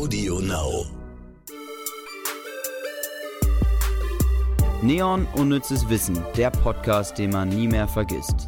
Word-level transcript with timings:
Audio 0.00 0.40
Now. 0.40 0.86
Neon 4.80 5.26
Unnützes 5.34 5.86
Wissen, 5.90 6.18
der 6.38 6.48
Podcast, 6.50 7.18
den 7.18 7.28
man 7.28 7.50
nie 7.50 7.68
mehr 7.68 7.86
vergisst. 7.86 8.46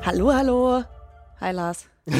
Hallo, 0.00 0.32
hallo. 0.32 0.84
Hi 1.40 1.52
Lars. 1.52 1.86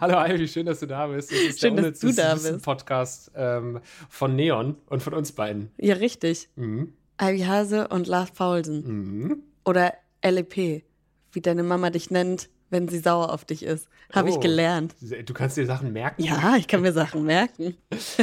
Hallo 0.00 0.34
Ivy, 0.34 0.48
schön, 0.48 0.66
dass 0.66 0.80
du 0.80 0.86
da 0.86 1.06
bist. 1.06 1.30
Das 1.30 1.38
ist 1.38 1.60
Schön, 1.60 1.76
der 1.76 1.92
dass 1.92 2.00
du 2.00 2.12
da 2.12 2.34
bist. 2.34 2.60
Podcast 2.64 3.30
ähm, 3.36 3.80
von 4.08 4.34
Neon 4.34 4.74
und 4.86 5.00
von 5.00 5.14
uns 5.14 5.30
beiden. 5.30 5.70
Ja, 5.76 5.94
richtig. 5.94 6.48
Mhm. 6.56 6.92
Ivy 7.22 7.42
Hase 7.42 7.86
und 7.86 8.08
Lars 8.08 8.32
Paulsen. 8.32 8.84
Mhm. 8.84 9.42
Oder 9.64 9.94
LEP, 10.24 10.82
wie 11.30 11.40
deine 11.40 11.62
Mama 11.62 11.90
dich 11.90 12.10
nennt, 12.10 12.48
wenn 12.70 12.88
sie 12.88 12.98
sauer 12.98 13.32
auf 13.32 13.44
dich 13.44 13.62
ist. 13.62 13.88
Habe 14.12 14.30
ich 14.30 14.36
Oh. 14.36 14.40
gelernt. 14.40 14.94
Du 15.26 15.34
kannst 15.34 15.56
dir 15.56 15.66
Sachen 15.66 15.92
merken. 15.92 16.22
Ja, 16.22 16.56
ich 16.56 16.66
kann 16.66 16.80
mir 16.80 16.92
Sachen 16.92 17.24
merken. 17.24 17.76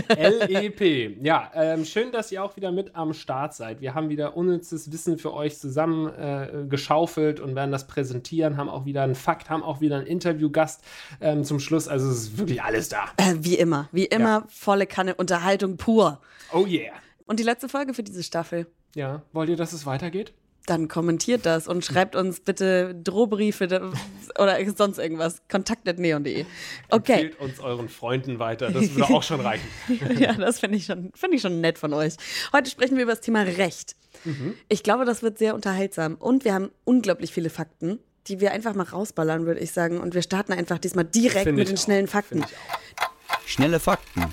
LEP. 0.09 1.17
Ja, 1.23 1.52
ähm, 1.53 1.86
schön, 1.86 2.12
dass 2.12 2.31
ihr 2.31 2.44
auch 2.44 2.55
wieder 2.55 2.72
mit 2.72 2.95
am 2.95 3.13
Start 3.13 3.53
seid. 3.53 3.81
Wir 3.81 3.94
haben 3.94 4.09
wieder 4.09 4.36
unnützes 4.36 4.91
Wissen 4.91 5.17
für 5.17 5.34
euch 5.34 5.58
zusammen 5.59 6.08
äh, 6.13 6.66
geschaufelt 6.67 7.39
und 7.39 7.55
werden 7.55 7.72
das 7.72 7.88
präsentieren, 7.88 8.58
haben 8.58 8.70
auch 8.70 8.86
wieder 8.86 9.03
einen 9.03 9.16
Fakt, 9.16 9.50
haben 9.50 9.63
auch 9.63 9.81
wieder 9.81 9.98
einen 9.98 10.08
Interviewgast 10.08 10.81
ähm, 11.22 11.44
zum 11.44 11.59
Schluss. 11.59 11.88
Also 11.88 12.09
es 12.09 12.17
ist 12.17 12.38
wirklich 12.38 12.62
alles 12.64 12.89
da. 12.89 13.05
Äh, 13.17 13.36
wie 13.39 13.55
immer, 13.55 13.89
wie 13.91 14.05
immer, 14.05 14.25
Ja. 14.25 14.44
volle 14.50 14.88
Kanne 14.88 15.16
Unterhaltung 15.16 15.77
pur. 15.77 16.20
Oh 16.53 16.66
yeah. 16.66 16.94
Und 17.27 17.39
die 17.39 17.44
letzte 17.44 17.70
Folge 17.70 17.94
für 17.94 18.03
diese 18.03 18.23
Staffel. 18.23 18.67
Ja, 18.95 19.22
wollt 19.34 19.50
ihr, 19.50 19.55
dass 19.58 19.73
es 19.73 19.86
weitergeht? 19.86 20.34
Dann 20.67 20.87
kommentiert 20.87 21.45
das 21.45 21.67
und 21.67 21.85
schreibt 21.85 22.15
uns 22.15 22.39
bitte 22.39 22.95
Drohbriefe 22.95 23.91
oder 24.39 24.57
sonst 24.75 24.97
irgendwas. 24.97 25.41
Kontakt.neon.de. 25.47 26.45
Okay. 26.89 27.11
Empfehlt 27.13 27.39
uns 27.39 27.59
euren 27.59 27.88
Freunden 27.88 28.39
weiter. 28.39 28.71
Das 28.71 28.95
würde 28.95 29.13
auch 29.13 29.21
schon 29.23 29.41
reichen. 29.41 29.67
Ja, 30.19 30.33
das 30.33 30.59
finde 30.59 30.77
ich, 30.77 30.85
schon- 30.85 31.11
finde 31.13 31.35
ich 31.35 31.41
schon 31.44 31.61
nett 31.61 31.77
von 31.77 31.94
euch. 31.94 32.16
Heute 32.52 32.69
sprechen 32.72 32.95
wir 32.97 33.03
über 33.03 33.11
das 33.11 33.22
Thema 33.22 33.41
Recht. 33.44 33.95
Ich 34.69 34.81
glaube, 34.81 35.05
das 35.05 35.22
wird 35.22 35.38
sehr 35.38 35.53
unterhaltsam. 35.53 36.16
Und 36.16 36.45
wir 36.45 36.53
haben 36.53 36.72
unglaublich 36.83 37.31
viele 37.31 37.50
Fakten, 37.52 38.00
die 38.27 38.39
wir 38.39 38.52
einfach 38.52 38.73
mal 38.73 38.83
rausballern, 38.88 39.45
würde 39.45 39.59
ich 39.59 39.72
sagen. 39.72 40.00
Und 40.00 40.16
wir 40.16 40.23
starten 40.23 40.53
einfach 40.53 40.79
diesmal 40.79 41.05
direkt 41.05 41.44
Finde 41.44 41.59
mit 41.61 41.67
den 41.69 41.77
auch. 41.77 41.81
schnellen 41.83 42.07
Fakten. 42.07 42.44
Schnelle 43.45 43.79
Fakten. 43.79 44.25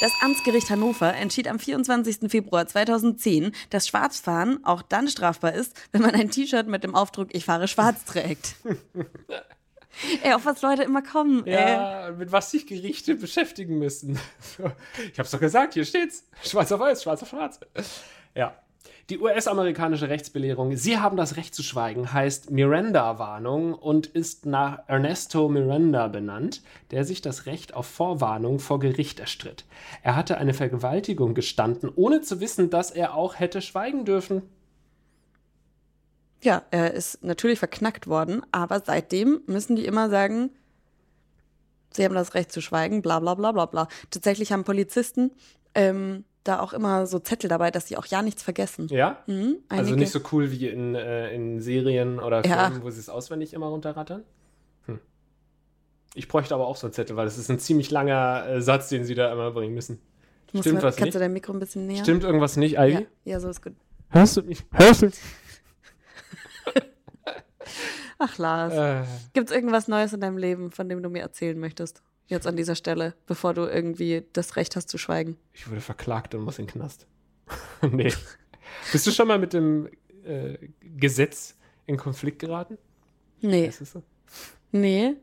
Das 0.00 0.12
Amtsgericht 0.22 0.70
Hannover 0.70 1.12
entschied 1.14 1.46
am 1.46 1.58
24. 1.58 2.30
Februar 2.30 2.66
2010, 2.66 3.52
dass 3.68 3.86
Schwarzfahren 3.86 4.64
auch 4.64 4.80
dann 4.80 5.08
strafbar 5.08 5.52
ist, 5.52 5.78
wenn 5.92 6.00
man 6.00 6.14
ein 6.14 6.30
T-Shirt 6.30 6.66
mit 6.66 6.84
dem 6.84 6.94
Aufdruck 6.94 7.28
Ich 7.32 7.44
fahre 7.44 7.68
schwarz 7.68 8.06
trägt. 8.06 8.54
Ey, 10.22 10.32
auf 10.32 10.46
was 10.46 10.62
Leute 10.62 10.84
immer 10.84 11.02
kommen. 11.02 11.46
Ey. 11.46 11.52
Ja, 11.52 12.12
mit 12.16 12.32
was 12.32 12.50
sich 12.50 12.66
Gerichte 12.66 13.14
beschäftigen 13.14 13.78
müssen. 13.78 14.18
Ich 15.12 15.18
hab's 15.18 15.32
doch 15.32 15.40
gesagt, 15.40 15.74
hier 15.74 15.84
steht's. 15.84 16.24
Schwarz 16.42 16.72
auf 16.72 16.80
weiß, 16.80 17.02
schwarz 17.02 17.22
auf 17.22 17.28
schwarz. 17.28 17.60
Ja. 18.34 18.56
Die 19.10 19.18
US-amerikanische 19.18 20.08
Rechtsbelehrung, 20.08 20.76
Sie 20.76 20.98
haben 20.98 21.16
das 21.16 21.36
Recht 21.36 21.54
zu 21.54 21.62
schweigen, 21.62 22.12
heißt 22.12 22.50
Miranda-Warnung 22.50 23.74
und 23.74 24.06
ist 24.06 24.46
nach 24.46 24.84
Ernesto 24.86 25.48
Miranda 25.48 26.06
benannt, 26.08 26.62
der 26.92 27.04
sich 27.04 27.20
das 27.20 27.46
Recht 27.46 27.74
auf 27.74 27.86
Vorwarnung 27.86 28.60
vor 28.60 28.78
Gericht 28.78 29.18
erstritt. 29.18 29.64
Er 30.02 30.14
hatte 30.14 30.38
eine 30.38 30.54
Vergewaltigung 30.54 31.34
gestanden, 31.34 31.90
ohne 31.94 32.20
zu 32.20 32.40
wissen, 32.40 32.70
dass 32.70 32.92
er 32.92 33.14
auch 33.14 33.38
hätte 33.38 33.62
schweigen 33.62 34.04
dürfen. 34.04 34.42
Ja, 36.42 36.62
er 36.70 36.94
ist 36.94 37.22
natürlich 37.22 37.58
verknackt 37.58 38.06
worden, 38.06 38.42
aber 38.52 38.80
seitdem 38.84 39.42
müssen 39.46 39.76
die 39.76 39.84
immer 39.84 40.08
sagen, 40.08 40.50
sie 41.92 42.04
haben 42.04 42.14
das 42.14 42.34
Recht 42.34 42.52
zu 42.52 42.60
schweigen, 42.60 43.02
bla 43.02 43.18
bla 43.18 43.34
bla 43.34 43.52
bla 43.52 43.66
bla. 43.66 43.88
Tatsächlich 44.10 44.52
haben 44.52 44.64
Polizisten 44.64 45.32
ähm, 45.74 46.24
da 46.44 46.60
auch 46.60 46.72
immer 46.72 47.06
so 47.06 47.18
Zettel 47.18 47.48
dabei, 47.48 47.70
dass 47.70 47.86
sie 47.88 47.96
auch 47.96 48.06
ja 48.06 48.22
nichts 48.22 48.42
vergessen. 48.42 48.88
Ja? 48.88 49.22
Mhm, 49.26 49.56
Also 49.68 49.94
nicht 49.94 50.10
so 50.12 50.20
cool 50.32 50.50
wie 50.50 50.68
in, 50.68 50.94
äh, 50.94 51.34
in 51.34 51.60
Serien 51.60 52.18
oder 52.18 52.44
Ja. 52.46 52.68
Filmen, 52.70 52.82
wo 52.82 52.90
sie 52.90 53.00
es 53.00 53.08
auswendig 53.08 53.52
immer 53.52 53.66
runterrattern? 53.66 54.22
Hm. 54.86 54.98
Ich 56.14 56.28
bräuchte 56.28 56.54
aber 56.54 56.66
auch 56.66 56.76
so 56.76 56.86
einen 56.86 56.94
Zettel, 56.94 57.16
weil 57.16 57.26
das 57.26 57.36
ist 57.38 57.50
ein 57.50 57.58
ziemlich 57.58 57.90
langer 57.90 58.46
äh, 58.48 58.60
Satz, 58.62 58.88
den 58.88 59.04
sie 59.04 59.14
da 59.14 59.30
immer 59.32 59.50
bringen 59.50 59.74
müssen. 59.74 60.00
Musst 60.52 60.64
Stimmt 60.64 60.82
du, 60.82 60.86
was 60.86 60.96
kannst 60.96 61.06
nicht? 61.06 61.14
du 61.14 61.18
dein 61.20 61.32
Mikro 61.32 61.52
ein 61.52 61.58
bisschen 61.60 61.86
näher? 61.86 62.02
Stimmt 62.02 62.24
irgendwas 62.24 62.56
nicht, 62.56 62.76
Ivy? 62.78 62.92
Ja, 62.92 63.02
ja, 63.24 63.40
so 63.40 63.48
ist 63.50 63.62
gut. 63.62 63.74
Hörst 64.08 64.36
du 64.36 64.42
mich? 64.42 64.64
Hörst 64.72 65.02
du? 65.02 65.10
Ach, 68.18 68.36
Lars. 68.38 68.74
Äh, 68.74 69.04
Gibt's 69.32 69.52
irgendwas 69.52 69.88
Neues 69.88 70.12
in 70.12 70.20
deinem 70.20 70.36
Leben, 70.36 70.70
von 70.72 70.88
dem 70.88 71.02
du 71.02 71.08
mir 71.08 71.20
erzählen 71.22 71.58
möchtest? 71.58 72.02
Jetzt 72.30 72.46
an 72.46 72.56
dieser 72.56 72.74
Stelle, 72.76 73.14
bevor 73.26 73.54
du 73.54 73.62
irgendwie 73.66 74.24
das 74.32 74.56
Recht 74.56 74.76
hast 74.76 74.88
zu 74.88 74.98
schweigen. 74.98 75.36
ich 75.52 75.68
wurde 75.68 75.80
verklagt 75.80 76.34
und 76.34 76.42
muss 76.42 76.58
in 76.58 76.66
den 76.66 76.72
Knast. 76.72 77.06
nee. 77.90 78.12
Bist 78.92 79.06
du 79.06 79.10
schon 79.10 79.26
mal 79.28 79.38
mit 79.38 79.52
dem 79.52 79.88
äh, 80.24 80.56
Gesetz 80.80 81.56
in 81.86 81.96
Konflikt 81.96 82.38
geraten? 82.38 82.78
Nee. 83.40 83.66
Ist 83.66 83.84
so? 83.84 84.02
Nee. 84.70 85.16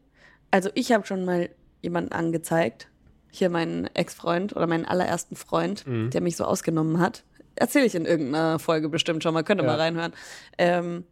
Also 0.52 0.70
ich 0.76 0.92
habe 0.92 1.06
schon 1.08 1.24
mal 1.24 1.50
jemanden 1.82 2.12
angezeigt. 2.12 2.90
Hier 3.32 3.50
meinen 3.50 3.86
Ex-Freund 3.94 4.56
oder 4.56 4.68
meinen 4.68 4.86
allerersten 4.86 5.36
Freund, 5.36 5.86
Mhm. 5.88 6.10
der 6.10 6.22
mich 6.22 6.36
so 6.36 6.44
ausgenommen 6.44 7.00
hat. 7.00 7.24
Erzähle 7.56 7.86
ich 7.86 7.96
in 7.96 8.06
irgendeiner 8.06 8.60
Folge 8.60 8.90
bestimmt 8.90 9.24
schon 9.24 9.34
mal, 9.34 9.44
könnt 9.44 9.62
ihr 9.62 9.66
Ja. 9.66 9.72
mal 9.72 9.80
reinhören. 9.80 10.14
Ähm, 10.58 11.06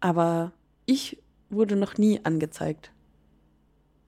aber 0.00 0.52
ich 0.86 1.20
wurde 1.50 1.74
noch 1.76 1.98
nie 1.98 2.20
angezeigt. 2.24 2.92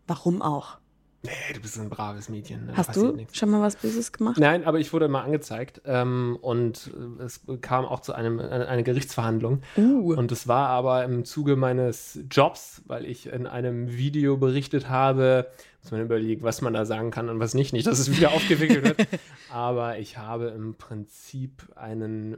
Warum 0.06 0.42
auch? 0.42 0.78
Nee, 1.24 1.54
du 1.54 1.60
bist 1.60 1.78
ein 1.78 1.88
braves 1.88 2.28
Mädchen. 2.28 2.66
ne? 2.66 2.72
Da 2.72 2.76
Hast 2.76 2.88
passiert 2.88 3.12
du 3.12 3.16
nichts. 3.16 3.38
schon 3.38 3.50
mal 3.50 3.62
was 3.62 3.76
Böses 3.76 4.12
gemacht? 4.12 4.36
Nein, 4.38 4.64
aber 4.64 4.78
ich 4.78 4.92
wurde 4.92 5.08
mal 5.08 5.22
angezeigt 5.22 5.80
ähm, 5.86 6.36
und 6.42 6.90
äh, 7.18 7.22
es 7.22 7.40
kam 7.62 7.86
auch 7.86 8.00
zu 8.00 8.12
einem, 8.12 8.38
eine, 8.40 8.68
eine 8.68 8.82
Gerichtsverhandlung. 8.82 9.62
Uh. 9.78 10.14
Und 10.14 10.30
es 10.32 10.46
war 10.48 10.68
aber 10.68 11.02
im 11.04 11.24
Zuge 11.24 11.56
meines 11.56 12.20
Jobs, 12.30 12.82
weil 12.86 13.06
ich 13.06 13.26
in 13.26 13.46
einem 13.46 13.96
Video 13.96 14.36
berichtet 14.36 14.90
habe, 14.90 15.46
muss 15.82 15.92
man 15.92 16.02
überlegen, 16.02 16.42
was 16.42 16.60
man 16.60 16.74
da 16.74 16.84
sagen 16.84 17.10
kann 17.10 17.30
und 17.30 17.40
was 17.40 17.54
nicht. 17.54 17.72
Nicht, 17.72 17.86
dass 17.86 17.98
es 17.98 18.14
wieder 18.14 18.30
aufgewickelt 18.34 18.84
wird. 18.84 19.08
Aber 19.50 19.98
ich 19.98 20.18
habe 20.18 20.48
im 20.48 20.74
Prinzip 20.74 21.62
einen 21.74 22.36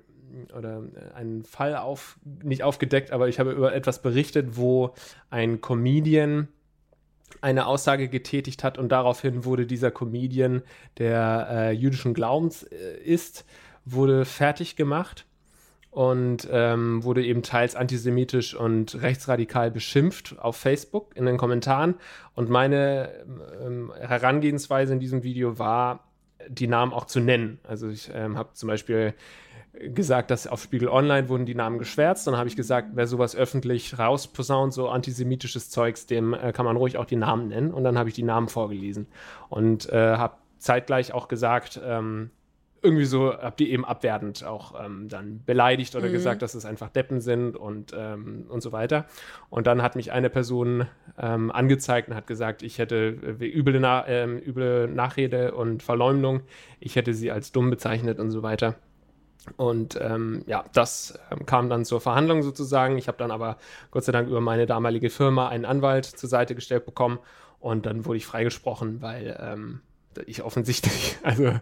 oder 0.57 0.83
äh, 0.95 1.15
einen 1.15 1.45
Fall 1.45 1.77
auf, 1.77 2.19
nicht 2.43 2.63
aufgedeckt, 2.63 3.11
aber 3.11 3.29
ich 3.29 3.41
habe 3.41 3.53
über 3.53 3.75
etwas 3.75 4.03
berichtet, 4.03 4.57
wo 4.57 4.95
ein 5.31 5.61
Comedian 5.61 6.49
eine 7.41 7.67
Aussage 7.67 8.09
getätigt 8.09 8.65
hat 8.65 8.79
und 8.79 8.91
daraufhin 8.91 9.45
wurde 9.45 9.67
dieser 9.67 9.91
Comedian, 9.91 10.63
der 10.99 11.49
äh, 11.51 11.71
jüdischen 11.73 12.15
Glaubens 12.15 12.63
äh, 12.65 12.99
ist, 13.05 13.45
wurde 13.85 14.25
fertig 14.25 14.77
gemacht 14.77 15.27
und 15.91 16.47
ähm, 16.51 17.03
wurde 17.05 17.25
eben 17.25 17.43
teils 17.43 17.75
antisemitisch 17.75 18.55
und 18.55 19.01
rechtsradikal 19.01 19.71
beschimpft 19.71 20.39
auf 20.39 20.57
Facebook 20.57 21.17
in 21.17 21.25
den 21.25 21.39
Kommentaren. 21.39 21.95
Und 22.35 22.51
meine 22.51 23.11
ähm, 23.65 23.91
Herangehensweise 23.99 24.93
in 24.93 25.01
diesem 25.01 25.23
Video 25.23 25.59
war, 25.59 26.05
die 26.49 26.67
Namen 26.67 26.93
auch 26.93 27.07
zu 27.07 27.21
nennen. 27.21 27.61
Also 27.63 27.89
ich 27.89 28.11
ähm, 28.13 28.37
habe 28.37 28.51
zum 28.53 28.67
Beispiel 28.67 29.15
gesagt, 29.81 30.31
dass 30.31 30.47
auf 30.47 30.63
Spiegel 30.63 30.89
Online 30.89 31.29
wurden 31.29 31.47
die 31.47 31.55
Namen 31.55 31.79
geschwärzt. 31.79 32.27
Dann 32.27 32.37
habe 32.37 32.49
ich 32.49 32.57
gesagt, 32.57 32.91
wer 32.95 33.07
sowas 33.07 33.37
öffentlich 33.37 33.99
rausposaunt, 33.99 34.73
so 34.73 34.89
antisemitisches 34.89 35.71
Zeugs, 35.71 36.07
dem 36.07 36.35
äh, 36.35 36.53
kann 36.53 36.65
man 36.65 36.77
ruhig 36.77 36.97
auch 36.99 37.05
die 37.05 37.17
Namen 37.17 37.49
nennen. 37.49 37.73
Und 37.73 37.85
dann 37.85 37.99
habe 37.99 38.09
ich 38.09 38.15
die 38.15 38.23
Namen 38.23 38.49
vorgelesen 38.49 39.07
und 39.49 39.89
äh, 39.91 40.17
habe 40.17 40.37
zeitgleich 40.59 41.13
auch 41.13 41.29
gesagt, 41.29 41.81
ähm, 41.85 42.31
irgendwie 42.83 43.05
so, 43.05 43.33
habt 43.33 43.61
ihr 43.61 43.69
eben 43.69 43.85
abwertend 43.85 44.45
auch 44.45 44.75
ähm, 44.83 45.09
dann 45.09 45.43
beleidigt 45.45 45.97
oder 45.97 46.09
gesagt, 46.09 46.43
dass 46.43 46.55
es 46.55 46.65
einfach 46.65 46.89
Deppen 46.89 47.21
sind 47.21 47.57
und, 47.57 47.93
ähm, 47.97 48.47
und 48.49 48.63
so 48.63 48.71
weiter. 48.71 49.07
Und 49.51 49.67
dann 49.67 49.83
hat 49.83 49.97
mich 49.97 50.13
eine 50.13 50.31
Person 50.31 50.87
ähm, 51.19 51.51
angezeigt 51.51 52.09
und 52.09 52.15
hat 52.15 52.27
gesagt, 52.27 52.63
ich 52.63 52.79
hätte 52.79 53.17
äh, 53.41 53.45
üble, 53.45 53.81
Na 53.81 54.07
ähm, 54.07 54.39
üble 54.39 54.89
Nachrede 54.89 55.55
und 55.55 55.83
Verleumdung, 55.83 56.43
ich 56.79 56.97
hätte 56.97 57.13
sie 57.13 57.31
als 57.33 57.51
dumm 57.51 57.71
bezeichnet 57.71 58.21
und 58.21 58.31
so 58.31 58.43
weiter. 58.43 58.77
Und 59.57 59.99
ähm, 60.01 60.43
ja, 60.47 60.65
das 60.73 61.19
ähm, 61.31 61.47
kam 61.47 61.69
dann 61.69 61.85
zur 61.85 62.01
Verhandlung 62.01 62.43
sozusagen. 62.43 62.99
Ich 62.99 63.09
habe 63.09 63.19
dann 63.19 63.31
aber 63.31 63.57
Gott 63.91 64.05
sei 64.05 64.13
Dank 64.13 64.29
über 64.29 64.41
meine 64.41 64.67
damalige 64.67 65.11
Firma 65.11 65.49
einen 65.49 65.65
Anwalt 65.65 66.05
zur 66.05 66.29
Seite 66.29 66.55
gestellt 66.55 66.85
bekommen 66.87 67.19
und 67.61 67.87
dann 67.87 68.05
wurde 68.05 68.19
ich 68.19 68.27
freigesprochen, 68.27 69.01
weil 69.03 69.37
ähm, 69.41 69.81
ich 70.27 70.43
offensichtlich, 70.43 71.19
also 71.23 71.45
äh, 71.45 71.61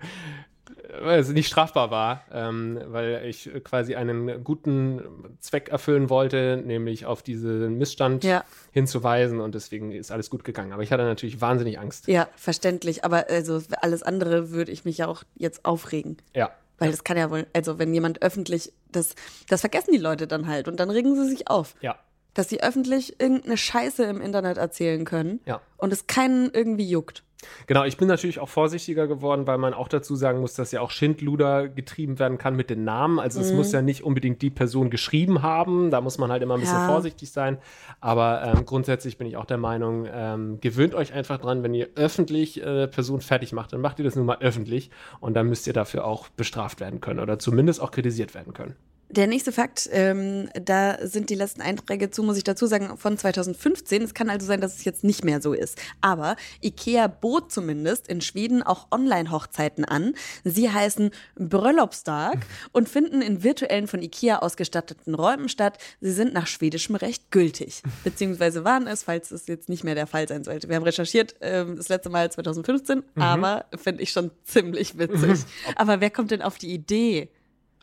weil 1.03 1.19
es 1.19 1.29
nicht 1.29 1.49
strafbar 1.49 1.91
war, 1.91 2.23
ähm, 2.33 2.79
weil 2.87 3.25
ich 3.27 3.51
quasi 3.65 3.95
einen 3.97 4.45
guten 4.45 5.03
Zweck 5.41 5.69
erfüllen 5.69 6.09
wollte, 6.09 6.63
nämlich 6.65 7.05
auf 7.07 7.23
diesen 7.23 7.79
Missstand 7.79 8.23
Ja. 8.25 8.45
hinzuweisen 8.73 9.41
und 9.41 9.55
deswegen 9.55 9.93
ist 9.93 10.11
alles 10.11 10.31
gut 10.31 10.45
gegangen. 10.45 10.73
Aber 10.73 10.83
ich 10.83 10.93
hatte 10.93 11.05
natürlich 11.05 11.41
wahnsinnig 11.41 11.79
Angst. 11.79 12.07
Ja, 12.07 12.29
verständlich. 12.37 13.05
Aber 13.05 13.27
also 13.29 13.61
alles 13.81 14.03
andere 14.03 14.51
würde 14.51 14.73
ich 14.73 14.85
mich 14.85 14.99
ja 14.99 15.07
auch 15.09 15.25
jetzt 15.37 15.65
aufregen. 15.65 16.17
Ja. 16.35 16.51
Weil 16.79 16.91
das 16.91 17.05
kann 17.05 17.17
ja 17.17 17.31
wohl, 17.31 17.47
also 17.53 17.79
wenn 17.79 17.93
jemand 17.95 18.23
öffentlich, 18.23 18.73
das, 18.91 19.15
das 19.49 19.61
vergessen 19.61 19.93
die 19.93 19.99
Leute 19.99 20.27
dann 20.27 20.47
halt 20.47 20.69
und 20.69 20.79
dann 20.81 20.91
regen 20.91 21.15
sie 21.17 21.29
sich 21.29 21.49
auf. 21.49 21.75
Ja. 21.81 21.99
Dass 22.35 22.49
sie 22.49 22.63
öffentlich 22.63 23.21
irgendeine 23.21 23.57
Scheiße 23.57 24.05
im 24.05 24.21
Internet 24.21 24.59
erzählen 24.59 25.05
können 25.05 25.41
Ja. 25.47 25.61
und 25.77 25.93
es 25.93 26.07
keinen 26.07 26.51
irgendwie 26.53 26.89
juckt. 26.89 27.24
Genau, 27.67 27.85
ich 27.85 27.97
bin 27.97 28.09
natürlich 28.09 28.39
auch 28.41 28.49
vorsichtiger 28.49 29.07
geworden, 29.07 29.47
weil 29.47 29.59
man 29.59 29.75
auch 29.75 29.89
dazu 29.89 30.17
sagen 30.17 30.41
muss, 30.41 30.55
dass 30.55 30.73
ja 30.73 30.81
auch 30.81 30.91
Schindluder 30.91 31.69
getrieben 31.69 32.19
werden 32.19 32.39
kann 32.39 32.57
mit 32.57 32.71
den 32.71 32.85
Namen. 32.85 33.19
Also 33.19 33.41
es 33.41 33.53
muss 33.53 33.73
ja 33.73 33.83
nicht 33.83 34.03
unbedingt 34.03 34.41
die 34.43 34.51
Person 34.51 34.89
geschrieben 34.91 35.43
haben. 35.43 35.91
Da 35.91 36.01
muss 36.01 36.17
man 36.19 36.31
halt 36.31 36.43
immer 36.43 36.55
ein 36.55 36.61
bisschen 36.61 36.79
Ja. 36.79 36.87
vorsichtig 36.87 37.31
sein. 37.31 37.59
Aber 38.01 38.43
ähm, 38.45 38.65
grundsätzlich 38.65 39.19
bin 39.19 39.27
ich 39.27 39.37
auch 39.37 39.45
der 39.45 39.59
Meinung, 39.59 40.07
ähm, 40.11 40.59
gewöhnt 40.61 40.95
euch 40.95 41.13
einfach 41.13 41.39
dran, 41.39 41.63
wenn 41.63 41.75
ihr 41.75 41.89
öffentlich 41.97 42.63
äh, 42.63 42.87
Person 42.89 43.21
fertig 43.21 43.53
macht, 43.53 43.73
dann 43.73 43.81
macht 43.81 43.99
ihr 43.99 44.05
das 44.05 44.17
nun 44.17 44.27
mal 44.27 44.39
öffentlich 44.41 44.91
und 45.21 45.35
dann 45.35 45.49
müsst 45.49 45.67
ihr 45.67 45.73
dafür 45.73 46.05
auch 46.07 46.29
bestraft 46.31 46.81
werden 46.81 47.01
können 47.01 47.21
oder 47.21 47.39
zumindest 47.39 47.81
auch 47.81 47.91
kritisiert 47.91 48.35
werden 48.35 48.55
können. 48.55 48.75
Der 49.11 49.27
nächste 49.27 49.53
Fakt, 49.53 49.89
ähm, 49.93 50.49
da 50.55 50.99
sind 51.07 51.31
die 51.31 51.35
letzten 51.35 51.61
Einträge 51.61 52.11
zu, 52.11 52.23
muss 52.23 52.37
ich 52.37 52.45
dazu 52.45 52.67
sagen, 52.67 52.97
von 52.97 53.17
2015. 53.19 54.03
Es 54.03 54.15
kann 54.15 54.31
also 54.31 54.47
sein, 54.47 54.61
dass 54.61 54.77
es 54.77 54.85
jetzt 54.85 55.05
nicht 55.05 55.25
mehr 55.25 55.41
so 55.41 55.53
ist. 55.53 55.79
Aber 56.01 56.37
IKEA 56.63 57.07
bot 57.07 57.53
zumindest 57.53 58.09
in 58.09 58.21
Schweden 58.21 58.63
auch 58.63 58.89
Online-Hochzeiten 58.91 59.85
an. 59.85 60.15
Sie 60.43 60.71
heißen 60.71 61.11
Bröllopsdag 61.37 62.39
und 62.73 62.89
finden 62.89 63.23
in 63.23 63.43
virtuellen 63.43 63.87
von 63.87 64.03
IKEA 64.03 64.39
ausgestatteten 64.39 65.15
Räumen 65.15 65.49
statt. 65.49 65.79
Sie 66.01 66.13
sind 66.13 66.33
nach 66.33 66.47
schwedischem 66.47 66.97
Recht 66.97 67.31
gültig. 67.31 67.83
Beziehungsweise 68.05 68.65
waren 68.65 68.87
es, 68.87 69.03
falls 69.03 69.31
es 69.31 69.47
jetzt 69.47 69.69
nicht 69.69 69.85
mehr 69.85 69.95
der 69.95 70.07
Fall 70.07 70.27
sein 70.27 70.45
sollte. 70.45 70.69
Wir 70.69 70.77
haben 70.77 70.83
recherchiert, 70.85 71.35
ähm, 71.41 71.77
das 71.77 71.89
letzte 71.89 72.11
Mal 72.11 72.33
2015, 72.33 73.03
aber 73.17 73.67
finde 73.77 74.03
ich 74.03 74.11
schon 74.11 74.31
ziemlich 74.45 74.99
witzig. 74.99 75.41
aber 75.77 76.01
wer 76.01 76.11
kommt 76.11 76.31
denn 76.31 76.43
auf 76.43 76.59
die 76.59 76.73
Idee? 76.73 77.29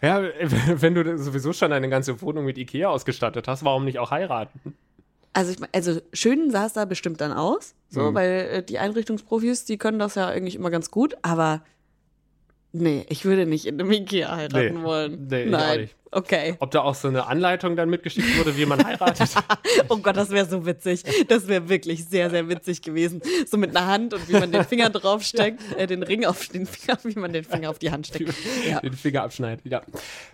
Ja, 0.02 0.22
wenn 0.82 0.96
du 0.96 1.18
sowieso 1.18 1.54
schon 1.54 1.72
eine 1.74 1.90
ganze 1.90 2.22
Wohnung 2.22 2.46
mit 2.46 2.58
Ikea 2.58 2.90
ausgestattet 2.90 3.48
hast, 3.48 3.64
warum 3.64 3.86
nicht 3.86 4.00
auch 4.00 4.12
heiraten? 4.12 4.60
Also, 5.34 5.52
ich, 5.52 5.60
mein- 5.60 5.70
also 5.74 6.02
schön 6.12 6.52
sah 6.52 6.66
es 6.66 6.74
da 6.74 6.86
bestimmt 6.86 7.22
dann 7.22 7.32
aus, 7.32 7.74
so, 7.90 8.12
Mhm. 8.12 8.14
weil 8.16 8.32
äh, 8.52 8.64
die 8.64 8.80
Einrichtungsprofis, 8.80 9.66
die 9.66 9.78
können 9.78 10.00
das 10.00 10.16
ja 10.16 10.28
eigentlich 10.28 10.56
immer 10.56 10.70
ganz 10.72 10.92
gut, 10.92 11.16
aber 11.22 11.62
nee, 12.74 13.06
ich 13.10 13.26
würde 13.26 13.46
nicht 13.46 13.66
in 13.66 13.80
einem 13.80 13.92
Ikea 13.92 14.36
heiraten 14.36 14.80
Nee. 14.80 14.84
wollen. 14.84 15.28
Nee, 15.30 15.44
ich 15.44 15.48
auch 15.48 15.60
Nein. 15.60 15.82
nicht. 15.82 15.96
Okay. 16.14 16.56
Ob 16.60 16.72
da 16.72 16.82
auch 16.82 16.94
so 16.96 17.08
eine 17.08 17.26
Anleitung 17.28 17.78
dann 17.78 17.90
mitgeschickt 17.90 18.38
wurde, 18.38 18.58
wie 18.58 18.66
man 18.66 18.86
heiratet? 18.86 19.30
Oh 19.90 19.98
Gott, 19.98 20.18
das 20.18 20.30
wäre 20.30 20.46
so 20.46 20.66
witzig. 20.66 21.04
Das 21.28 21.48
wäre 21.48 21.70
wirklich 21.70 22.06
sehr, 22.06 22.30
sehr 22.30 22.48
witzig 22.50 22.82
gewesen. 22.82 23.22
So 23.46 23.58
mit 23.58 23.76
einer 23.76 23.88
Hand 23.88 24.14
und 24.14 24.28
wie 24.30 24.34
man 24.34 24.52
den 24.52 24.64
Finger 24.66 24.90
draufsteckt, 24.90 25.60
äh, 25.78 25.88
den 25.88 26.04
Ring 26.04 26.26
auf 26.26 26.48
den 26.50 26.66
Finger, 26.66 26.98
wie 27.04 27.18
man 27.18 27.32
den 27.32 27.44
Finger 27.46 27.70
auf 27.70 27.80
die 27.80 27.92
Hand 27.92 28.08
steckt. 28.08 28.34
Ja. 28.70 28.80
Den 28.82 28.94
Finger 28.94 29.24
abschneidet, 29.24 29.66
ja. 29.66 29.82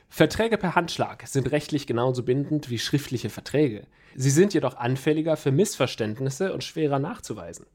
Verträge 0.10 0.58
per 0.58 0.74
Handschlag 0.76 1.28
sind 1.28 1.52
rechtlich 1.52 1.86
genauso 1.86 2.24
bindend 2.24 2.70
wie 2.70 2.80
schriftliche 2.80 3.30
Verträge. 3.30 3.86
Sie 4.16 4.32
sind 4.32 4.54
jedoch 4.56 4.78
anfälliger 4.78 5.38
für 5.38 5.52
Missverständnisse 5.52 6.54
und 6.54 6.64
schwerer 6.64 6.98
nachzuweisen. 7.00 7.68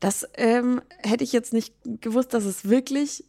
Das 0.00 0.28
ähm, 0.34 0.82
hätte 1.02 1.24
ich 1.24 1.32
jetzt 1.32 1.52
nicht 1.52 1.74
gewusst, 2.00 2.34
dass 2.34 2.44
es 2.44 2.68
wirklich 2.68 3.24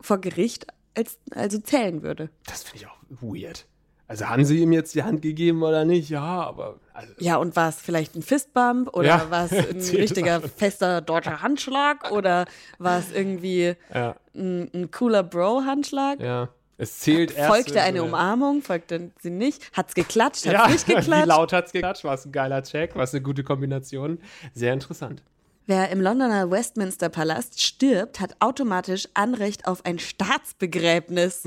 vor 0.00 0.18
Gericht 0.18 0.66
als, 0.94 1.18
also 1.30 1.58
zählen 1.58 2.02
würde. 2.02 2.30
Das 2.46 2.62
finde 2.62 2.78
ich 2.78 2.86
auch 2.86 2.98
weird. 3.22 3.66
Also 4.08 4.28
haben 4.28 4.44
sie 4.44 4.58
ihm 4.60 4.72
jetzt 4.72 4.94
die 4.96 5.04
Hand 5.04 5.22
gegeben 5.22 5.62
oder 5.62 5.84
nicht? 5.84 6.10
Ja, 6.10 6.20
aber 6.42 6.80
also, 6.92 7.12
Ja, 7.20 7.36
und 7.36 7.54
war 7.54 7.68
es 7.68 7.76
vielleicht 7.76 8.16
ein 8.16 8.22
Fistbump 8.22 8.88
oder 8.96 9.06
Ja, 9.06 9.30
war 9.30 9.44
es 9.44 9.52
ein 9.92 9.96
richtiger 9.96 10.40
fester 10.40 11.00
deutscher 11.00 11.42
Handschlag 11.42 12.10
oder 12.10 12.46
war 12.78 12.98
es 12.98 13.12
irgendwie 13.12 13.76
ja, 13.94 14.16
ein, 14.34 14.68
ein 14.74 14.90
cooler 14.90 15.22
Bro-Handschlag? 15.22 16.20
ja. 16.20 16.48
Es 16.76 16.98
zählt 17.00 17.36
erst. 17.36 17.50
Folgte 17.52 17.82
eine 17.82 18.02
Umarmung, 18.02 18.62
folgte 18.62 19.10
sie 19.20 19.28
nicht? 19.28 19.70
Hat's 19.74 19.92
geklatscht, 19.92 20.46
hat's 20.46 20.52
Ja, 20.54 20.66
nicht 20.66 20.88
wie 20.88 20.94
geklatscht? 20.94 21.26
laut 21.26 21.52
hat's 21.52 21.72
geklatscht? 21.72 22.04
War 22.04 22.14
es 22.14 22.24
ein 22.24 22.32
geiler 22.32 22.62
Check? 22.62 22.96
War 22.96 23.02
es 23.04 23.12
eine 23.12 23.22
gute 23.22 23.44
Kombination? 23.44 24.18
Sehr 24.54 24.72
interessant. 24.72 25.22
Wer 25.70 25.90
im 25.90 26.00
Londoner 26.00 26.50
Westminster 26.50 27.08
Palast 27.10 27.62
stirbt, 27.62 28.18
hat 28.18 28.34
automatisch 28.40 29.06
Anrecht 29.14 29.68
auf 29.68 29.84
ein 29.84 30.00
Staatsbegräbnis. 30.00 31.44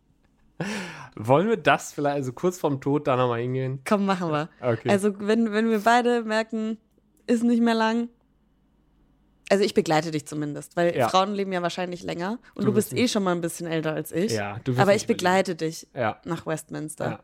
Wollen 1.14 1.46
wir 1.50 1.58
das 1.58 1.92
vielleicht, 1.92 2.16
also 2.16 2.32
kurz 2.32 2.58
vorm 2.58 2.80
Tod, 2.80 3.06
da 3.06 3.16
nochmal 3.16 3.40
hingehen? 3.40 3.80
Komm, 3.86 4.06
machen 4.06 4.30
wir. 4.30 4.48
Okay. 4.62 4.88
Also, 4.88 5.12
wenn, 5.20 5.52
wenn 5.52 5.68
wir 5.68 5.80
beide 5.80 6.22
merken, 6.22 6.78
ist 7.26 7.42
nicht 7.44 7.60
mehr 7.60 7.74
lang. 7.74 8.08
Also, 9.50 9.62
ich 9.62 9.74
begleite 9.74 10.10
dich 10.10 10.24
zumindest, 10.26 10.74
weil 10.74 10.96
Ja. 10.96 11.10
Frauen 11.10 11.34
leben 11.34 11.52
ja 11.52 11.60
wahrscheinlich 11.60 12.02
länger 12.02 12.38
und 12.54 12.64
Du 12.64 12.68
du, 12.70 12.72
bist 12.76 12.94
eh 12.94 13.08
schon 13.08 13.24
mal 13.24 13.32
ein 13.32 13.42
bisschen 13.42 13.66
älter 13.66 13.92
als 13.92 14.10
ich. 14.10 14.32
Ja, 14.32 14.58
du 14.64 14.72
wirst 14.72 14.80
Aber 14.80 14.94
ich 14.94 15.06
begleite 15.06 15.54
dich 15.54 15.86
Ja. 15.94 16.18
nach 16.24 16.46
Westminster. 16.46 17.04
Ja. 17.10 17.20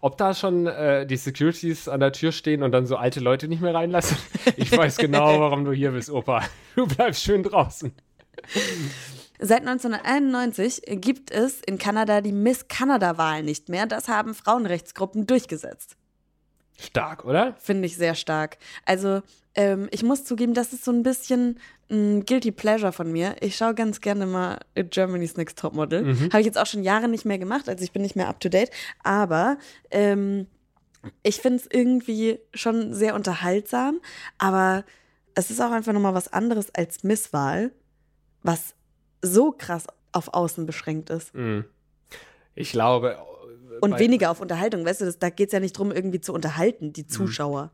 Ob 0.00 0.16
da 0.16 0.32
schon 0.32 0.66
äh, 0.66 1.06
die 1.06 1.16
Securities 1.16 1.88
an 1.88 2.00
der 2.00 2.12
Tür 2.12 2.30
stehen 2.30 2.62
und 2.62 2.70
dann 2.72 2.86
so 2.86 2.96
alte 2.96 3.20
Leute 3.20 3.48
nicht 3.48 3.60
mehr 3.60 3.74
reinlassen? 3.74 4.16
Ich 4.56 4.76
weiß 4.76 4.96
genau, 4.96 5.40
warum 5.40 5.64
du 5.64 5.72
hier 5.72 5.90
bist, 5.90 6.10
Opa. 6.10 6.42
Du 6.74 6.86
bleibst 6.86 7.22
schön 7.22 7.42
draußen. 7.42 7.92
Seit 9.40 9.60
1991 9.60 10.82
gibt 11.00 11.30
es 11.30 11.60
in 11.60 11.78
Kanada 11.78 12.22
die 12.22 12.32
Miss 12.32 12.66
Kanada-Wahl 12.66 13.42
nicht 13.42 13.68
mehr. 13.68 13.86
Das 13.86 14.08
haben 14.08 14.34
Frauenrechtsgruppen 14.34 15.26
durchgesetzt. 15.26 15.97
Stark, 16.78 17.24
oder? 17.24 17.56
Finde 17.58 17.86
ich 17.86 17.96
sehr 17.96 18.14
stark. 18.14 18.58
Also, 18.84 19.22
ähm, 19.54 19.88
ich 19.90 20.04
muss 20.04 20.24
zugeben, 20.24 20.54
das 20.54 20.72
ist 20.72 20.84
so 20.84 20.92
ein 20.92 21.02
bisschen 21.02 21.58
ein 21.90 22.24
Guilty 22.24 22.52
Pleasure 22.52 22.92
von 22.92 23.10
mir. 23.10 23.34
Ich 23.40 23.56
schaue 23.56 23.74
ganz 23.74 24.00
gerne 24.00 24.26
mal 24.26 24.58
Germany's 24.74 25.36
Next 25.36 25.58
Topmodel. 25.58 26.02
Mhm. 26.04 26.28
Habe 26.30 26.40
ich 26.40 26.46
jetzt 26.46 26.58
auch 26.58 26.66
schon 26.66 26.84
Jahre 26.84 27.08
nicht 27.08 27.24
mehr 27.24 27.38
gemacht, 27.38 27.68
also 27.68 27.82
ich 27.82 27.92
bin 27.92 28.02
nicht 28.02 28.14
mehr 28.14 28.28
up 28.28 28.38
to 28.40 28.48
date. 28.48 28.70
Aber 29.02 29.58
ähm, 29.90 30.46
ich 31.22 31.40
finde 31.40 31.58
es 31.58 31.68
irgendwie 31.70 32.38
schon 32.54 32.94
sehr 32.94 33.14
unterhaltsam. 33.14 34.00
Aber 34.38 34.84
es 35.34 35.50
ist 35.50 35.60
auch 35.60 35.72
einfach 35.72 35.92
nochmal 35.92 36.14
was 36.14 36.32
anderes 36.32 36.72
als 36.74 37.02
Misswahl, 37.02 37.72
was 38.42 38.74
so 39.22 39.52
krass 39.52 39.86
auf 40.12 40.34
Außen 40.34 40.66
beschränkt 40.66 41.10
ist. 41.10 41.34
Mhm. 41.34 41.64
Ich 42.54 42.70
glaube. 42.70 43.18
Äh, 43.78 43.84
Und 43.84 43.98
weniger 43.98 44.30
auf 44.30 44.40
Unterhaltung. 44.40 44.84
Weißt 44.84 45.00
du, 45.00 45.04
das, 45.04 45.18
da 45.18 45.30
geht 45.30 45.48
es 45.48 45.52
ja 45.52 45.60
nicht 45.60 45.76
drum, 45.76 45.90
irgendwie 45.92 46.20
zu 46.20 46.32
unterhalten, 46.32 46.86
Mhm. 46.88 46.92
die 46.92 47.06
Zuschauer. 47.06 47.70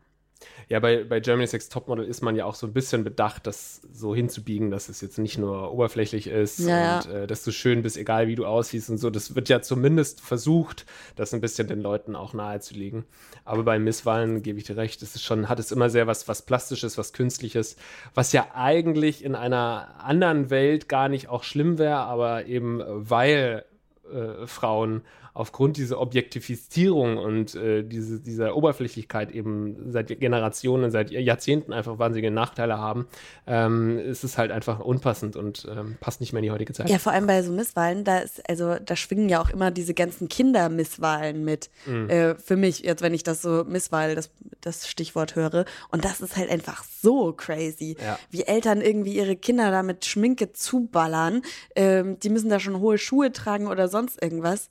Ja, 0.69 0.79
bei, 0.81 1.05
bei 1.05 1.21
Germany's 1.21 1.53
Next 1.55 1.73
Topmodel 1.73 2.05
ist 2.05 2.21
man 2.21 2.37
ja 2.37 2.45
auch 2.45 2.55
so 2.55 2.67
ein 2.67 2.73
bisschen 2.75 3.03
bedacht, 3.03 3.47
das 3.47 3.81
so 3.93 4.15
hinzubiegen, 4.15 4.71
dass 4.71 4.91
es 4.91 5.01
jetzt 5.01 5.17
nicht 5.19 5.39
nur 5.39 5.73
oberflächlich 5.73 6.27
ist 6.27 6.59
Ja, 6.59 6.99
und 7.01 7.11
äh, 7.11 7.27
dass 7.27 7.45
du 7.45 7.51
schön 7.51 7.81
bist, 7.83 7.97
egal 7.97 8.27
wie 8.29 8.35
du 8.35 8.45
aussiehst 8.45 8.91
und 8.91 8.99
so. 8.99 9.09
Das 9.09 9.35
wird 9.35 9.49
ja 9.49 9.63
zumindest 9.63 10.21
versucht, 10.21 10.85
das 11.17 11.33
ein 11.33 11.41
bisschen 11.41 11.67
den 11.69 11.81
Leuten 11.81 12.15
auch 12.15 12.35
nahezulegen. 12.35 13.05
Aber 13.47 13.63
bei 13.63 13.79
Misswahlen 13.79 14.43
gebe 14.43 14.59
ich 14.59 14.65
dir 14.65 14.77
recht, 14.77 15.01
es 15.03 15.15
ist 15.15 15.23
schon, 15.23 15.49
hat 15.49 15.61
es 15.61 15.73
immer 15.73 15.89
sehr 15.89 16.07
was, 16.07 16.29
was 16.29 16.43
Plastisches, 16.43 16.99
was 16.99 17.15
Künstliches, 17.15 17.77
was 18.15 18.33
ja 18.33 18.49
eigentlich 18.55 19.25
in 19.25 19.35
einer 19.35 19.95
anderen 20.03 20.51
Welt 20.51 20.89
gar 20.91 21.09
nicht 21.09 21.29
auch 21.29 21.43
schlimm 21.45 21.79
wäre, 21.79 21.99
aber 22.01 22.45
eben 22.47 22.81
äh, 22.81 22.85
weil 22.89 23.65
äh, 24.13 24.47
Frauen 24.47 25.03
aufgrund 25.35 25.77
dieser 25.77 26.01
Objektifizierung 26.01 27.19
und 27.19 27.57
äh, 27.57 27.83
diese, 27.83 28.21
dieser 28.21 28.57
Oberflächlichkeit 28.57 29.33
eben 29.33 29.91
seit 29.91 30.07
Generationen, 30.21 30.93
seit 30.93 31.11
Jahrzehnten 31.11 31.73
einfach 31.73 31.99
wahnsinnige 31.99 32.31
Nachteile 32.31 32.79
haben, 32.79 33.09
ähm, 33.49 33.99
ist 33.99 34.23
es 34.23 34.39
halt 34.39 34.53
einfach 34.53 34.79
unpassend 34.79 35.35
und 35.35 35.67
ähm, 35.69 35.97
passt 35.99 36.21
nicht 36.21 36.33
mehr 36.33 36.39
in 36.39 36.45
die 36.45 36.51
heutige 36.53 36.73
Zeit. 36.73 36.89
Ja, 36.89 37.01
vor 37.01 37.13
allem 37.13 37.27
bei 37.27 37.43
so 37.43 37.51
Misswahlen, 37.51 38.05
da 38.05 38.19
ist, 38.19 38.49
also 38.49 38.77
da 38.77 38.95
schwingen 38.95 39.29
ja 39.29 39.43
auch 39.43 39.51
immer 39.51 39.73
diese 39.73 39.93
ganzen 39.93 40.29
Kindermisswahlen 40.29 41.45
mit. 41.45 41.69
Mhm. 41.85 42.09
Äh, 42.09 42.35
für 42.37 42.57
mich, 42.57 42.81
jetzt 42.81 43.03
wenn 43.03 43.13
ich 43.13 43.25
das 43.25 43.43
so 43.43 43.65
Misswahl, 43.65 44.15
das, 44.15 44.31
das 44.61 44.89
Stichwort 44.89 45.35
höre. 45.35 45.65
Und 45.91 46.05
das 46.05 46.21
ist 46.21 46.37
halt 46.37 46.49
einfach 46.49 46.85
so 46.85 47.33
crazy. 47.33 47.97
Ja. 48.01 48.21
Wie 48.31 48.45
Eltern 48.45 48.81
irgendwie 48.81 49.17
ihre 49.17 49.35
Kinder 49.35 49.73
da 49.73 49.83
mit 49.83 50.05
Schminke 50.05 50.53
zuballern. 50.53 51.43
Ähm, 51.75 52.21
die 52.21 52.31
müssen 52.31 52.51
da 52.51 52.61
schon 52.61 52.79
hohe 52.79 52.99
Schuhe 52.99 53.33
tragen 53.33 53.67
oder 53.67 53.89
sonst 53.89 54.23
irgendwas. 54.23 54.71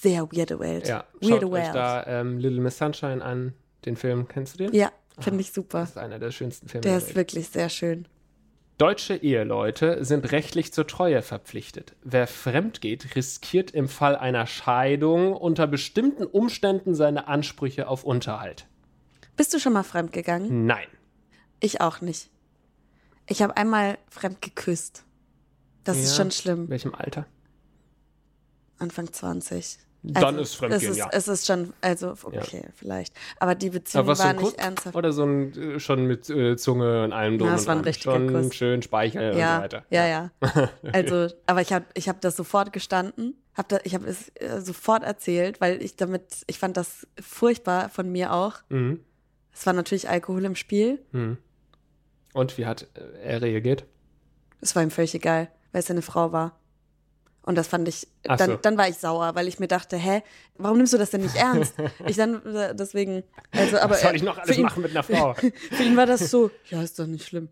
Sehr 0.00 0.22
weirde 0.32 0.58
Welt. 0.60 0.88
Ja, 0.88 1.04
weirde 1.20 1.40
schaut 1.46 1.52
euch 1.52 1.62
Welt. 1.64 1.74
da 1.74 2.06
ähm, 2.06 2.38
Little 2.38 2.60
Miss 2.60 2.78
Sunshine 2.78 3.22
an, 3.24 3.52
den 3.84 3.96
Film. 3.96 4.28
Kennst 4.28 4.54
du 4.54 4.64
den? 4.64 4.74
Ja, 4.74 4.90
finde 5.18 5.40
ich 5.40 5.52
super. 5.52 5.80
Das 5.80 5.90
ist 5.90 5.98
einer 5.98 6.18
der 6.18 6.30
schönsten 6.30 6.68
Filme 6.68 6.82
Der 6.82 6.92
der 6.92 6.98
ist 6.98 7.08
Welt. 7.08 7.16
wirklich 7.16 7.48
sehr 7.48 7.68
schön. 7.68 8.06
Deutsche 8.78 9.14
Eheleute 9.16 10.02
sind 10.06 10.32
rechtlich 10.32 10.72
zur 10.72 10.86
Treue 10.86 11.20
verpflichtet. 11.20 11.96
Wer 12.02 12.26
fremd 12.26 12.80
geht, 12.80 13.14
riskiert 13.14 13.72
im 13.72 13.88
Fall 13.88 14.16
einer 14.16 14.46
Scheidung 14.46 15.34
unter 15.34 15.66
bestimmten 15.66 16.24
Umständen 16.24 16.94
seine 16.94 17.28
Ansprüche 17.28 17.86
auf 17.88 18.04
Unterhalt. 18.04 18.66
Bist 19.36 19.52
du 19.52 19.58
schon 19.58 19.74
mal 19.74 19.82
fremd 19.82 20.12
gegangen? 20.12 20.64
Nein. 20.64 20.86
Ich 21.60 21.82
auch 21.82 22.00
nicht. 22.00 22.30
Ich 23.26 23.42
habe 23.42 23.54
einmal 23.58 23.98
fremd 24.08 24.40
geküsst. 24.40 25.04
Das 25.84 25.98
ist 25.98 26.12
Ja. 26.12 26.16
schon 26.22 26.30
schlimm. 26.30 26.62
In 26.64 26.70
welchem 26.70 26.94
Alter? 26.94 27.26
Anfang 28.78 29.12
20. 29.12 29.76
Dann 30.02 30.38
ist 30.38 30.54
Fremdgehen, 30.54 30.82
es 30.82 30.88
ist, 30.88 30.96
ja. 30.96 31.08
Es 31.12 31.28
ist 31.28 31.46
schon, 31.46 31.74
also 31.82 32.14
okay, 32.22 32.64
vielleicht. 32.74 33.14
Aber 33.38 33.54
die 33.54 33.68
Beziehung 33.70 34.04
Aber 34.04 34.14
so 34.16 34.22
war 34.22 34.30
ein 34.30 34.36
nicht 34.36 34.58
ernsthaft. 34.58 34.96
oder 34.96 35.12
so 35.12 35.24
ein 35.24 35.52
äh, 35.74 35.78
schon 35.80 36.06
mit 36.06 36.30
äh, 36.30 36.56
Zunge 36.56 37.04
und 37.04 37.12
allem 37.12 37.36
drum 37.38 37.48
Ja, 37.48 37.54
es 37.54 37.62
und 37.62 37.66
war 37.68 37.74
ein 37.76 37.80
richtiger 37.82 38.12
schon 38.14 38.32
Kuss. 38.32 38.54
schön 38.54 38.80
Speichel 38.82 39.32
und 39.32 39.38
ja, 39.38 39.56
so 39.56 39.62
weiter. 39.62 39.84
ja, 39.90 40.06
ja. 40.06 40.30
Also, 40.92 41.28
aber 41.46 41.60
ich 41.60 41.72
habe 41.72 41.84
ich 41.94 42.08
hab 42.08 42.20
das 42.22 42.34
sofort 42.36 42.72
gestanden. 42.72 43.34
Hab 43.54 43.68
da, 43.68 43.78
ich 43.84 43.94
habe 43.94 44.06
es 44.06 44.30
äh, 44.36 44.60
sofort 44.62 45.02
erzählt, 45.02 45.60
weil 45.60 45.82
ich 45.82 45.96
damit, 45.96 46.44
ich 46.46 46.58
fand 46.58 46.78
das 46.78 47.06
furchtbar 47.20 47.90
von 47.90 48.10
mir 48.10 48.32
auch. 48.32 48.54
Mhm. 48.70 49.00
Es 49.52 49.66
war 49.66 49.74
natürlich 49.74 50.08
Alkohol 50.08 50.44
im 50.46 50.54
Spiel. 50.56 51.00
Mhm. 51.12 51.36
Und 52.32 52.56
wie 52.56 52.64
hat 52.64 52.86
äh, 52.94 53.22
er 53.22 53.42
reagiert? 53.42 53.84
Es 54.62 54.74
war 54.76 54.82
ihm 54.82 54.90
völlig 54.90 55.14
egal, 55.14 55.48
weil 55.72 55.80
es 55.80 55.90
eine 55.90 56.00
Frau 56.02 56.32
war. 56.32 56.58
Und 57.42 57.56
das 57.56 57.68
fand 57.68 57.88
ich, 57.88 58.06
dann, 58.22 58.38
so. 58.50 58.56
dann 58.56 58.76
war 58.76 58.88
ich 58.88 58.96
sauer, 58.96 59.34
weil 59.34 59.48
ich 59.48 59.58
mir 59.58 59.66
dachte, 59.66 59.96
hä, 59.96 60.22
warum 60.58 60.76
nimmst 60.76 60.92
du 60.92 60.98
das 60.98 61.10
denn 61.10 61.22
nicht 61.22 61.36
ernst? 61.36 61.74
ich 62.06 62.16
dann, 62.16 62.44
äh, 62.54 62.74
deswegen, 62.74 63.22
also, 63.52 63.78
aber. 63.78 63.92
Was 63.92 64.02
soll 64.02 64.10
er- 64.10 64.14
ich 64.16 64.22
noch 64.22 64.34
für 64.34 64.42
alles 64.42 64.56
ihn, 64.58 64.62
machen 64.62 64.82
mit 64.82 64.90
einer 64.90 65.02
Frau? 65.02 65.34
Für 65.70 65.82
ihn 65.82 65.96
war 65.96 66.06
das 66.06 66.30
so, 66.30 66.50
ja, 66.70 66.82
ist 66.82 66.98
doch 66.98 67.06
nicht 67.06 67.24
schlimm. 67.26 67.48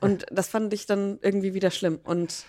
Und 0.00 0.24
das 0.30 0.48
fand 0.48 0.72
ich 0.72 0.86
dann 0.86 1.18
irgendwie 1.20 1.52
wieder 1.52 1.70
schlimm. 1.70 2.00
Und 2.04 2.44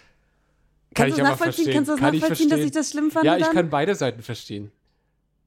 Kann 0.96 1.08
kannst 1.08 1.10
ich 1.10 1.16
du 1.16 1.22
aber 1.22 1.30
nachvollziehen, 1.32 1.74
kannst 1.74 1.90
du 1.90 1.94
das 1.94 2.00
Kann 2.00 2.14
ich 2.14 2.22
nachvollziehen, 2.22 2.50
dass 2.50 2.60
verstehen. 2.60 2.68
ich 2.68 2.72
das 2.74 2.90
schlimm 2.92 3.12
fand? 3.12 3.26
ja, 3.26 3.38
ich 3.38 3.44
dann? 3.44 3.54
kann 3.54 3.70
beide 3.70 3.96
Seiten 3.96 4.22
verstehen. 4.22 4.72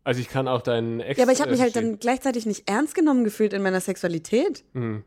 Also 0.05 0.21
ich 0.21 0.29
kann 0.29 0.49
auch 0.49 0.63
deinen 0.63 1.01
Ex. 1.01 1.17
ja, 1.17 1.25
aber 1.25 1.33
ich 1.33 1.41
habe 1.41 1.51
mich 1.53 1.61
äh, 1.61 1.63
halt 1.63 1.73
verstehen. 1.73 1.93
dann 1.93 1.99
gleichzeitig 2.01 2.45
nicht 2.45 2.69
ernst 2.69 2.95
genommen 2.95 3.25
gefühlt 3.25 3.53
in 3.53 3.63
meiner 3.63 3.81
Sexualität. 3.81 4.65
Hm. 4.75 5.05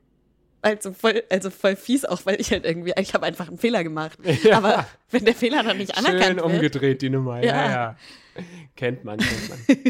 Also 0.66 0.94
voll, 0.94 1.22
also 1.30 1.52
voll 1.52 1.76
fies 1.76 2.06
auch, 2.06 2.26
weil 2.26 2.42
ich 2.42 2.50
halt 2.52 2.66
irgendwie, 2.66 2.92
ich 3.00 3.14
habe 3.14 3.26
einfach 3.26 3.48
einen 3.50 3.58
Fehler 3.60 3.84
gemacht. 3.84 4.18
Ja. 4.44 4.58
Aber 4.58 4.88
wenn 5.12 5.24
der 5.24 5.36
Fehler 5.36 5.62
dann 5.62 5.78
nicht 5.78 5.96
anerkannt 5.96 6.24
Schön 6.26 6.36
wird. 6.38 6.46
umgedreht, 6.46 7.02
die 7.04 7.10
Nummer. 7.12 7.38
Ja, 7.44 7.56
Ja. 7.56 7.70
ja. 7.72 7.96
Kennt 8.76 9.04
man, 9.06 9.20
kennt 9.20 9.50
man. 9.50 9.60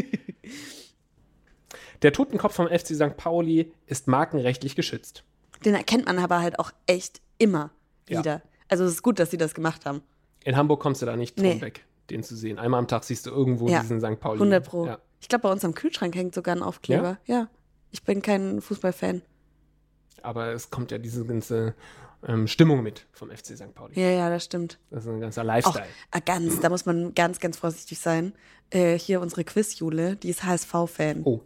Der 2.02 2.12
Totenkopf 2.12 2.54
vom 2.54 2.68
FC 2.68 2.88
St. 2.94 3.16
Pauli 3.16 3.72
ist 3.86 4.06
markenrechtlich 4.06 4.76
geschützt. 4.76 5.24
Den 5.64 5.74
erkennt 5.74 6.04
man 6.06 6.18
aber 6.18 6.40
halt 6.42 6.58
auch 6.58 6.70
echt 6.86 7.20
immer 7.38 7.70
Ja. 8.08 8.20
wieder. 8.20 8.42
Also 8.68 8.84
es 8.84 8.92
ist 8.92 9.02
gut, 9.02 9.18
dass 9.18 9.30
sie 9.30 9.38
das 9.38 9.54
gemacht 9.54 9.86
haben. 9.86 10.02
In 10.44 10.56
Hamburg 10.56 10.80
kommst 10.80 11.00
du 11.02 11.06
da 11.06 11.16
nicht 11.16 11.38
drum 11.38 11.46
Nee. 11.46 11.60
weg, 11.60 11.84
den 12.10 12.22
zu 12.22 12.36
sehen. 12.36 12.58
Einmal 12.58 12.78
am 12.80 12.86
Tag 12.88 13.04
siehst 13.04 13.26
du 13.26 13.30
irgendwo 13.30 13.68
Ja. 13.68 13.80
diesen 13.80 14.00
St. 14.00 14.20
Pauli. 14.20 14.38
100 14.38 14.64
Pro. 14.64 14.86
Ja. 14.86 14.98
Ich 15.20 15.28
glaube, 15.28 15.42
bei 15.44 15.50
uns 15.52 15.64
am 15.64 15.74
Kühlschrank 15.74 16.14
hängt 16.14 16.34
sogar 16.34 16.54
ein 16.54 16.62
Aufkleber. 16.62 17.18
Ja. 17.24 17.48
Ich 17.90 18.02
bin 18.04 18.20
kein 18.20 18.60
Fußballfan. 18.60 19.22
Aber 20.22 20.52
es 20.52 20.70
kommt 20.70 20.90
ja 20.90 20.98
diese 20.98 21.24
ganze 21.24 21.74
ähm, 22.26 22.46
Stimmung 22.48 22.82
mit 22.82 23.06
vom 23.12 23.30
FC 23.30 23.56
St. 23.56 23.74
Pauli. 23.74 23.92
Ja, 24.00 24.08
ja, 24.10 24.30
das 24.30 24.44
stimmt. 24.44 24.78
Das 24.90 25.04
ist 25.04 25.10
ein 25.10 25.20
ganzer 25.20 25.42
Auch 25.42 25.46
Lifestyle. 25.46 25.86
äh, 26.12 26.20
ganz, 26.24 26.60
da 26.60 26.68
muss 26.68 26.86
man 26.86 27.14
ganz, 27.14 27.40
ganz 27.40 27.56
vorsichtig 27.58 27.98
sein. 27.98 28.32
Äh, 28.70 28.98
hier 28.98 29.20
unsere 29.20 29.44
Quizjule, 29.44 30.16
die 30.16 30.30
ist 30.30 30.42
HSV-Fan. 30.42 31.20
Oh. 31.24 31.40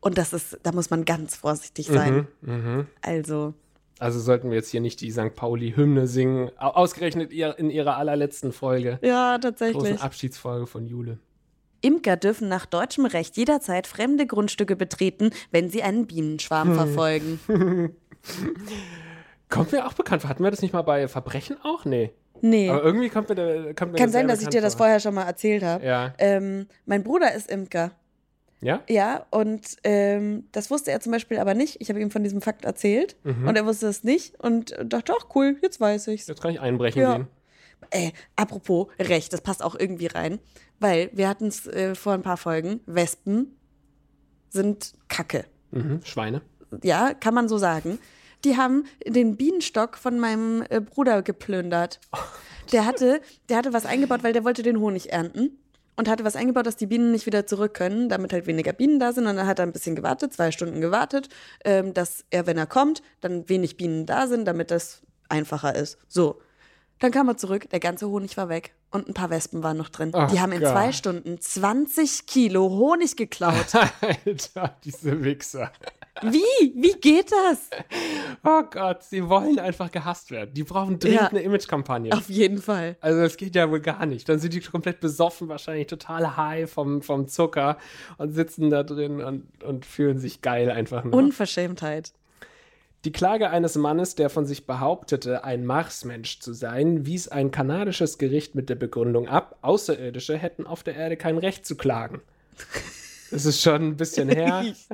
Und 0.00 0.18
das 0.18 0.32
ist, 0.32 0.58
da 0.62 0.72
muss 0.72 0.90
man 0.90 1.04
ganz 1.04 1.36
vorsichtig 1.36 1.86
sein. 1.86 2.26
Mhm, 2.40 2.52
mhm. 2.54 2.86
Also, 3.02 3.54
Also 4.00 4.18
sollten 4.18 4.50
wir 4.50 4.56
jetzt 4.56 4.70
hier 4.70 4.80
nicht 4.80 5.00
die 5.00 5.12
St. 5.12 5.34
Pauli-Hymne 5.36 6.08
singen, 6.08 6.50
au- 6.58 6.70
ausgerechnet 6.70 7.32
in 7.32 7.70
ihrer 7.70 7.96
allerletzten 7.96 8.52
Folge. 8.52 8.98
ja, 9.02 9.36
Großen 9.36 9.40
tatsächlich. 9.42 10.00
Abschiedsfolge 10.00 10.66
von 10.66 10.86
Jule. 10.88 11.18
Imker 11.80 12.16
dürfen 12.16 12.48
nach 12.48 12.64
deutschem 12.64 13.04
Recht 13.04 13.36
jederzeit 13.36 13.86
fremde 13.86 14.26
Grundstücke 14.26 14.74
betreten, 14.74 15.30
wenn 15.50 15.68
sie 15.68 15.82
einen 15.82 16.06
Bienenschwarm 16.06 16.68
Hm. 16.70 16.74
verfolgen. 16.76 17.40
Kommt 19.48 19.72
mir 19.72 19.86
auch 19.86 19.92
bekannt 19.92 20.22
vor. 20.22 20.28
Hatten 20.30 20.42
wir 20.42 20.50
das 20.50 20.62
nicht 20.62 20.72
mal 20.72 20.82
bei 20.82 21.06
Verbrechen 21.08 21.56
auch? 21.62 21.84
Nee. 21.84 22.12
Nee. 22.40 22.68
Aber 22.68 22.82
irgendwie 22.82 23.08
kommt 23.08 23.28
mir, 23.28 23.34
der, 23.34 23.74
kommt 23.74 23.92
mir 23.92 23.98
Kann 23.98 24.06
das 24.08 24.12
sein, 24.12 24.28
dass 24.28 24.42
ich 24.42 24.48
dir 24.48 24.60
das 24.60 24.74
vor. 24.74 24.86
vorher 24.86 25.00
schon 25.00 25.14
mal 25.14 25.24
erzählt 25.24 25.62
habe. 25.62 25.84
Ja. 25.84 26.14
Ähm, 26.18 26.66
mein 26.86 27.02
Bruder 27.04 27.32
ist 27.34 27.50
Imker. 27.50 27.92
Ja? 28.60 28.82
Ja, 28.88 29.26
und 29.30 29.76
ähm, 29.84 30.44
das 30.52 30.70
wusste 30.70 30.90
er 30.90 31.00
zum 31.00 31.12
Beispiel 31.12 31.38
aber 31.38 31.54
nicht. 31.54 31.80
Ich 31.80 31.90
habe 31.90 32.00
ihm 32.00 32.10
von 32.10 32.22
diesem 32.22 32.40
Fakt 32.40 32.64
erzählt 32.64 33.16
Mhm. 33.22 33.46
und 33.46 33.56
er 33.56 33.66
wusste 33.66 33.86
es 33.88 34.04
nicht 34.04 34.40
und 34.40 34.74
dachte, 34.84 35.12
ach 35.18 35.26
cool, 35.34 35.56
jetzt 35.62 35.80
weiß 35.80 36.08
ich's. 36.08 36.26
Jetzt 36.26 36.40
kann 36.42 36.50
ich 36.50 36.60
einbrechen 36.60 37.02
Ja. 37.02 37.16
gehen. 37.16 37.26
Äh, 37.90 38.10
apropos 38.36 38.88
Recht, 38.98 39.32
das 39.34 39.42
passt 39.42 39.62
auch 39.62 39.74
irgendwie 39.78 40.06
rein, 40.06 40.38
weil 40.80 41.10
wir 41.12 41.28
hatten 41.28 41.46
es 41.46 41.66
äh, 41.66 41.94
vor 41.94 42.14
ein 42.14 42.22
paar 42.22 42.38
Folgen. 42.38 42.80
Wespen 42.86 43.54
sind 44.48 44.94
Kacke. 45.08 45.44
Mhm. 45.70 46.00
Schweine. 46.04 46.40
Ja, 46.82 47.14
kann 47.14 47.34
man 47.34 47.48
so 47.48 47.58
sagen. 47.58 47.98
Die 48.44 48.56
haben 48.56 48.84
den 49.06 49.36
Bienenstock 49.36 49.96
von 49.96 50.18
meinem 50.18 50.64
äh, 50.68 50.80
Bruder 50.80 51.22
geplündert. 51.22 52.00
Der 52.72 52.84
hatte, 52.86 53.20
der 53.48 53.58
hatte 53.58 53.72
was 53.72 53.86
eingebaut, 53.86 54.22
weil 54.22 54.32
der 54.32 54.44
wollte 54.44 54.62
den 54.62 54.80
Honig 54.80 55.12
ernten 55.12 55.58
und 55.96 56.08
hatte 56.08 56.24
was 56.24 56.36
eingebaut, 56.36 56.66
dass 56.66 56.76
die 56.76 56.86
Bienen 56.86 57.12
nicht 57.12 57.26
wieder 57.26 57.46
zurück 57.46 57.74
können, 57.74 58.08
damit 58.08 58.32
halt 58.32 58.46
weniger 58.46 58.72
Bienen 58.72 58.98
da 58.98 59.12
sind. 59.12 59.26
Und 59.26 59.36
dann 59.36 59.46
hat 59.46 59.58
er 59.58 59.66
ein 59.66 59.72
bisschen 59.72 59.96
gewartet, 59.96 60.32
zwei 60.32 60.50
Stunden 60.50 60.80
gewartet, 60.80 61.28
ähm, 61.64 61.94
dass 61.94 62.24
er, 62.30 62.46
wenn 62.46 62.58
er 62.58 62.66
kommt, 62.66 63.02
dann 63.20 63.48
wenig 63.48 63.76
Bienen 63.76 64.06
da 64.06 64.26
sind, 64.26 64.44
damit 64.46 64.70
das 64.70 65.02
einfacher 65.28 65.74
ist. 65.74 65.98
So. 66.08 66.40
Dann 67.00 67.10
kam 67.10 67.28
er 67.28 67.36
zurück, 67.36 67.68
der 67.70 67.80
ganze 67.80 68.08
Honig 68.08 68.36
war 68.36 68.48
weg 68.48 68.74
und 68.90 69.08
ein 69.08 69.14
paar 69.14 69.28
Wespen 69.28 69.62
waren 69.62 69.76
noch 69.76 69.88
drin. 69.88 70.12
Ach 70.14 70.30
die 70.30 70.40
haben 70.40 70.52
in 70.52 70.60
Gott. 70.60 70.70
zwei 70.70 70.92
Stunden 70.92 71.40
20 71.40 72.26
Kilo 72.26 72.70
Honig 72.70 73.16
geklaut. 73.16 73.74
Alter, 74.00 74.76
diese 74.84 75.22
Wichser. 75.22 75.72
Wie? 76.22 76.72
Wie 76.76 76.92
geht 77.00 77.32
das? 77.32 77.68
Oh 78.44 78.62
Gott, 78.70 79.02
sie 79.02 79.28
wollen 79.28 79.58
einfach 79.58 79.90
gehasst 79.90 80.30
werden. 80.30 80.54
Die 80.54 80.62
brauchen 80.62 80.98
dringend 80.98 81.20
Ja. 81.20 81.26
eine 81.28 81.42
Imagekampagne. 81.42 82.12
Auf 82.12 82.28
jeden 82.30 82.58
Fall. 82.58 82.96
Also 83.00 83.20
das 83.20 83.36
geht 83.36 83.56
ja 83.56 83.70
wohl 83.70 83.80
gar 83.80 84.06
nicht. 84.06 84.28
Dann 84.28 84.38
sind 84.38 84.54
die 84.54 84.60
komplett 84.60 85.00
besoffen, 85.00 85.48
wahrscheinlich 85.48 85.88
total 85.88 86.36
high 86.36 86.70
vom, 86.70 87.02
vom 87.02 87.26
Zucker 87.26 87.78
und 88.18 88.32
sitzen 88.32 88.70
da 88.70 88.82
drin 88.84 89.20
und, 89.20 89.46
und 89.64 89.86
fühlen 89.86 90.18
sich 90.18 90.40
geil 90.40 90.70
einfach 90.70 91.02
nur. 91.04 91.14
Unverschämtheit. 91.14 92.12
Die 93.04 93.12
Klage 93.12 93.50
eines 93.50 93.74
Mannes, 93.74 94.14
der 94.14 94.30
von 94.30 94.46
sich 94.46 94.66
behauptete, 94.66 95.44
ein 95.44 95.66
Marsmensch 95.66 96.38
zu 96.40 96.54
sein, 96.54 97.04
wies 97.04 97.28
ein 97.28 97.50
kanadisches 97.50 98.16
Gericht 98.16 98.54
mit 98.54 98.70
der 98.70 98.76
Begründung 98.76 99.28
ab, 99.28 99.58
Außerirdische 99.60 100.38
hätten 100.38 100.66
auf 100.66 100.82
der 100.82 100.94
Erde 100.96 101.16
kein 101.18 101.36
Recht 101.36 101.66
zu 101.66 101.76
klagen. 101.76 102.22
Das 103.30 103.44
ist 103.46 103.60
schon 103.62 103.82
ein 103.88 103.96
bisschen 103.96 104.28
her, 104.28 104.62
Ich, 104.66 104.86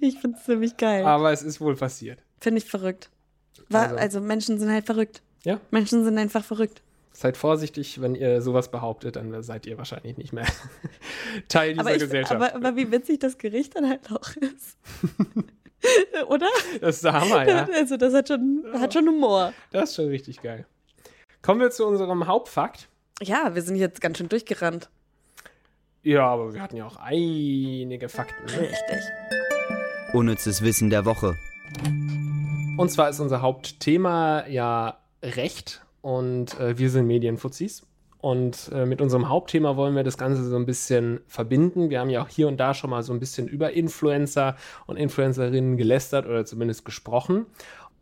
ich 0.00 0.18
finde 0.18 0.38
es 0.38 0.44
ziemlich 0.44 0.76
geil. 0.76 1.04
aber 1.04 1.32
es 1.32 1.42
ist 1.42 1.60
wohl 1.60 1.74
passiert. 1.76 2.22
Finde 2.40 2.58
ich 2.58 2.64
verrückt. 2.64 3.10
War, 3.68 3.82
Also- 3.88 3.96
also. 3.96 4.20
Menschen 4.20 4.58
sind 4.58 4.70
halt 4.70 4.86
verrückt. 4.86 5.22
Ja, 5.44 5.60
Menschen 5.70 6.04
sind 6.04 6.16
einfach 6.18 6.42
verrückt. 6.44 6.80
seid 7.12 7.36
vorsichtig, 7.36 8.00
wenn 8.00 8.14
ihr 8.14 8.40
sowas 8.42 8.70
behabtet, 8.70 9.16
dann 9.16 9.42
seid 9.42 9.66
ihr 9.66 9.76
wahrscheinlich 9.78 10.16
nicht 10.16 10.32
mehr 10.32 10.46
Teil 11.48 11.72
dieser 11.74 11.80
Aber, 11.82 11.92
ich, 11.94 12.00
Gesellschaft. 12.00 12.34
aber, 12.34 12.54
aber 12.54 12.76
wie 12.76 12.90
witzig 12.90 13.18
das 13.20 13.36
Gericht 13.38 13.76
dann 13.76 13.88
halt 13.88 14.10
auch 14.10 14.30
ist. 14.36 14.78
Oder? 16.28 16.48
das 16.80 16.96
ist 16.96 17.04
der 17.04 17.12
Hammer, 17.12 17.46
ja. 17.46 17.68
Also 17.74 17.96
das 17.98 18.14
hat 18.14 18.28
schon, 18.28 18.64
hat 18.72 18.94
schon 18.94 19.06
Humor. 19.06 19.52
Das 19.70 19.90
ist 19.90 19.96
schon 19.96 20.08
richtig 20.08 20.40
geil. 20.42 20.64
Kommen 21.42 21.60
wir 21.60 21.70
zu 21.70 21.86
unserem 21.86 22.26
Hauptfakt. 22.26 22.88
Ja, 23.22 23.54
wir 23.54 23.60
sind 23.62 23.76
jetzt 23.76 24.00
ganz 24.00 24.16
schön 24.18 24.28
durchgerannt. 24.30 24.88
Ja, 26.04 26.26
aber 26.26 26.52
wir 26.52 26.60
hatten 26.60 26.76
ja 26.76 26.86
auch 26.86 26.96
einige 26.96 28.10
Fakten. 28.10 28.44
Ne? 28.44 28.60
Richtig. 28.60 29.00
Unnützes 30.12 30.60
Wissen 30.60 30.90
der 30.90 31.06
Woche. 31.06 31.34
Und 32.76 32.90
zwar 32.90 33.08
ist 33.08 33.20
unser 33.20 33.40
Hauptthema 33.40 34.46
ja 34.46 34.98
Recht 35.22 35.82
und 36.02 36.60
äh, 36.60 36.76
wir 36.76 36.90
sind 36.90 37.06
Medienfuzis. 37.06 37.86
Und 38.18 38.70
äh, 38.72 38.84
mit 38.84 39.00
unserem 39.00 39.30
Hauptthema 39.30 39.76
wollen 39.76 39.96
wir 39.96 40.02
das 40.02 40.18
Ganze 40.18 40.44
so 40.44 40.56
ein 40.56 40.66
bisschen 40.66 41.20
verbinden. 41.26 41.88
Wir 41.88 42.00
haben 42.00 42.10
ja 42.10 42.22
auch 42.22 42.28
hier 42.28 42.48
und 42.48 42.58
da 42.58 42.74
schon 42.74 42.90
mal 42.90 43.02
so 43.02 43.14
ein 43.14 43.20
bisschen 43.20 43.48
über 43.48 43.72
Influencer 43.72 44.56
und 44.86 44.96
Influencerinnen 44.96 45.78
gelästert 45.78 46.26
oder 46.26 46.44
zumindest 46.44 46.84
gesprochen. 46.84 47.46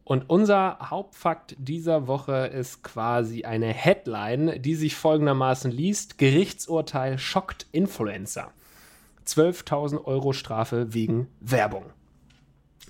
Und 0.04 0.28
unser 0.28 0.78
Hauptfakt 0.90 1.54
dieser 1.58 2.06
Woche 2.06 2.46
ist 2.46 2.82
quasi 2.82 3.44
eine 3.44 3.68
Headline, 3.68 4.60
die 4.60 4.74
sich 4.74 4.96
folgendermaßen 4.96 5.70
liest: 5.70 6.18
Gerichtsurteil 6.18 7.18
schockt 7.18 7.66
Influencer. 7.72 8.52
12.000 9.26 10.04
Euro 10.04 10.32
Strafe 10.32 10.92
wegen 10.94 11.28
Werbung. 11.40 11.84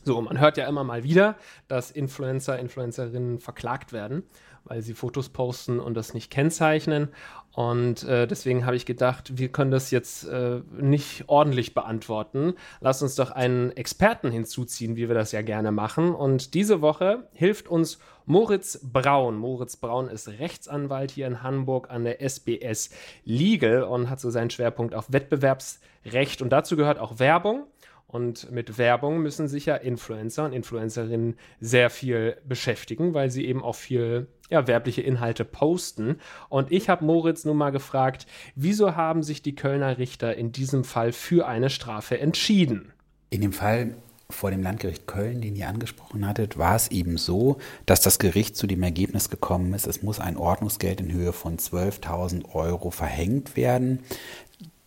So, 0.05 0.21
man 0.21 0.41
hört 0.41 0.57
ja 0.57 0.67
immer 0.67 0.83
mal 0.83 1.05
wieder, 1.05 1.37
dass 1.69 1.91
Influencer, 1.91 2.59
Influencerinnen 2.59 3.39
verklagt 3.39 3.93
werden, 3.93 4.25
weil 4.65 4.83
sie 4.83 4.95
Fotos 4.95 5.29
posten 5.29 5.79
und 5.79 5.95
das 5.95 6.15
nicht 6.15 6.31
kennzeichnen. 6.31 7.09
Und 7.55 8.05
äh, 8.05 8.27
deswegen 8.27 8.65
habe 8.65 8.77
ich 8.77 8.87
gedacht, 8.87 9.37
wir 9.37 9.51
können 9.51 9.71
das 9.71 9.91
jetzt 9.91 10.27
äh, 10.27 10.61
nicht 10.71 11.25
ordentlich 11.27 11.75
beantworten. 11.75 12.55
Lass 12.81 13.03
uns 13.03 13.15
doch 13.15 13.31
einen 13.31 13.73
Experten 13.73 14.31
hinzuziehen, 14.31 14.97
wie 14.97 15.09
wir 15.09 15.15
das 15.15 15.33
ja 15.33 15.43
gerne 15.43 15.71
machen. 15.71 16.15
Und 16.15 16.55
diese 16.55 16.81
Woche 16.81 17.29
hilft 17.35 17.69
uns 17.69 17.99
Moritz 18.25 18.81
Braun. 18.83 19.37
Moritz 19.37 19.77
Braun 19.77 20.09
ist 20.09 20.29
Rechtsanwalt 20.29 21.11
hier 21.11 21.27
in 21.27 21.43
Hamburg 21.43 21.91
an 21.91 22.05
der 22.05 22.23
SBS 22.23 22.91
Legal 23.25 23.83
und 23.83 24.09
hat 24.09 24.21
so 24.21 24.31
seinen 24.31 24.51
Schwerpunkt 24.51 24.95
auf 24.95 25.13
Wettbewerbsrecht. 25.13 26.41
Und 26.41 26.51
dazu 26.51 26.77
gehört 26.77 26.99
auch 26.99 27.19
Werbung. 27.19 27.67
Und 28.07 28.51
mit 28.51 28.77
Werbung 28.77 29.23
müssen 29.23 29.49
sich 29.49 29.67
ja 29.67 29.77
Influencer 29.77 30.45
und 30.45 30.53
Influencerinnen 30.53 31.39
sehr 31.61 31.89
viel 31.89 32.37
beschäftigen, 32.47 33.15
weil 33.15 33.31
sie 33.31 33.47
eben 33.47 33.63
auch 33.63 33.75
viel 33.75 34.27
ja, 34.53 34.67
werbliche 34.67 35.01
Inhalte 35.01 35.45
posten. 35.45 36.21
Und 36.49 36.71
ich 36.71 36.89
habe 36.89 37.05
Moritz 37.05 37.45
nun 37.45 37.57
mal 37.57 37.71
gefragt, 37.71 38.27
wieso 38.55 38.95
haben 38.95 39.23
sich 39.23 39.43
die 39.43 39.55
Kölner 39.55 39.99
Richter 39.99 40.37
in 40.37 40.53
diesem 40.53 40.85
Fall 40.85 41.13
für 41.13 41.49
eine 41.49 41.71
Strafe 41.71 42.21
entschieden? 42.21 42.93
In 43.31 43.41
dem 43.41 43.53
Fall 43.53 43.97
vor 44.29 44.51
dem 44.51 44.63
Landgericht 44.63 45.07
Köln, 45.07 45.41
den 45.41 45.57
ihr 45.57 45.69
angesprochen 45.69 46.27
hattet, 46.27 46.59
war 46.59 46.77
es 46.77 46.91
eben 46.91 47.17
so, 47.17 47.59
dass 47.87 48.01
das 48.01 48.19
Gericht 48.19 48.57
zu 48.57 48.67
dem 48.67 48.83
Ergebnis 48.83 49.31
gekommen 49.31 49.73
ist, 49.75 49.87
es 49.87 50.03
muss 50.03 50.21
ein 50.21 50.37
Ordnungsgeld 50.37 51.01
in 51.01 51.13
Höhe 51.13 51.33
von 51.33 51.59
12.000 51.59 52.55
Euro 52.55 52.91
verhängt 52.91 53.57
werden. 53.57 54.01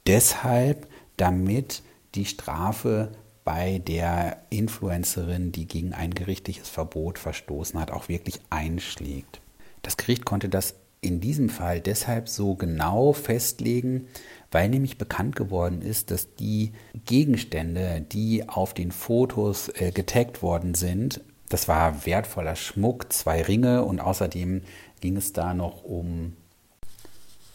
Deshalb, 0.07 0.87
damit 1.17 1.81
die 2.13 2.25
Strafe 2.25 3.11
bei 3.43 3.79
der 3.79 4.41
Influencerin, 4.49 5.51
die 5.51 5.67
gegen 5.67 5.93
ein 5.93 6.13
gerichtliches 6.13 6.69
Verbot 6.69 7.19
verstoßen 7.19 7.79
hat, 7.79 7.91
auch 7.91 8.09
wirklich 8.09 8.39
einschlägt. 8.49 9.41
Das 9.85 9.97
Gericht 9.97 10.25
konnte 10.25 10.49
das 10.49 10.73
in 10.99 11.19
diesem 11.19 11.49
Fall 11.49 11.79
deshalb 11.79 12.27
so 12.27 12.55
genau 12.55 13.13
festlegen, 13.13 14.07
weil 14.51 14.67
nämlich 14.67 14.97
bekannt 14.97 15.35
geworden 15.35 15.83
ist, 15.83 16.09
dass 16.09 16.33
die 16.33 16.71
Gegenstände, 17.05 18.03
die 18.11 18.49
auf 18.49 18.73
den 18.73 18.91
Fotos 18.91 19.69
äh, 19.69 19.91
getaggt 19.91 20.41
worden 20.41 20.73
sind, 20.73 21.21
das 21.49 21.67
war 21.67 22.07
wertvoller 22.07 22.55
Schmuck, 22.55 23.13
zwei 23.13 23.43
Ringe 23.43 23.85
und 23.85 23.99
außerdem 23.99 24.63
ging 25.01 25.17
es 25.17 25.33
da 25.33 25.53
noch 25.53 25.83
um 25.83 26.33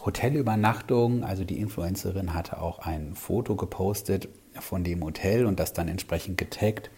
Hotelübernachtung. 0.04 1.24
Also 1.24 1.42
die 1.42 1.58
Influencerin 1.58 2.32
hatte 2.32 2.60
auch 2.62 2.78
ein 2.78 3.16
Foto 3.16 3.56
gepostet 3.56 4.28
von 4.54 4.84
dem 4.84 5.02
Hotel 5.02 5.44
und 5.44 5.58
das 5.58 5.72
dann 5.72 5.88
entsprechend 5.88 6.38
getaggt. 6.38 6.90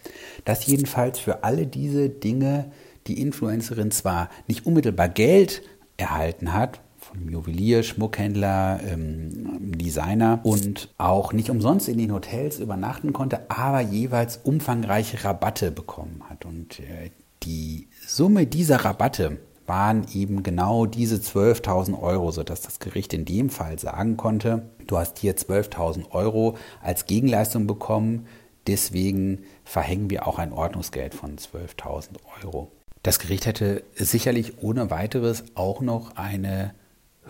Dass 0.45 0.67
jedenfalls 0.67 1.17
für 1.17 1.43
alle 1.43 1.65
diese 1.65 2.09
Dinge 2.09 2.71
die 3.07 3.21
Influencerin 3.21 3.91
zwar 3.91 4.29
nicht 4.47 4.65
unmittelbar 4.65 5.09
Geld 5.09 5.61
erhalten 5.97 6.53
hat, 6.53 6.81
von 7.03 7.29
Juwelier, 7.29 7.83
Schmuckhändler, 7.83 8.79
ähm, 8.85 9.77
Designer 9.77 10.39
und 10.43 10.89
auch 10.97 11.33
nicht 11.33 11.49
umsonst 11.49 11.89
in 11.89 11.97
den 11.97 12.13
Hotels 12.13 12.59
übernachten 12.59 13.13
konnte, 13.13 13.49
aber 13.49 13.81
jeweils 13.81 14.37
umfangreiche 14.37 15.23
Rabatte 15.23 15.71
bekommen 15.71 16.23
hat. 16.29 16.45
Und 16.45 16.79
äh, 16.79 17.11
die 17.43 17.87
Summe 18.07 18.47
dieser 18.47 18.77
Rabatte 18.77 19.37
waren 19.65 20.05
eben 20.13 20.43
genau 20.43 20.85
diese 20.85 21.17
12.000 21.17 22.01
Euro, 22.01 22.31
sodass 22.31 22.61
das 22.61 22.79
Gericht 22.79 23.13
in 23.13 23.25
dem 23.25 23.49
Fall 23.49 23.79
sagen 23.79 24.17
konnte, 24.17 24.69
du 24.87 24.97
hast 24.97 25.19
hier 25.19 25.35
12.000 25.35 26.11
Euro 26.11 26.57
als 26.81 27.05
Gegenleistung 27.05 27.67
bekommen, 27.67 28.27
deswegen 28.67 29.43
verhängen 29.63 30.09
wir 30.09 30.27
auch 30.27 30.39
ein 30.39 30.51
Ordnungsgeld 30.51 31.13
von 31.13 31.37
12.000 31.37 32.17
Euro. 32.43 32.71
Das 33.03 33.19
Gericht 33.19 33.45
hätte 33.45 33.83
sicherlich 33.95 34.61
ohne 34.61 34.89
weiteres 34.89 35.43
auch 35.55 35.81
noch 35.81 36.15
eine 36.15 36.73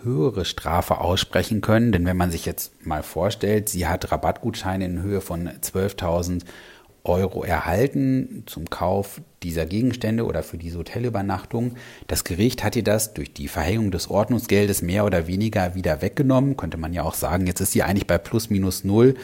höhere 0.02 0.44
Strafe 0.44 0.98
aussprechen 0.98 1.60
können, 1.60 1.90
denn 1.90 2.06
wenn 2.06 2.16
man 2.16 2.30
sich 2.30 2.46
jetzt 2.46 2.86
mal 2.86 3.02
vorstellt, 3.02 3.68
sie 3.68 3.86
hat 3.86 4.10
Rabattgutscheine 4.12 4.84
in 4.84 5.02
Höhe 5.02 5.20
von 5.20 5.48
12.000 5.48 6.42
Euro 7.02 7.44
erhalten 7.44 8.44
zum 8.46 8.70
Kauf 8.70 9.20
dieser 9.42 9.66
Gegenstände 9.66 10.24
oder 10.24 10.42
für 10.42 10.56
diese 10.56 10.78
Hotelübernachtung. 10.78 11.74
Das 12.06 12.24
Gericht 12.24 12.64
hat 12.64 12.76
ihr 12.76 12.84
das 12.84 13.12
durch 13.12 13.34
die 13.34 13.48
Verhängung 13.48 13.90
des 13.90 14.08
Ordnungsgeldes 14.08 14.80
mehr 14.80 15.04
oder 15.04 15.26
weniger 15.26 15.74
wieder 15.74 16.00
weggenommen. 16.00 16.56
Könnte 16.56 16.78
man 16.78 16.94
ja 16.94 17.02
auch 17.02 17.14
sagen, 17.14 17.46
jetzt 17.46 17.60
ist 17.60 17.72
sie 17.72 17.82
eigentlich 17.82 18.06
bei 18.06 18.16
plus 18.16 18.48
minus 18.48 18.84
null. 18.84 19.14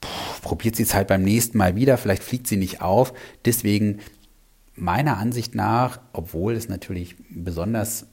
Puh, 0.00 0.08
probiert 0.42 0.76
sie 0.76 0.84
es 0.84 0.94
halt 0.94 1.08
beim 1.08 1.22
nächsten 1.22 1.58
Mal 1.58 1.74
wieder, 1.74 1.98
vielleicht 1.98 2.22
fliegt 2.22 2.46
sie 2.46 2.56
nicht 2.56 2.82
auf. 2.82 3.12
Deswegen 3.44 3.98
meiner 4.80 5.18
Ansicht 5.18 5.54
nach, 5.54 6.00
obwohl 6.12 6.54
es 6.54 6.68
natürlich 6.68 7.16
besonders 7.30 8.06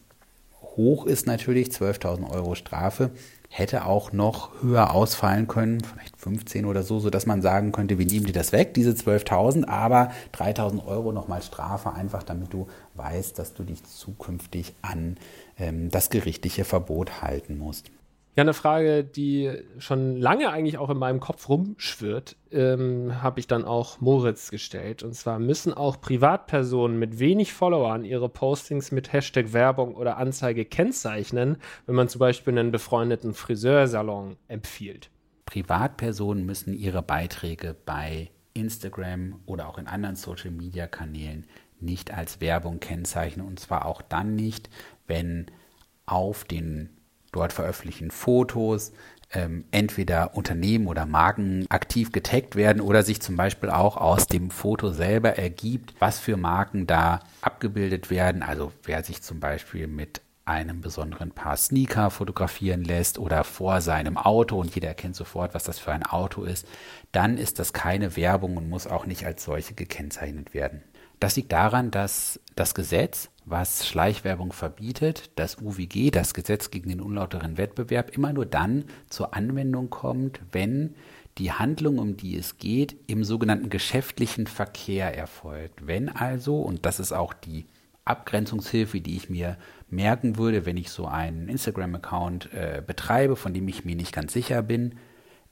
hoch 0.61 1.05
ist, 1.05 1.25
natürlich 1.27 1.69
12.000 1.69 2.29
Euro 2.29 2.55
Strafe, 2.55 3.11
hätte 3.49 3.85
auch 3.85 4.11
noch 4.11 4.61
höher 4.61 4.93
ausfallen 4.93 5.47
können, 5.47 5.79
vielleicht 5.81 6.17
15 6.17 6.65
oder 6.65 6.83
so, 6.83 6.99
sodass 6.99 7.25
man 7.25 7.41
sagen 7.41 7.71
könnte, 7.71 7.97
wir 7.97 8.05
nehmen 8.05 8.25
dir 8.25 8.33
das 8.33 8.51
weg, 8.51 8.73
diese 8.73 8.91
12.000, 8.91 9.65
aber 9.65 10.11
3.000 10.33 10.85
Euro 10.85 11.13
nochmal 11.13 11.41
Strafe, 11.41 11.93
einfach 11.93 12.23
damit 12.23 12.51
du 12.51 12.67
weißt, 12.95 13.39
dass 13.39 13.53
du 13.53 13.63
dich 13.63 13.83
zukünftig 13.85 14.73
an 14.81 15.17
ähm, 15.57 15.89
das 15.89 16.09
gerichtliche 16.09 16.65
Verbot 16.65 17.21
halten 17.21 17.57
musst. 17.57 17.91
Ja, 18.35 18.41
eine 18.41 18.53
Frage, 18.53 19.05
die 19.05 19.49
schon 19.77 20.17
lange 20.17 20.49
eigentlich 20.49 20.77
auch 20.77 20.89
in 20.89 20.97
meinem 20.97 21.21
Kopf 21.21 21.47
rumschwirrt, 21.47 22.35
ähm, 22.51 23.23
habe 23.23 23.39
ich 23.39 23.47
dann 23.47 23.63
auch 23.63 24.01
Moritz 24.01 24.51
gestellt. 24.51 25.03
Und 25.03 25.13
zwar 25.13 25.39
müssen 25.39 25.73
auch 25.73 26.01
Privatpersonen 26.01 26.99
mit 26.99 27.19
wenig 27.19 27.53
Followern 27.53 28.03
ihre 28.03 28.27
Postings 28.27 28.91
mit 28.91 29.13
Hashtag 29.13 29.53
Werbung 29.53 29.95
oder 29.95 30.17
Anzeige 30.17 30.65
kennzeichnen, 30.65 31.55
wenn 31.85 31.95
man 31.95 32.09
zum 32.09 32.19
Beispiel 32.19 32.59
einen 32.59 32.73
befreundeten 32.73 33.33
Friseursalon 33.33 34.35
empfiehlt. 34.49 35.09
Privatpersonen 35.45 36.45
müssen 36.45 36.73
ihre 36.73 37.03
Beiträge 37.03 37.73
bei 37.85 38.31
Instagram 38.53 39.39
oder 39.45 39.69
auch 39.69 39.77
in 39.77 39.87
anderen 39.87 40.17
Social-Media-Kanälen 40.17 41.45
nicht 41.79 42.13
als 42.13 42.41
Werbung 42.41 42.81
kennzeichnen. 42.81 43.47
Und 43.47 43.61
zwar 43.61 43.85
auch 43.85 44.01
dann 44.01 44.35
nicht, 44.35 44.69
wenn 45.07 45.45
auf 46.05 46.43
den 46.43 46.94
dort 47.35 47.53
veröffentlichten 47.53 48.11
Fotos 48.11 48.91
ähm, 49.33 49.65
entweder 49.71 50.35
Unternehmen 50.35 50.87
oder 50.87 51.05
Marken 51.05 51.65
aktiv 51.69 52.11
getaggt 52.11 52.55
werden 52.55 52.81
oder 52.81 53.03
sich 53.03 53.21
zum 53.21 53.35
Beispiel 53.35 53.69
auch 53.69 53.97
aus 53.97 54.27
dem 54.27 54.49
Foto 54.49 54.91
selber 54.91 55.37
ergibt, 55.37 55.93
was 55.99 56.19
für 56.19 56.37
Marken 56.37 56.87
da 56.87 57.21
abgebildet 57.41 58.09
werden. 58.09 58.43
Also 58.43 58.71
wer 58.83 59.03
sich 59.03 59.21
zum 59.21 59.39
Beispiel 59.39 59.87
mit 59.87 60.21
einem 60.45 60.81
besonderen 60.81 61.31
Paar 61.31 61.57
Sneaker 61.57 62.11
fotografieren 62.11 62.83
lässt 62.83 63.17
oder 63.17 63.43
vor 63.43 63.81
seinem 63.81 64.15
Auto 64.15 64.59
und 64.59 64.73
jeder 64.75 64.89
erkennt 64.89 65.15
sofort, 65.15 65.55
was 65.55 65.63
das 65.63 65.79
für 65.79 65.91
ein 65.91 66.03
Auto 66.03 66.43
ist, 66.43 66.67
dann 67.11 67.37
ist 67.37 67.57
das 67.57 67.73
keine 67.73 68.15
Werbung 68.15 68.57
und 68.57 68.69
muss 68.69 68.85
auch 68.85 69.07
nicht 69.07 69.25
als 69.25 69.43
solche 69.43 69.73
gekennzeichnet 69.73 70.53
werden. 70.53 70.83
Das 71.19 71.35
liegt 71.35 71.51
daran, 71.51 71.89
dass 71.89 72.39
das 72.55 72.75
Gesetz 72.75 73.29
was 73.45 73.87
Schleichwerbung 73.87 74.51
verbietet, 74.51 75.29
das 75.35 75.61
UWG, 75.61 76.09
das 76.09 76.33
Gesetz 76.33 76.71
gegen 76.71 76.89
den 76.89 77.01
unlauteren 77.01 77.57
Wettbewerb, 77.57 78.15
immer 78.15 78.33
nur 78.33 78.45
dann 78.45 78.85
zur 79.09 79.35
Anwendung 79.35 79.89
kommt, 79.89 80.41
wenn 80.51 80.95
die 81.37 81.51
Handlung, 81.51 81.99
um 81.99 82.17
die 82.17 82.37
es 82.37 82.57
geht, 82.57 82.95
im 83.07 83.23
sogenannten 83.23 83.69
geschäftlichen 83.69 84.47
Verkehr 84.47 85.15
erfolgt. 85.15 85.85
Wenn 85.85 86.09
also, 86.09 86.59
und 86.61 86.85
das 86.85 86.99
ist 86.99 87.11
auch 87.11 87.33
die 87.33 87.65
Abgrenzungshilfe, 88.05 89.01
die 89.01 89.17
ich 89.17 89.29
mir 89.29 89.57
merken 89.89 90.37
würde, 90.37 90.65
wenn 90.65 90.77
ich 90.77 90.89
so 90.89 91.05
einen 91.05 91.49
Instagram-Account 91.49 92.53
äh, 92.53 92.81
betreibe, 92.85 93.35
von 93.35 93.53
dem 93.53 93.67
ich 93.67 93.85
mir 93.85 93.95
nicht 93.95 94.13
ganz 94.13 94.33
sicher 94.33 94.61
bin, 94.61 94.95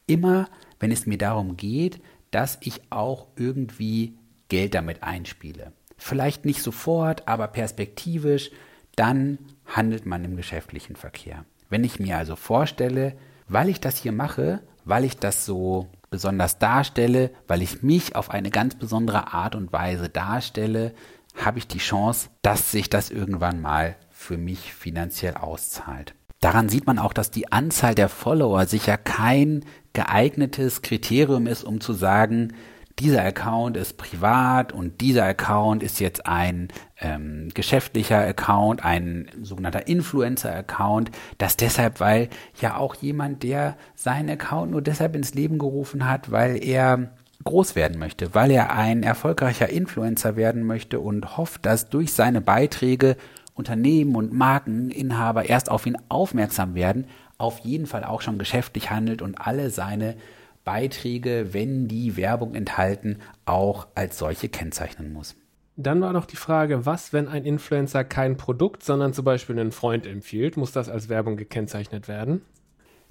immer, 0.07 0.49
wenn 0.79 0.91
es 0.91 1.05
mir 1.05 1.17
darum 1.17 1.57
geht, 1.57 2.01
dass 2.31 2.57
ich 2.61 2.81
auch 2.89 3.27
irgendwie 3.35 4.17
Geld 4.49 4.73
damit 4.73 5.03
einspiele 5.03 5.73
vielleicht 5.97 6.45
nicht 6.45 6.61
sofort, 6.61 7.27
aber 7.27 7.47
perspektivisch, 7.47 8.51
dann 8.95 9.37
handelt 9.65 10.05
man 10.05 10.23
im 10.23 10.35
geschäftlichen 10.35 10.95
Verkehr. 10.95 11.45
Wenn 11.69 11.83
ich 11.83 11.99
mir 11.99 12.17
also 12.17 12.35
vorstelle, 12.35 13.15
weil 13.47 13.69
ich 13.69 13.79
das 13.79 13.97
hier 13.97 14.11
mache, 14.11 14.61
weil 14.85 15.03
ich 15.05 15.17
das 15.17 15.45
so 15.45 15.87
besonders 16.09 16.59
darstelle, 16.59 17.31
weil 17.47 17.61
ich 17.61 17.81
mich 17.81 18.15
auf 18.15 18.29
eine 18.29 18.51
ganz 18.51 18.75
besondere 18.75 19.33
Art 19.33 19.55
und 19.55 19.73
Weise 19.73 20.09
darstelle, 20.09 20.93
habe 21.35 21.57
ich 21.57 21.67
die 21.67 21.79
Chance, 21.79 22.29
dass 22.43 22.71
sich 22.71 22.89
das 22.89 23.09
irgendwann 23.09 23.61
mal 23.61 23.95
für 24.11 24.37
mich 24.37 24.73
finanziell 24.73 25.35
auszahlt. 25.35 26.13
Daran 26.39 26.69
sieht 26.69 26.85
man 26.85 26.99
auch, 26.99 27.13
dass 27.13 27.31
die 27.31 27.51
Anzahl 27.51 27.95
der 27.95 28.09
Follower 28.09 28.65
sicher 28.65 28.97
kein 28.97 29.65
geeignetes 29.93 30.81
Kriterium 30.81 31.47
ist, 31.47 31.63
um 31.63 31.79
zu 31.79 31.93
sagen, 31.93 32.53
dieser 32.99 33.23
Account 33.23 33.75
ist 33.75 33.97
privat 33.97 34.71
und 34.71 35.01
dieser 35.01 35.25
Account 35.25 35.81
ist 35.81 35.99
jetzt 35.99 36.27
ein 36.27 36.67
ähm, 36.99 37.49
geschäftlicher 37.53 38.19
Account, 38.19 38.85
ein 38.85 39.29
sogenannter 39.41 39.87
Influencer-Account. 39.87 41.11
Das 41.37 41.57
deshalb, 41.57 41.99
weil 41.99 42.29
ja 42.61 42.77
auch 42.77 42.95
jemand, 42.95 43.43
der 43.43 43.77
seinen 43.95 44.29
Account 44.29 44.71
nur 44.71 44.81
deshalb 44.81 45.15
ins 45.15 45.33
Leben 45.33 45.57
gerufen 45.57 46.07
hat, 46.07 46.31
weil 46.31 46.63
er 46.63 47.09
groß 47.43 47.75
werden 47.75 47.99
möchte, 47.99 48.33
weil 48.35 48.51
er 48.51 48.73
ein 48.75 49.03
erfolgreicher 49.03 49.69
Influencer 49.69 50.35
werden 50.35 50.63
möchte 50.63 50.99
und 50.99 51.37
hofft, 51.37 51.65
dass 51.65 51.89
durch 51.89 52.13
seine 52.13 52.41
Beiträge 52.41 53.17
Unternehmen 53.53 54.15
und 54.15 54.33
Markeninhaber 54.33 55.49
erst 55.49 55.69
auf 55.69 55.85
ihn 55.85 55.97
aufmerksam 56.09 56.75
werden, 56.75 57.05
auf 57.37 57.59
jeden 57.59 57.85
Fall 57.85 58.03
auch 58.03 58.21
schon 58.21 58.37
geschäftlich 58.37 58.91
handelt 58.91 59.21
und 59.21 59.35
alle 59.39 59.69
seine 59.69 60.15
Beiträge, 60.63 61.53
wenn 61.53 61.87
die 61.87 62.17
Werbung 62.17 62.55
enthalten, 62.55 63.19
auch 63.45 63.87
als 63.95 64.17
solche 64.17 64.49
kennzeichnen 64.49 65.13
muss. 65.13 65.35
Dann 65.75 66.01
war 66.01 66.13
noch 66.13 66.25
die 66.25 66.35
Frage, 66.35 66.85
was, 66.85 67.13
wenn 67.13 67.27
ein 67.27 67.45
Influencer 67.45 68.03
kein 68.03 68.37
Produkt, 68.37 68.83
sondern 68.83 69.13
zum 69.13 69.25
Beispiel 69.25 69.59
einen 69.59 69.71
Freund 69.71 70.05
empfiehlt? 70.05 70.55
Muss 70.55 70.71
das 70.71 70.87
als 70.87 71.09
Werbung 71.09 71.35
gekennzeichnet 71.35 72.07
werden? 72.07 72.41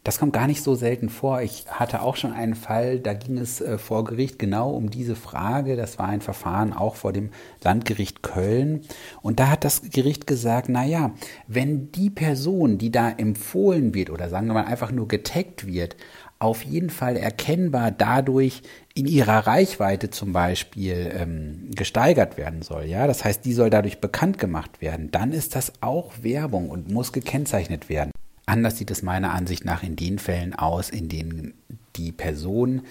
Das 0.05 0.19
kommt 0.19 0.33
gar 0.33 0.49
nicht 0.49 0.63
so 0.63 0.75
selten 0.75 1.09
vor. 1.09 1.43
Ich 1.43 1.67
hatte 1.69 2.03
auch 2.03 2.17
schon 2.17 2.33
einen 2.33 2.57
Fall, 2.57 2.99
da 2.99 3.15
ging 3.15 3.39
es 3.39 3.61
äh, 3.61 3.79
vor 3.79 4.03
Gericht 4.03 4.37
genau 4.39 4.71
um 4.71 4.91
diese 4.91 5.15
Frage. 5.15 5.77
Das 5.77 5.99
war 5.99 6.09
ein 6.09 6.21
Verfahren 6.21 6.73
auch 6.73 6.97
vor 6.97 7.13
dem 7.13 7.31
Landgericht 7.63 8.23
Köln. 8.23 8.83
Und 9.23 9.39
da 9.39 9.49
hat 9.49 9.63
das 9.63 9.83
Gericht 9.91 10.27
gesagt, 10.27 10.69
na 10.69 10.85
ja, 10.85 11.13
wenn 11.47 11.93
die 11.93 12.11
Person, 12.11 12.79
die 12.79 12.91
da 12.91 13.11
empfohlen 13.11 13.95
wird 13.95 14.11
oder 14.11 14.29
sagen 14.29 14.49
wir 14.49 14.55
mal 14.55 14.65
einfach 14.65 14.91
nur 14.91 15.07
getaggt 15.07 15.69
wird, 15.69 15.97
auf 16.43 16.65
jeden 16.65 16.91
Fall 16.91 17.17
erkennbar 17.17 17.93
dadurch 17.93 18.63
in 18.95 19.07
ihrer 19.07 19.47
Reichweite 19.47 20.11
zum 20.11 20.33
Beispiel 20.33 21.13
ähm, 21.15 21.71
gesteigert 21.75 22.37
werden 22.37 22.63
soll. 22.63 22.85
Ja, 22.85 23.07
das 23.07 23.25
heißt, 23.25 23.45
die 23.45 23.53
soll 23.53 23.71
dadurch 23.71 24.01
bekannt 24.01 24.39
gemacht 24.39 24.81
werden. 24.81 25.11
Dann 25.13 25.33
ist 25.33 25.55
das 25.55 25.73
auch 25.81 26.13
Werbung 26.23 26.69
und 26.69 26.91
muss 26.91 27.13
gekennzeichnet 27.13 27.89
werden. 27.89 28.11
Anders 28.45 28.77
sieht 28.77 28.91
es 28.91 29.03
meiner 29.03 29.33
Ansicht 29.33 29.65
nach 29.65 29.85
in 29.85 29.95
den 29.95 30.19
Fällen 30.19 30.55
aus, 30.55 30.91
in 30.91 31.09
denen 31.09 31.55
die 31.95 32.11
Person 32.11 32.83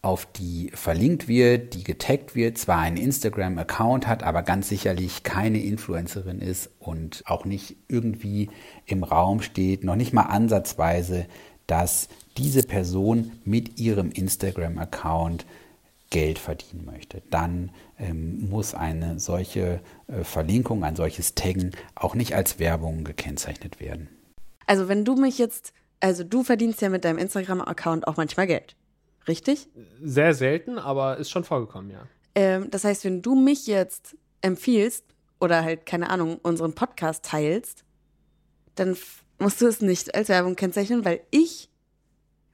auf 0.00 0.24
die 0.24 0.70
verlinkt 0.72 1.28
wird, 1.28 1.74
die 1.74 1.84
getaggt 1.84 2.34
wird, 2.34 2.56
zwar 2.56 2.78
einen 2.78 2.96
Instagram-Account 2.96 4.06
hat, 4.06 4.22
aber 4.22 4.42
ganz 4.42 4.68
sicherlich 4.68 5.22
keine 5.22 5.58
Influencerin 5.58 6.40
ist 6.40 6.70
und 6.78 7.24
auch 7.26 7.44
nicht 7.44 7.76
irgendwie 7.88 8.48
im 8.86 9.02
Raum 9.02 9.42
steht, 9.42 9.84
noch 9.84 9.96
nicht 9.96 10.12
mal 10.12 10.22
ansatzweise, 10.22 11.26
dass 11.66 12.08
diese 12.38 12.62
Person 12.62 13.32
mit 13.44 13.78
ihrem 13.78 14.10
Instagram-Account 14.10 15.46
Geld 16.10 16.38
verdienen 16.38 16.84
möchte, 16.84 17.22
dann 17.30 17.70
ähm, 17.98 18.48
muss 18.48 18.74
eine 18.74 19.18
solche 19.18 19.80
äh, 20.06 20.22
Verlinkung, 20.22 20.84
ein 20.84 20.96
solches 20.96 21.34
Taggen 21.34 21.72
auch 21.94 22.14
nicht 22.14 22.34
als 22.34 22.58
Werbung 22.58 23.04
gekennzeichnet 23.04 23.80
werden. 23.80 24.08
Also 24.66 24.88
wenn 24.88 25.04
du 25.04 25.16
mich 25.16 25.38
jetzt, 25.38 25.72
also 26.00 26.22
du 26.22 26.44
verdienst 26.44 26.80
ja 26.80 26.90
mit 26.90 27.04
deinem 27.04 27.18
Instagram-Account 27.18 28.06
auch 28.06 28.16
manchmal 28.16 28.46
Geld, 28.46 28.76
richtig? 29.26 29.68
Sehr 30.00 30.34
selten, 30.34 30.78
aber 30.78 31.16
ist 31.16 31.30
schon 31.30 31.44
vorgekommen, 31.44 31.90
ja. 31.90 32.06
Ähm, 32.34 32.70
das 32.70 32.84
heißt, 32.84 33.04
wenn 33.04 33.22
du 33.22 33.34
mich 33.34 33.66
jetzt 33.66 34.16
empfiehlst 34.42 35.04
oder 35.40 35.64
halt, 35.64 35.86
keine 35.86 36.10
Ahnung, 36.10 36.38
unseren 36.42 36.74
Podcast 36.74 37.24
teilst, 37.24 37.84
dann 38.76 38.96
musst 39.38 39.60
du 39.60 39.66
es 39.66 39.80
nicht 39.80 40.14
als 40.14 40.28
Werbung 40.28 40.54
kennzeichnen, 40.54 41.04
weil 41.04 41.20
ich 41.30 41.68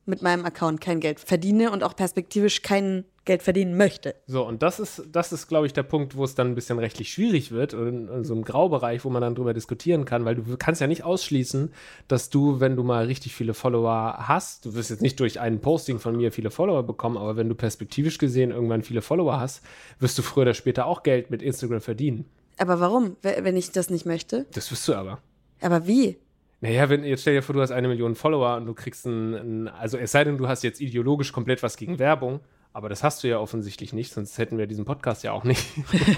mit 0.04 0.22
meinem 0.22 0.44
Account 0.44 0.80
kein 0.80 1.00
Geld 1.00 1.20
verdiene 1.20 1.70
und 1.70 1.82
auch 1.82 1.94
perspektivisch 1.94 2.62
kein 2.62 3.04
Geld 3.24 3.42
verdienen 3.42 3.76
möchte. 3.76 4.16
So, 4.26 4.44
und 4.44 4.62
das 4.62 4.80
ist, 4.80 5.04
das 5.12 5.32
ist, 5.32 5.46
glaube 5.46 5.66
ich, 5.66 5.72
der 5.72 5.84
Punkt, 5.84 6.16
wo 6.16 6.24
es 6.24 6.34
dann 6.34 6.48
ein 6.48 6.54
bisschen 6.56 6.80
rechtlich 6.80 7.12
schwierig 7.12 7.52
wird, 7.52 7.72
in, 7.72 8.08
in 8.08 8.24
so 8.24 8.34
einem 8.34 8.44
Graubereich, 8.44 9.04
wo 9.04 9.10
man 9.10 9.22
dann 9.22 9.36
drüber 9.36 9.54
diskutieren 9.54 10.04
kann, 10.04 10.24
weil 10.24 10.34
du 10.34 10.56
kannst 10.56 10.80
ja 10.80 10.88
nicht 10.88 11.04
ausschließen, 11.04 11.72
dass 12.08 12.30
du, 12.30 12.58
wenn 12.58 12.74
du 12.74 12.82
mal 12.82 13.06
richtig 13.06 13.34
viele 13.34 13.54
Follower 13.54 14.16
hast, 14.26 14.64
du 14.66 14.74
wirst 14.74 14.90
jetzt 14.90 15.02
nicht 15.02 15.20
durch 15.20 15.38
ein 15.38 15.60
Posting 15.60 16.00
von 16.00 16.16
mir 16.16 16.32
viele 16.32 16.50
Follower 16.50 16.82
bekommen, 16.82 17.16
aber 17.16 17.36
wenn 17.36 17.48
du 17.48 17.54
perspektivisch 17.54 18.18
gesehen 18.18 18.50
irgendwann 18.50 18.82
viele 18.82 19.02
Follower 19.02 19.38
hast, 19.38 19.62
wirst 20.00 20.18
du 20.18 20.22
früher 20.22 20.42
oder 20.42 20.54
später 20.54 20.86
auch 20.86 21.04
Geld 21.04 21.30
mit 21.30 21.42
Instagram 21.42 21.80
verdienen. 21.80 22.24
Aber 22.58 22.80
warum, 22.80 23.16
wenn 23.22 23.56
ich 23.56 23.70
das 23.70 23.88
nicht 23.88 24.04
möchte? 24.04 24.46
Das 24.52 24.70
wirst 24.70 24.86
du 24.88 24.94
aber. 24.94 25.20
Aber 25.60 25.86
wie? 25.86 26.16
Naja, 26.62 26.88
wenn, 26.88 27.02
jetzt 27.02 27.22
stell 27.22 27.34
dir 27.34 27.42
vor, 27.42 27.56
du 27.56 27.60
hast 27.60 27.72
eine 27.72 27.88
Million 27.88 28.14
Follower 28.14 28.56
und 28.56 28.66
du 28.66 28.72
kriegst 28.72 29.04
ein, 29.04 29.66
also 29.66 29.98
es 29.98 30.12
sei 30.12 30.22
denn, 30.22 30.38
du 30.38 30.46
hast 30.46 30.62
jetzt 30.62 30.80
ideologisch 30.80 31.32
komplett 31.32 31.60
was 31.64 31.76
gegen 31.76 31.98
Werbung, 31.98 32.38
aber 32.72 32.88
das 32.88 33.02
hast 33.02 33.24
du 33.24 33.28
ja 33.28 33.40
offensichtlich 33.40 33.92
nicht, 33.92 34.12
sonst 34.12 34.38
hätten 34.38 34.58
wir 34.58 34.68
diesen 34.68 34.84
Podcast 34.84 35.24
ja 35.24 35.32
auch 35.32 35.42
nicht. 35.42 35.66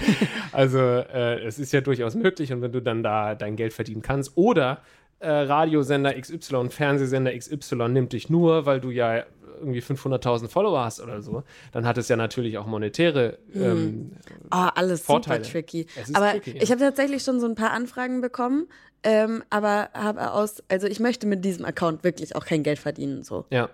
also 0.51 0.77
äh, 0.77 1.43
es 1.43 1.57
ist 1.57 1.73
ja 1.73 1.81
durchaus 1.81 2.13
möglich 2.13 2.53
und 2.53 2.61
wenn 2.61 2.71
du 2.71 2.79
dann 2.79 3.01
da 3.01 3.33
dein 3.33 3.55
Geld 3.55 3.73
verdienen 3.73 4.03
kannst 4.03 4.37
oder 4.37 4.81
äh, 5.17 5.31
Radiosender 5.31 6.13
XY, 6.13 6.69
Fernsehsender 6.69 7.35
XY 7.35 7.89
nimmt 7.89 8.13
dich 8.13 8.29
nur, 8.29 8.67
weil 8.67 8.79
du 8.79 8.91
ja 8.91 9.23
irgendwie 9.59 9.81
500.000 9.81 10.47
Follower 10.49 10.83
hast 10.83 10.99
oder 11.01 11.21
so, 11.21 11.43
dann 11.71 11.85
hat 11.85 11.97
es 11.97 12.07
ja 12.07 12.15
natürlich 12.15 12.57
auch 12.57 12.65
monetäre 12.65 13.37
Mhm. 13.53 13.61
ähm, 13.63 14.11
Oh, 14.51 14.67
alles 14.75 15.01
Vorteile. 15.01 15.43
super 15.43 15.51
tricky. 15.51 15.87
Aber 16.13 16.31
tricky, 16.31 16.57
ja. 16.57 16.61
ich 16.63 16.71
habe 16.71 16.81
tatsächlich 16.81 17.23
schon 17.23 17.39
so 17.39 17.47
ein 17.47 17.55
paar 17.55 17.71
Anfragen 17.71 18.21
bekommen, 18.21 18.67
ähm, 19.03 19.43
aber 19.49 19.89
habe 19.93 20.31
aus, 20.31 20.63
also 20.69 20.87
ich 20.87 20.99
möchte 20.99 21.27
mit 21.27 21.45
diesem 21.45 21.65
Account 21.65 22.03
wirklich 22.03 22.35
auch 22.35 22.45
kein 22.45 22.63
Geld 22.63 22.79
verdienen. 22.79 23.23
So. 23.23 23.45
Ja. 23.49 23.69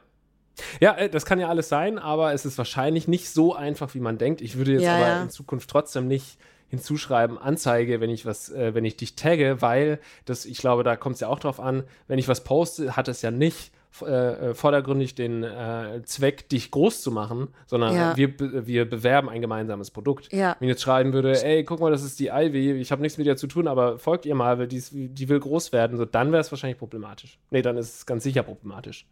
Ja, 0.82 0.96
äh, 0.98 1.10
das 1.10 1.26
kann 1.26 1.40
ja 1.40 1.48
alles 1.48 1.70
sein, 1.70 1.98
aber 1.98 2.34
es 2.34 2.46
ist 2.46 2.58
wahrscheinlich 2.58 3.08
nicht 3.08 3.30
so 3.30 3.56
einfach, 3.56 3.94
wie 3.96 4.00
man 4.02 4.18
denkt. 4.18 4.42
Ich 4.42 4.58
würde 4.58 4.74
jetzt 4.74 4.84
Ja, 4.84 4.96
aber 4.98 5.08
ja. 5.08 5.24
in 5.24 5.30
Zukunft 5.30 5.70
trotzdem 5.70 6.08
nicht 6.08 6.38
hinzuschreiben, 6.68 7.38
Anzeige, 7.38 8.00
wenn 8.00 8.10
ich 8.10 8.26
was, 8.26 8.50
äh, 8.50 8.74
wenn 8.74 8.86
ich 8.86 8.96
dich 8.96 9.16
tagge, 9.16 9.62
weil 9.62 10.00
das, 10.26 10.46
ich 10.46 10.58
glaube, 10.58 10.84
da 10.84 10.96
kommt 10.96 11.16
es 11.16 11.22
ja 11.22 11.28
auch 11.28 11.40
drauf 11.40 11.60
an, 11.60 11.84
wenn 12.08 12.18
ich 12.20 12.28
was 12.28 12.44
poste, 12.44 12.96
hat 12.96 13.08
es 13.08 13.22
ja 13.22 13.32
nicht 13.32 13.72
äh, 14.02 14.06
äh, 14.50 14.54
vordergründig 14.54 15.16
den 15.16 15.44
äh, 15.44 16.02
Zweck, 16.06 16.48
dich 16.50 16.72
groß 16.72 17.02
zu 17.02 17.12
machen, 17.12 17.50
sondern 17.66 17.96
Ja. 17.96 18.16
wir, 18.18 18.34
wir 18.68 18.90
bewerben 18.90 19.30
ein 19.30 19.42
gemeinsames 19.42 19.92
Produkt. 19.92 20.32
Ja. 20.32 20.56
Wenn 20.60 20.68
ich 20.70 20.74
jetzt 20.74 20.82
schreiben 20.82 21.14
würde, 21.14 21.44
ey, 21.44 21.64
guck 21.64 21.80
mal, 21.82 21.92
das 21.92 22.04
ist 22.04 22.20
die 22.20 22.28
Ivy, 22.28 22.72
ich 22.74 22.92
habe 22.92 23.02
nichts 23.02 23.18
mit 23.18 23.28
ihr 23.28 23.36
zu 23.36 23.48
tun, 23.48 23.68
aber 23.68 23.98
folgt 24.00 24.26
ihr 24.26 24.36
mal, 24.36 24.58
weil 24.60 24.68
die, 24.68 24.78
ist- 24.78 24.92
die 24.94 25.30
will 25.30 25.40
groß 25.40 25.72
werden, 25.74 25.98
so 25.98 26.06
dann 26.06 26.32
wäre 26.32 26.42
es 26.42 26.52
wahrscheinlich 26.52 26.80
problematisch. 26.80 27.38
Nee, 27.50 27.62
dann 27.62 27.78
ist 27.78 27.96
es 27.96 28.06
ganz 28.06 28.24
sicher 28.24 28.44
problematisch. 28.44 29.06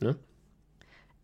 Ne? 0.00 0.16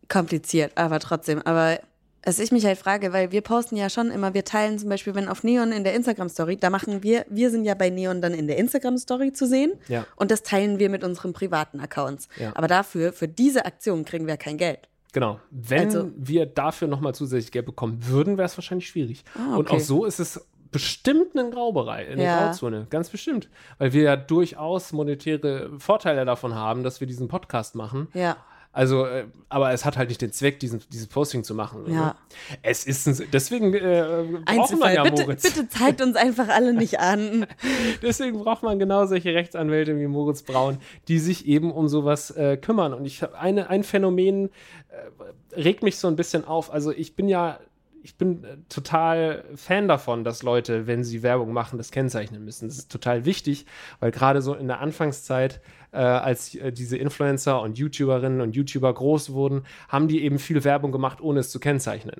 Kompliziert, 0.07 0.71
aber 0.77 0.99
trotzdem. 0.99 1.41
Aber 1.43 1.79
was 2.25 2.39
ich 2.39 2.51
mich 2.51 2.65
halt 2.65 2.77
frage, 2.77 3.13
weil 3.13 3.31
wir 3.31 3.41
posten 3.41 3.77
ja 3.77 3.89
schon 3.89 4.09
immer, 4.11 4.33
wir 4.33 4.43
teilen 4.43 4.77
zum 4.79 4.89
Beispiel, 4.89 5.15
wenn 5.15 5.27
auf 5.29 5.43
Neon 5.43 5.71
in 5.71 5.83
der 5.83 5.93
Instagram-Story, 5.93 6.57
da 6.57 6.69
machen 6.69 7.03
wir, 7.03 7.25
wir 7.29 7.49
sind 7.51 7.63
ja 7.65 7.75
bei 7.75 7.89
Neon 7.89 8.21
dann 8.21 8.33
in 8.33 8.47
der 8.47 8.57
Instagram-Story 8.57 9.31
zu 9.33 9.45
sehen 9.47 9.73
Ja. 9.87 10.05
und 10.15 10.31
das 10.31 10.43
teilen 10.43 10.79
wir 10.79 10.89
mit 10.89 11.03
unseren 11.03 11.33
privaten 11.33 11.79
Accounts. 11.79 12.27
Ja. 12.39 12.51
Aber 12.55 12.67
dafür, 12.67 13.13
für 13.13 13.27
diese 13.27 13.65
Aktion 13.65 14.03
kriegen 14.05 14.27
wir 14.27 14.37
kein 14.37 14.57
Geld. 14.57 14.79
Genau. 15.13 15.39
Wenn 15.51 15.85
Also- 15.85 16.11
wir 16.17 16.45
dafür 16.45 16.87
nochmal 16.89 17.15
zusätzlich 17.15 17.51
Geld 17.51 17.65
bekommen 17.67 17.99
würden, 18.07 18.37
wäre 18.37 18.47
es 18.47 18.57
wahrscheinlich 18.57 18.87
schwierig. 18.89 19.23
Ah, 19.35 19.55
Und 19.55 19.67
okay. 19.67 19.75
auch 19.77 19.79
so 19.79 20.05
ist 20.05 20.19
es 20.19 20.45
bestimmt 20.71 21.35
ein 21.37 21.51
Graubereich, 21.51 22.09
eine 22.09 22.21
Ja. 22.23 22.47
Grauzone, 22.47 22.87
ganz 22.89 23.09
bestimmt. 23.09 23.47
Weil 23.77 23.93
wir 23.93 24.03
ja 24.03 24.15
durchaus 24.17 24.91
monetäre 24.91 25.69
Vorteile 25.79 26.25
davon 26.25 26.53
haben, 26.53 26.83
dass 26.83 26.99
wir 26.99 27.07
diesen 27.07 27.29
Podcast 27.29 27.75
machen. 27.75 28.09
Ja. 28.13 28.35
Also, 28.75 29.05
äh, 29.05 29.23
aber 29.47 29.71
es 29.71 29.85
hat 29.85 29.95
halt 29.95 30.09
nicht 30.09 30.21
den 30.21 30.33
Zweck, 30.33 30.59
diesen, 30.59 30.81
dieses 30.91 31.07
Posting 31.07 31.45
zu 31.45 31.55
machen. 31.55 31.85
Ja. 31.87 31.93
Ne? 31.93 32.15
Es 32.61 32.85
ist 32.85 33.07
ein, 33.07 33.27
deswegen 33.31 33.73
äh, 33.73 34.25
braucht 34.43 34.77
man 34.77 34.93
ja 34.93 35.03
bitte, 35.03 35.21
Moritz. 35.21 35.43
bitte 35.43 35.69
zeigt 35.69 36.01
uns 36.01 36.17
einfach 36.17 36.49
alle 36.49 36.73
nicht 36.73 36.99
an. 36.99 37.47
Deswegen 38.01 38.37
braucht 38.37 38.63
man 38.63 38.77
genau 38.77 39.05
solche 39.05 39.33
Rechtsanwälte 39.33 39.97
wie 39.97 40.07
Moritz 40.07 40.41
Braun, 40.41 40.79
die 41.07 41.19
sich 41.19 41.47
eben 41.47 41.71
um 41.71 41.87
sowas 41.87 42.31
äh, 42.31 42.57
kümmern. 42.57 42.93
Und 42.93 43.05
ich 43.05 43.21
habe 43.23 43.39
eine, 43.39 43.69
ein 43.69 43.85
Phänomen 43.85 44.49
äh, 44.89 45.55
regt 45.57 45.81
mich 45.81 45.97
so 45.97 46.09
ein 46.09 46.17
bisschen 46.17 46.43
auf. 46.43 46.69
Also 46.69 46.91
ich 46.91 47.15
bin 47.15 47.29
ja, 47.29 47.61
ich 48.03 48.17
bin 48.17 48.43
äh, 48.43 48.57
total 48.67 49.45
Fan 49.55 49.87
davon, 49.87 50.25
dass 50.25 50.43
Leute, 50.43 50.85
wenn 50.85 51.05
sie 51.05 51.23
Werbung 51.23 51.53
machen, 51.53 51.77
das 51.77 51.91
kennzeichnen 51.91 52.43
müssen. 52.43 52.67
Das 52.67 52.77
ist 52.77 52.91
total 52.91 53.23
wichtig, 53.23 53.67
weil 54.01 54.11
gerade 54.11 54.41
so 54.41 54.53
in 54.53 54.67
der 54.67 54.81
Anfangszeit, 54.81 55.61
äh, 55.95 55.97
als 55.97 56.53
äh, 56.55 56.71
diese 56.71 56.97
Influencer 56.97 57.61
und 57.61 57.77
YouTuberinnen 57.77 58.41
und 58.41 58.55
YouTuber 58.55 58.93
groß 58.93 59.31
wurden, 59.31 59.63
haben 59.87 60.07
die 60.07 60.23
eben 60.23 60.37
viel 60.37 60.63
Werbung 60.63 60.91
gemacht, 60.91 61.21
ohne 61.21 61.39
es 61.39 61.49
zu 61.49 61.59
kennzeichnen. 61.59 62.15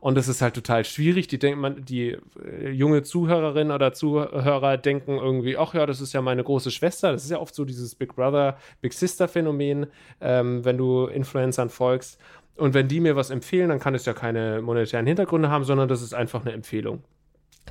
Und 0.00 0.16
das 0.16 0.28
ist 0.28 0.40
halt 0.40 0.54
total 0.54 0.84
schwierig. 0.84 1.28
Die 1.28 1.38
denken 1.38 1.60
man, 1.60 1.84
die 1.84 2.16
äh, 2.42 2.70
junge 2.70 3.02
Zuhörerin 3.02 3.70
oder 3.70 3.92
Zuhörer 3.92 4.78
denken 4.78 5.18
irgendwie, 5.18 5.56
ach 5.56 5.74
ja, 5.74 5.86
das 5.86 6.00
ist 6.00 6.12
ja 6.14 6.22
meine 6.22 6.42
große 6.42 6.70
Schwester. 6.70 7.12
Das 7.12 7.24
ist 7.24 7.30
ja 7.30 7.38
oft 7.38 7.54
so 7.54 7.64
dieses 7.64 7.94
Big 7.94 8.14
Brother, 8.16 8.56
Big 8.80 8.92
Sister 8.94 9.28
Phänomen, 9.28 9.86
ähm, 10.20 10.64
wenn 10.64 10.78
du 10.78 11.06
Influencern 11.06 11.68
folgst. 11.68 12.18
Und 12.56 12.74
wenn 12.74 12.88
die 12.88 13.00
mir 13.00 13.14
was 13.14 13.30
empfehlen, 13.30 13.68
dann 13.68 13.78
kann 13.78 13.94
es 13.94 14.04
ja 14.04 14.14
keine 14.14 14.60
monetären 14.62 15.06
Hintergründe 15.06 15.50
haben, 15.50 15.64
sondern 15.64 15.88
das 15.88 16.02
ist 16.02 16.14
einfach 16.14 16.40
eine 16.40 16.52
Empfehlung. 16.52 17.04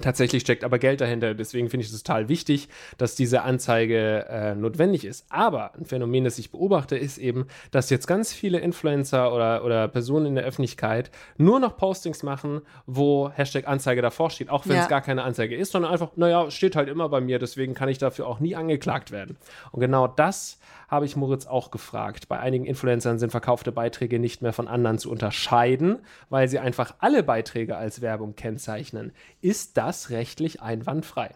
Tatsächlich 0.02 0.42
steckt 0.42 0.64
aber 0.64 0.80
Geld 0.80 1.02
dahinter. 1.02 1.34
Deswegen 1.34 1.70
finde 1.70 1.86
ich 1.86 1.92
es 1.92 2.04
total 2.04 2.30
wichtig, 2.30 2.70
dass 2.98 3.16
diese 3.16 3.42
Anzeige 3.44 4.26
äh, 4.30 4.56
notwendig 4.56 5.06
ist. 5.06 5.26
Aber 5.30 5.74
ein 5.76 5.86
Phänomen, 5.86 6.24
das 6.24 6.38
ich 6.40 6.52
beobachte, 6.52 6.98
ist 6.98 7.18
eben, 7.18 7.48
dass 7.72 7.90
jetzt 7.90 8.08
ganz 8.08 8.34
viele 8.34 8.60
Influencer 8.60 9.34
oder, 9.34 9.64
oder 9.64 9.88
Personen 9.88 10.26
in 10.28 10.36
der 10.36 10.46
Öffentlichkeit 10.46 11.12
nur 11.38 11.60
noch 11.60 11.78
Postings 11.78 12.24
machen, 12.24 12.62
wo 12.86 13.30
Hashtag 13.30 13.68
Anzeige 13.68 14.02
davor 14.02 14.30
steht, 14.30 14.50
auch 14.50 14.66
wenn 14.68 14.76
Ja. 14.78 14.84
es 14.84 14.88
gar 14.90 15.02
keine 15.02 15.24
Anzeige 15.24 15.56
ist, 15.56 15.72
sondern 15.72 15.92
einfach, 15.92 16.12
naja, 16.16 16.50
steht 16.52 16.76
halt 16.76 16.90
immer 16.90 17.10
bei 17.10 17.22
mir, 17.22 17.40
deswegen 17.40 17.74
kann 17.74 17.90
ich 17.90 17.98
dafür 17.98 18.28
auch 18.28 18.40
nie 18.40 18.56
angeklagt 18.56 19.12
werden. 19.12 19.38
Und 19.72 19.80
genau 19.80 20.08
das 20.08 20.60
habe 20.88 21.06
ich 21.06 21.18
Moritz 21.18 21.46
auch 21.46 21.70
gefragt. 21.70 22.30
Bei 22.30 22.40
einigen 22.40 22.66
Influencern 22.66 23.20
sind 23.20 23.30
verkaufte 23.32 23.74
Beiträge 23.74 24.20
nicht 24.20 24.42
mehr 24.42 24.54
von 24.54 24.70
anderen 24.70 24.98
zu 25.00 25.12
unterscheiden, 25.12 26.00
weil 26.30 26.48
sie 26.48 26.60
einfach 26.60 26.96
alle 27.00 27.24
Beiträge 27.24 27.76
als 27.76 28.02
Werbung 28.02 28.36
kennzeichnen. 28.36 29.12
Ist 29.42 29.76
das 29.76 29.87
rechtlich 30.10 30.62
einwandfrei? 30.62 31.32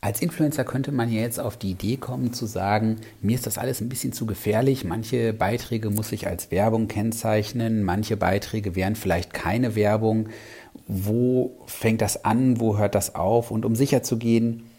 Als 0.00 0.22
Influencer 0.22 0.64
könnte 0.64 0.92
man 0.92 1.10
ja 1.10 1.22
jetzt 1.22 1.40
auf 1.40 1.56
die 1.56 1.72
Idee 1.72 1.96
kommen 1.96 2.32
zu 2.32 2.46
sagen, 2.46 3.00
mir 3.20 3.34
ist 3.34 3.46
das 3.46 3.58
alles 3.58 3.80
ein 3.80 3.88
bisschen 3.88 4.12
zu 4.12 4.26
gefährlich, 4.26 4.84
manche 4.84 5.32
Beiträge 5.32 5.90
muss 5.90 6.12
ich 6.12 6.28
als 6.28 6.52
Werbung 6.52 6.86
kennzeichnen, 6.86 7.82
manche 7.82 8.16
Beiträge 8.16 8.76
wären 8.76 8.94
vielleicht 8.94 9.34
keine 9.34 9.74
Werbung. 9.74 10.28
Wo 10.86 11.58
fängt 11.66 12.00
das 12.00 12.24
an, 12.24 12.60
wo 12.60 12.78
hört 12.78 12.94
das 12.94 13.16
auf? 13.16 13.50
Und 13.50 13.64
um 13.64 13.74
sicher 13.74 14.04
zu 14.04 14.18
gehen, 14.18 14.70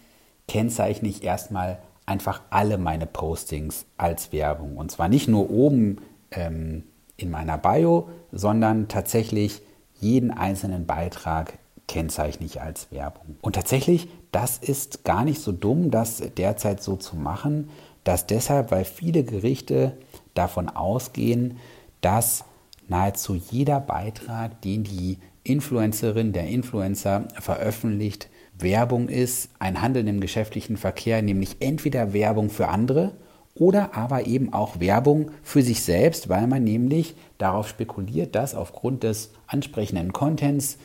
kennzeichne 0.47 1.09
ich 1.09 1.23
erstmal 1.23 1.79
einfach 2.05 2.41
alle 2.49 2.77
meine 2.77 3.05
Postings 3.05 3.85
als 3.97 4.31
Werbung. 4.31 4.77
Und 4.77 4.89
zwar 4.89 5.09
nicht 5.09 5.27
nur 5.27 5.49
oben 5.49 5.97
ähm, 6.31 6.83
in 7.17 7.29
meiner 7.29 7.57
Bio, 7.57 8.09
sondern 8.31 8.88
tatsächlich 8.88 9.62
jeden 9.99 10.31
einzelnen 10.31 10.85
Beitrag 10.85 11.57
kennzeichne 11.89 12.45
ich 12.45 12.62
als 12.62 12.91
Werbung. 12.91 13.36
Und 13.41 13.56
tatsächlich, 13.56 14.08
das 14.32 14.58
ist 14.60 15.04
gar 15.04 15.25
nicht 15.25 15.41
so 15.41 15.52
dumm, 15.52 15.91
das 15.91 16.21
derzeit 16.38 16.82
so 16.82 16.95
zu 16.95 17.17
machen. 17.17 17.69
Das 18.04 18.28
deshalb, 18.28 18.71
weil 18.71 18.86
viele 18.86 19.23
Gerichte 19.23 19.97
davon 20.36 20.69
ausgehen, 20.69 21.58
dass 21.99 22.45
nahezu 22.88 23.36
jeder 23.36 23.80
Beitrag, 23.80 24.62
den 24.62 24.84
die 24.84 25.17
Influencerin, 25.43 26.32
der 26.32 26.47
Influencer 26.47 27.28
veröffentlicht, 27.39 28.30
Werbung 28.58 29.10
ist, 29.10 29.49
ein 29.58 29.82
Handeln 29.82 30.08
im 30.08 30.19
geschäftlichen 30.19 30.78
Verkehr, 30.78 31.21
nämlich 31.21 31.58
entweder 31.60 32.13
Werbung 32.13 32.49
für 32.49 32.67
andere 32.67 33.13
oder 33.56 33.95
aber 33.95 34.28
eben 34.28 34.54
auch 34.54 34.80
Werbung 34.80 35.32
für 35.43 35.63
sich 35.63 35.82
selbst, 35.82 36.30
weil 36.30 36.45
man 36.45 36.63
nämlich 36.63 37.15
darauf 37.38 37.67
spekuliert, 37.67 38.36
dass 38.36 38.54
aufgrund 38.54 39.04
des 39.04 39.32
ansprechenden 39.47 40.13
Contents 40.13 40.78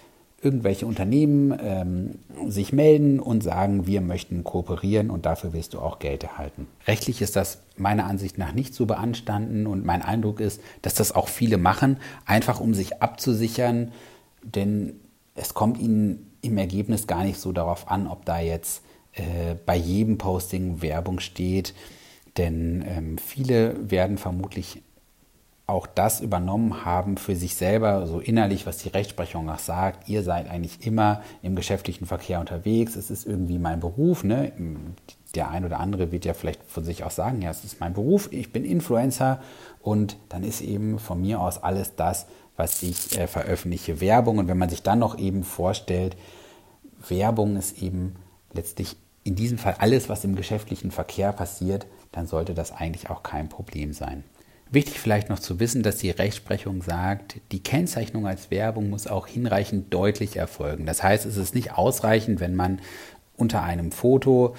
irgendwelche 0.44 0.86
Unternehmen 0.86 1.58
ähm, 1.60 2.50
sich 2.50 2.72
melden 2.72 3.18
und 3.18 3.42
sagen, 3.42 3.86
wir 3.86 4.00
möchten 4.00 4.44
kooperieren 4.44 5.10
und 5.10 5.26
dafür 5.26 5.52
wirst 5.52 5.74
du 5.74 5.80
auch 5.80 5.98
Geld 5.98 6.22
erhalten. 6.22 6.66
Rechtlich 6.86 7.22
ist 7.22 7.36
das 7.36 7.60
meiner 7.76 8.06
Ansicht 8.06 8.38
nach 8.38 8.52
nicht 8.52 8.74
so 8.74 8.86
beanstanden 8.86 9.66
und 9.66 9.84
mein 9.84 10.02
Eindruck 10.02 10.40
ist, 10.40 10.60
dass 10.82 10.94
das 10.94 11.12
auch 11.12 11.28
viele 11.28 11.56
machen, 11.58 11.96
einfach 12.26 12.60
um 12.60 12.74
sich 12.74 13.02
abzusichern, 13.02 13.92
denn 14.42 15.00
es 15.34 15.54
kommt 15.54 15.78
ihnen 15.78 16.30
im 16.42 16.58
Ergebnis 16.58 17.06
gar 17.06 17.24
nicht 17.24 17.40
so 17.40 17.52
darauf 17.52 17.90
an, 17.90 18.06
ob 18.06 18.24
da 18.24 18.38
jetzt 18.38 18.82
äh, 19.14 19.54
bei 19.64 19.76
jedem 19.76 20.18
Posting 20.18 20.82
Werbung 20.82 21.20
steht, 21.20 21.74
denn 22.36 22.84
ähm, 22.86 23.18
viele 23.18 23.90
werden 23.90 24.18
vermutlich 24.18 24.82
auch 25.66 25.86
das 25.86 26.20
übernommen 26.20 26.84
haben 26.84 27.16
für 27.16 27.34
sich 27.34 27.54
selber, 27.56 28.06
so 28.06 28.20
innerlich, 28.20 28.66
was 28.66 28.78
die 28.78 28.90
Rechtsprechung 28.90 29.48
auch 29.48 29.58
sagt. 29.58 30.08
Ihr 30.08 30.22
seid 30.22 30.50
eigentlich 30.50 30.86
immer 30.86 31.22
im 31.42 31.56
geschäftlichen 31.56 32.06
Verkehr 32.06 32.40
unterwegs. 32.40 32.96
Es 32.96 33.10
ist 33.10 33.26
irgendwie 33.26 33.58
mein 33.58 33.80
Beruf. 33.80 34.24
Ne? 34.24 34.52
Der 35.34 35.50
ein 35.50 35.64
oder 35.64 35.80
andere 35.80 36.12
wird 36.12 36.26
ja 36.26 36.34
vielleicht 36.34 36.62
von 36.64 36.84
sich 36.84 37.02
aus 37.02 37.16
sagen, 37.16 37.40
ja, 37.40 37.50
es 37.50 37.64
ist 37.64 37.80
mein 37.80 37.94
Beruf. 37.94 38.28
Ich 38.30 38.52
bin 38.52 38.64
Influencer 38.64 39.40
und 39.80 40.18
dann 40.28 40.44
ist 40.44 40.60
eben 40.60 40.98
von 40.98 41.20
mir 41.22 41.40
aus 41.40 41.62
alles 41.62 41.96
das, 41.96 42.26
was 42.56 42.82
ich 42.82 43.18
äh, 43.18 43.26
veröffentliche, 43.26 44.02
Werbung. 44.02 44.38
Und 44.38 44.48
wenn 44.48 44.58
man 44.58 44.68
sich 44.68 44.82
dann 44.82 44.98
noch 44.98 45.18
eben 45.18 45.44
vorstellt, 45.44 46.14
Werbung 47.08 47.56
ist 47.56 47.82
eben 47.82 48.16
letztlich 48.52 48.96
in 49.24 49.34
diesem 49.34 49.56
Fall 49.56 49.76
alles, 49.78 50.10
was 50.10 50.24
im 50.24 50.36
geschäftlichen 50.36 50.90
Verkehr 50.90 51.32
passiert, 51.32 51.86
dann 52.12 52.26
sollte 52.26 52.52
das 52.52 52.70
eigentlich 52.70 53.08
auch 53.08 53.22
kein 53.22 53.48
Problem 53.48 53.94
sein. 53.94 54.24
Wichtig 54.74 54.98
vielleicht 54.98 55.28
noch 55.28 55.38
zu 55.38 55.60
wissen, 55.60 55.84
dass 55.84 55.98
die 55.98 56.10
Rechtsprechung 56.10 56.82
sagt, 56.82 57.36
die 57.52 57.62
Kennzeichnung 57.62 58.26
als 58.26 58.50
Werbung 58.50 58.90
muss 58.90 59.06
auch 59.06 59.28
hinreichend 59.28 59.94
deutlich 59.94 60.36
erfolgen. 60.36 60.84
Das 60.84 61.02
heißt, 61.02 61.26
es 61.26 61.36
ist 61.36 61.54
nicht 61.54 61.72
ausreichend, 61.72 62.40
wenn 62.40 62.56
man 62.56 62.80
unter 63.36 63.62
einem 63.62 63.92
Foto 63.92 64.56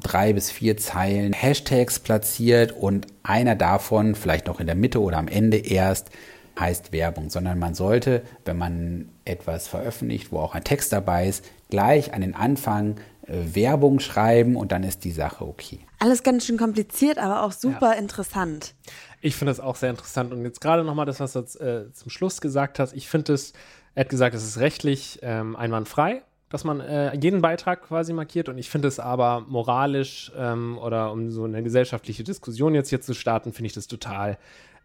drei 0.00 0.34
bis 0.34 0.50
vier 0.50 0.76
Zeilen 0.76 1.32
Hashtags 1.32 1.98
platziert 1.98 2.72
und 2.72 3.06
einer 3.22 3.54
davon, 3.54 4.14
vielleicht 4.14 4.48
noch 4.48 4.60
in 4.60 4.66
der 4.66 4.76
Mitte 4.76 5.00
oder 5.00 5.16
am 5.16 5.28
Ende 5.28 5.56
erst, 5.56 6.10
heißt 6.58 6.92
Werbung, 6.92 7.30
sondern 7.30 7.58
man 7.58 7.74
sollte, 7.74 8.22
wenn 8.44 8.58
man 8.58 9.08
etwas 9.24 9.66
veröffentlicht, 9.66 10.30
wo 10.30 10.40
auch 10.40 10.54
ein 10.54 10.64
Text 10.64 10.92
dabei 10.92 11.26
ist, 11.26 11.44
gleich 11.70 12.12
an 12.12 12.20
den 12.20 12.34
Anfang 12.34 12.96
äh, 13.26 13.54
Werbung 13.54 14.00
schreiben 14.00 14.56
und 14.56 14.72
dann 14.72 14.84
ist 14.84 15.04
die 15.04 15.12
Sache 15.12 15.46
okay. 15.46 15.80
Alles 15.98 16.22
ganz 16.22 16.44
schön 16.44 16.58
kompliziert, 16.58 17.18
aber 17.18 17.44
auch 17.44 17.52
super 17.52 17.94
ja. 17.94 17.98
interessant. 17.98 18.74
Ich 19.24 19.36
finde 19.36 19.52
das 19.52 19.60
auch 19.60 19.76
sehr 19.76 19.90
interessant. 19.90 20.32
Und 20.32 20.44
jetzt 20.44 20.60
gerade 20.60 20.82
nochmal 20.82 21.06
das, 21.06 21.20
was 21.20 21.32
du 21.32 21.40
äh, 21.64 21.92
zum 21.92 22.10
Schluss 22.10 22.40
gesagt 22.40 22.80
hast. 22.80 22.92
Ich 22.92 23.08
finde 23.08 23.34
es, 23.34 23.52
er 23.94 24.00
hat 24.04 24.10
gesagt, 24.10 24.34
es 24.34 24.44
ist 24.44 24.58
rechtlich 24.58 25.20
ähm, 25.22 25.54
einwandfrei, 25.54 26.22
dass 26.48 26.64
man 26.64 26.80
äh, 26.80 27.14
jeden 27.16 27.40
Beitrag 27.40 27.82
quasi 27.82 28.12
markiert. 28.12 28.48
Und 28.48 28.58
ich 28.58 28.68
finde 28.68 28.88
es 28.88 28.98
aber 28.98 29.42
moralisch 29.48 30.32
ähm, 30.36 30.76
oder 30.76 31.12
um 31.12 31.30
so 31.30 31.44
eine 31.44 31.62
gesellschaftliche 31.62 32.24
Diskussion 32.24 32.74
jetzt 32.74 32.88
hier 32.88 33.00
zu 33.00 33.14
starten, 33.14 33.52
finde 33.52 33.68
ich 33.68 33.74
das 33.74 33.86
total 33.86 34.38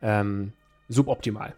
ähm, 0.04 0.54
suboptimal. 0.88 1.56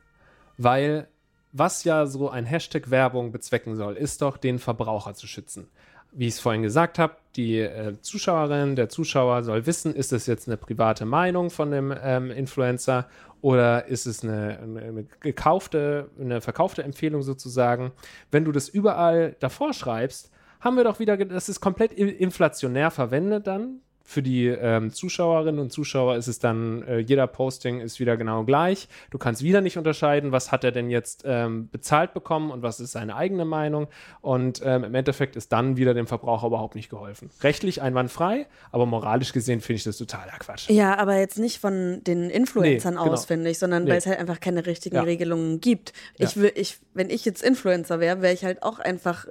Weil 0.57 1.09
was 1.51 1.83
ja 1.83 2.05
so 2.05 2.29
ein 2.29 2.45
Hashtag 2.45 2.89
Werbung 2.89 3.33
bezwecken 3.33 3.75
soll, 3.75 3.97
ist 3.97 4.21
doch, 4.21 4.37
den 4.37 4.57
Verbraucher 4.57 5.15
zu 5.15 5.27
schützen 5.27 5.67
wie 6.11 6.27
ich 6.27 6.35
es 6.35 6.39
vorhin 6.39 6.63
gesagt 6.63 6.99
habe, 6.99 7.15
die 7.35 7.59
äh, 7.59 7.93
Zuschauerin, 8.01 8.75
der 8.75 8.89
Zuschauer 8.89 9.43
soll 9.43 9.65
wissen, 9.65 9.95
ist 9.95 10.11
es 10.11 10.25
jetzt 10.25 10.47
eine 10.47 10.57
private 10.57 11.05
Meinung 11.05 11.49
von 11.49 11.71
dem 11.71 11.93
ähm, 12.01 12.31
Influencer 12.31 13.07
oder 13.41 13.85
ist 13.85 14.05
es 14.05 14.23
eine, 14.23 14.59
eine, 14.61 15.05
gekaufte, 15.21 16.09
eine 16.19 16.41
verkaufte 16.41 16.83
Empfehlung 16.83 17.21
sozusagen. 17.21 17.91
Wenn 18.31 18.45
du 18.45 18.51
das 18.51 18.67
überall 18.67 19.35
davor 19.39 19.73
schreibst, 19.73 20.31
haben 20.59 20.75
wir 20.75 20.83
doch 20.83 20.99
wieder, 20.99 21.17
das 21.17 21.47
ist 21.47 21.61
komplett 21.61 21.93
inflationär 21.93 22.91
verwendet 22.91 23.47
dann, 23.47 23.79
für 24.09 24.23
die 24.23 24.47
ähm, 24.47 24.91
Zuschauerinnen 24.91 25.61
und 25.61 25.71
Zuschauer 25.71 26.15
ist 26.15 26.27
es 26.27 26.39
dann, 26.39 26.81
äh, 26.81 26.97
jeder 26.97 27.27
Posting 27.27 27.79
ist 27.79 27.99
wieder 27.99 28.17
genau 28.17 28.43
gleich. 28.43 28.87
Du 29.11 29.19
kannst 29.19 29.43
wieder 29.43 29.61
nicht 29.61 29.77
unterscheiden, 29.77 30.31
was 30.31 30.51
hat 30.51 30.63
er 30.63 30.71
denn 30.71 30.89
jetzt 30.89 31.25
ähm, 31.27 31.69
bezahlt 31.69 32.15
bekommen 32.15 32.49
und 32.49 32.63
was 32.63 32.79
ist 32.79 32.93
seine 32.93 33.15
eigene 33.15 33.45
Meinung. 33.45 33.87
Und 34.21 34.61
ähm, 34.65 34.83
im 34.83 34.95
Endeffekt 34.95 35.35
ist 35.35 35.51
dann 35.51 35.77
wieder 35.77 35.93
dem 35.93 36.07
Verbraucher 36.07 36.47
überhaupt 36.47 36.73
nicht 36.73 36.89
geholfen. 36.89 37.29
Rechtlich 37.43 37.83
einwandfrei, 37.83 38.47
aber 38.71 38.87
moralisch 38.87 39.31
gesehen 39.31 39.61
finde 39.61 39.77
ich 39.77 39.83
das 39.83 39.97
totaler 39.97 40.39
Quatsch. 40.39 40.71
Ja, 40.71 40.97
aber 40.97 41.17
jetzt 41.17 41.37
nicht 41.37 41.59
von 41.59 42.03
den 42.03 42.31
Influencern 42.31 42.95
nee, 42.95 42.99
genau. 42.99 43.13
aus, 43.13 43.25
finde 43.25 43.51
ich, 43.51 43.59
sondern 43.59 43.83
nee. 43.83 43.91
weil 43.91 43.99
es 43.99 44.07
halt 44.07 44.17
einfach 44.17 44.39
keine 44.39 44.65
richtigen 44.65 44.95
ja. 44.95 45.03
Regelungen 45.03 45.61
gibt. 45.61 45.93
Ja. 46.17 46.25
Ich 46.25 46.35
will, 46.35 46.51
ich, 46.55 46.79
wenn 46.95 47.11
ich 47.11 47.25
jetzt 47.25 47.43
Influencer 47.43 47.99
wäre, 47.99 48.23
wäre 48.23 48.33
ich 48.33 48.43
halt 48.43 48.63
auch 48.63 48.79
einfach 48.79 49.27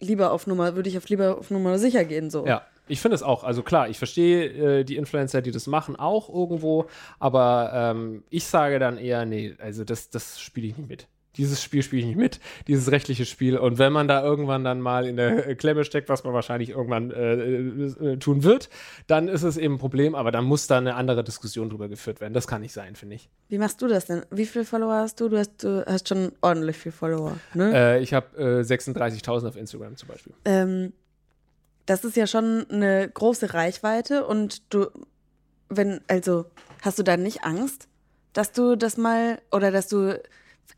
lieber 0.00 0.32
auf 0.32 0.48
Nummer, 0.48 0.74
würde 0.74 0.88
ich 0.88 0.98
auf 0.98 1.08
lieber 1.08 1.38
auf 1.38 1.52
Nummer 1.52 1.78
sicher 1.78 2.04
gehen. 2.04 2.30
So. 2.30 2.44
Ja, 2.44 2.66
ich 2.88 3.00
finde 3.00 3.14
es 3.14 3.22
auch, 3.22 3.44
also 3.44 3.62
klar, 3.62 3.88
ich 3.88 3.98
verstehe 3.98 4.80
äh, 4.80 4.84
die 4.84 4.96
Influencer, 4.96 5.42
die 5.42 5.50
das 5.50 5.66
machen, 5.66 5.96
auch 5.96 6.28
irgendwo, 6.28 6.86
aber 7.18 7.70
ähm, 7.74 8.24
ich 8.30 8.44
sage 8.44 8.78
dann 8.78 8.98
eher, 8.98 9.24
nee, 9.24 9.54
also 9.58 9.84
das, 9.84 10.10
das 10.10 10.40
spiele 10.40 10.68
ich 10.68 10.76
nicht 10.76 10.88
mit. 10.88 11.08
Dieses 11.36 11.62
Spiel 11.62 11.84
spiele 11.84 12.00
ich 12.00 12.06
nicht 12.08 12.18
mit, 12.18 12.40
dieses 12.66 12.90
rechtliche 12.90 13.24
Spiel. 13.24 13.56
Und 13.56 13.78
wenn 13.78 13.92
man 13.92 14.08
da 14.08 14.24
irgendwann 14.24 14.64
dann 14.64 14.80
mal 14.80 15.06
in 15.06 15.16
der 15.16 15.54
Klemme 15.54 15.84
steckt, 15.84 16.08
was 16.08 16.24
man 16.24 16.34
wahrscheinlich 16.34 16.70
irgendwann 16.70 17.12
äh, 17.12 17.34
äh, 17.34 18.16
tun 18.16 18.42
wird, 18.42 18.68
dann 19.06 19.28
ist 19.28 19.44
es 19.44 19.56
eben 19.56 19.74
ein 19.74 19.78
Problem, 19.78 20.16
aber 20.16 20.32
dann 20.32 20.44
muss 20.44 20.66
da 20.66 20.78
eine 20.78 20.96
andere 20.96 21.22
Diskussion 21.22 21.70
drüber 21.70 21.88
geführt 21.88 22.20
werden. 22.20 22.34
Das 22.34 22.48
kann 22.48 22.60
nicht 22.60 22.72
sein, 22.72 22.96
finde 22.96 23.14
ich. 23.14 23.30
Wie 23.48 23.58
machst 23.58 23.80
du 23.80 23.86
das 23.86 24.06
denn? 24.06 24.22
Wie 24.30 24.46
viele 24.46 24.64
Follower 24.64 24.94
hast 24.94 25.20
du? 25.20 25.28
Du 25.28 25.38
hast, 25.38 25.62
du 25.62 25.86
hast 25.86 26.08
schon 26.08 26.32
ordentlich 26.40 26.76
viele 26.76 26.92
Follower, 26.92 27.36
ne? 27.54 27.72
Äh, 27.72 28.02
ich 28.02 28.14
habe 28.14 28.36
äh, 28.36 28.62
36.000 28.62 29.48
auf 29.48 29.56
Instagram 29.56 29.96
zum 29.96 30.08
Beispiel. 30.08 30.32
Ähm, 30.44 30.92
das 31.88 32.04
ist 32.04 32.16
ja 32.16 32.26
schon 32.26 32.66
eine 32.70 33.08
große 33.08 33.54
Reichweite 33.54 34.26
und 34.26 34.62
du, 34.72 34.86
wenn, 35.70 36.00
also, 36.06 36.44
hast 36.82 36.98
du 36.98 37.02
da 37.02 37.16
nicht 37.16 37.44
Angst, 37.44 37.88
dass 38.34 38.52
du 38.52 38.76
das 38.76 38.98
mal 38.98 39.40
oder 39.50 39.70
dass 39.70 39.88
du 39.88 40.20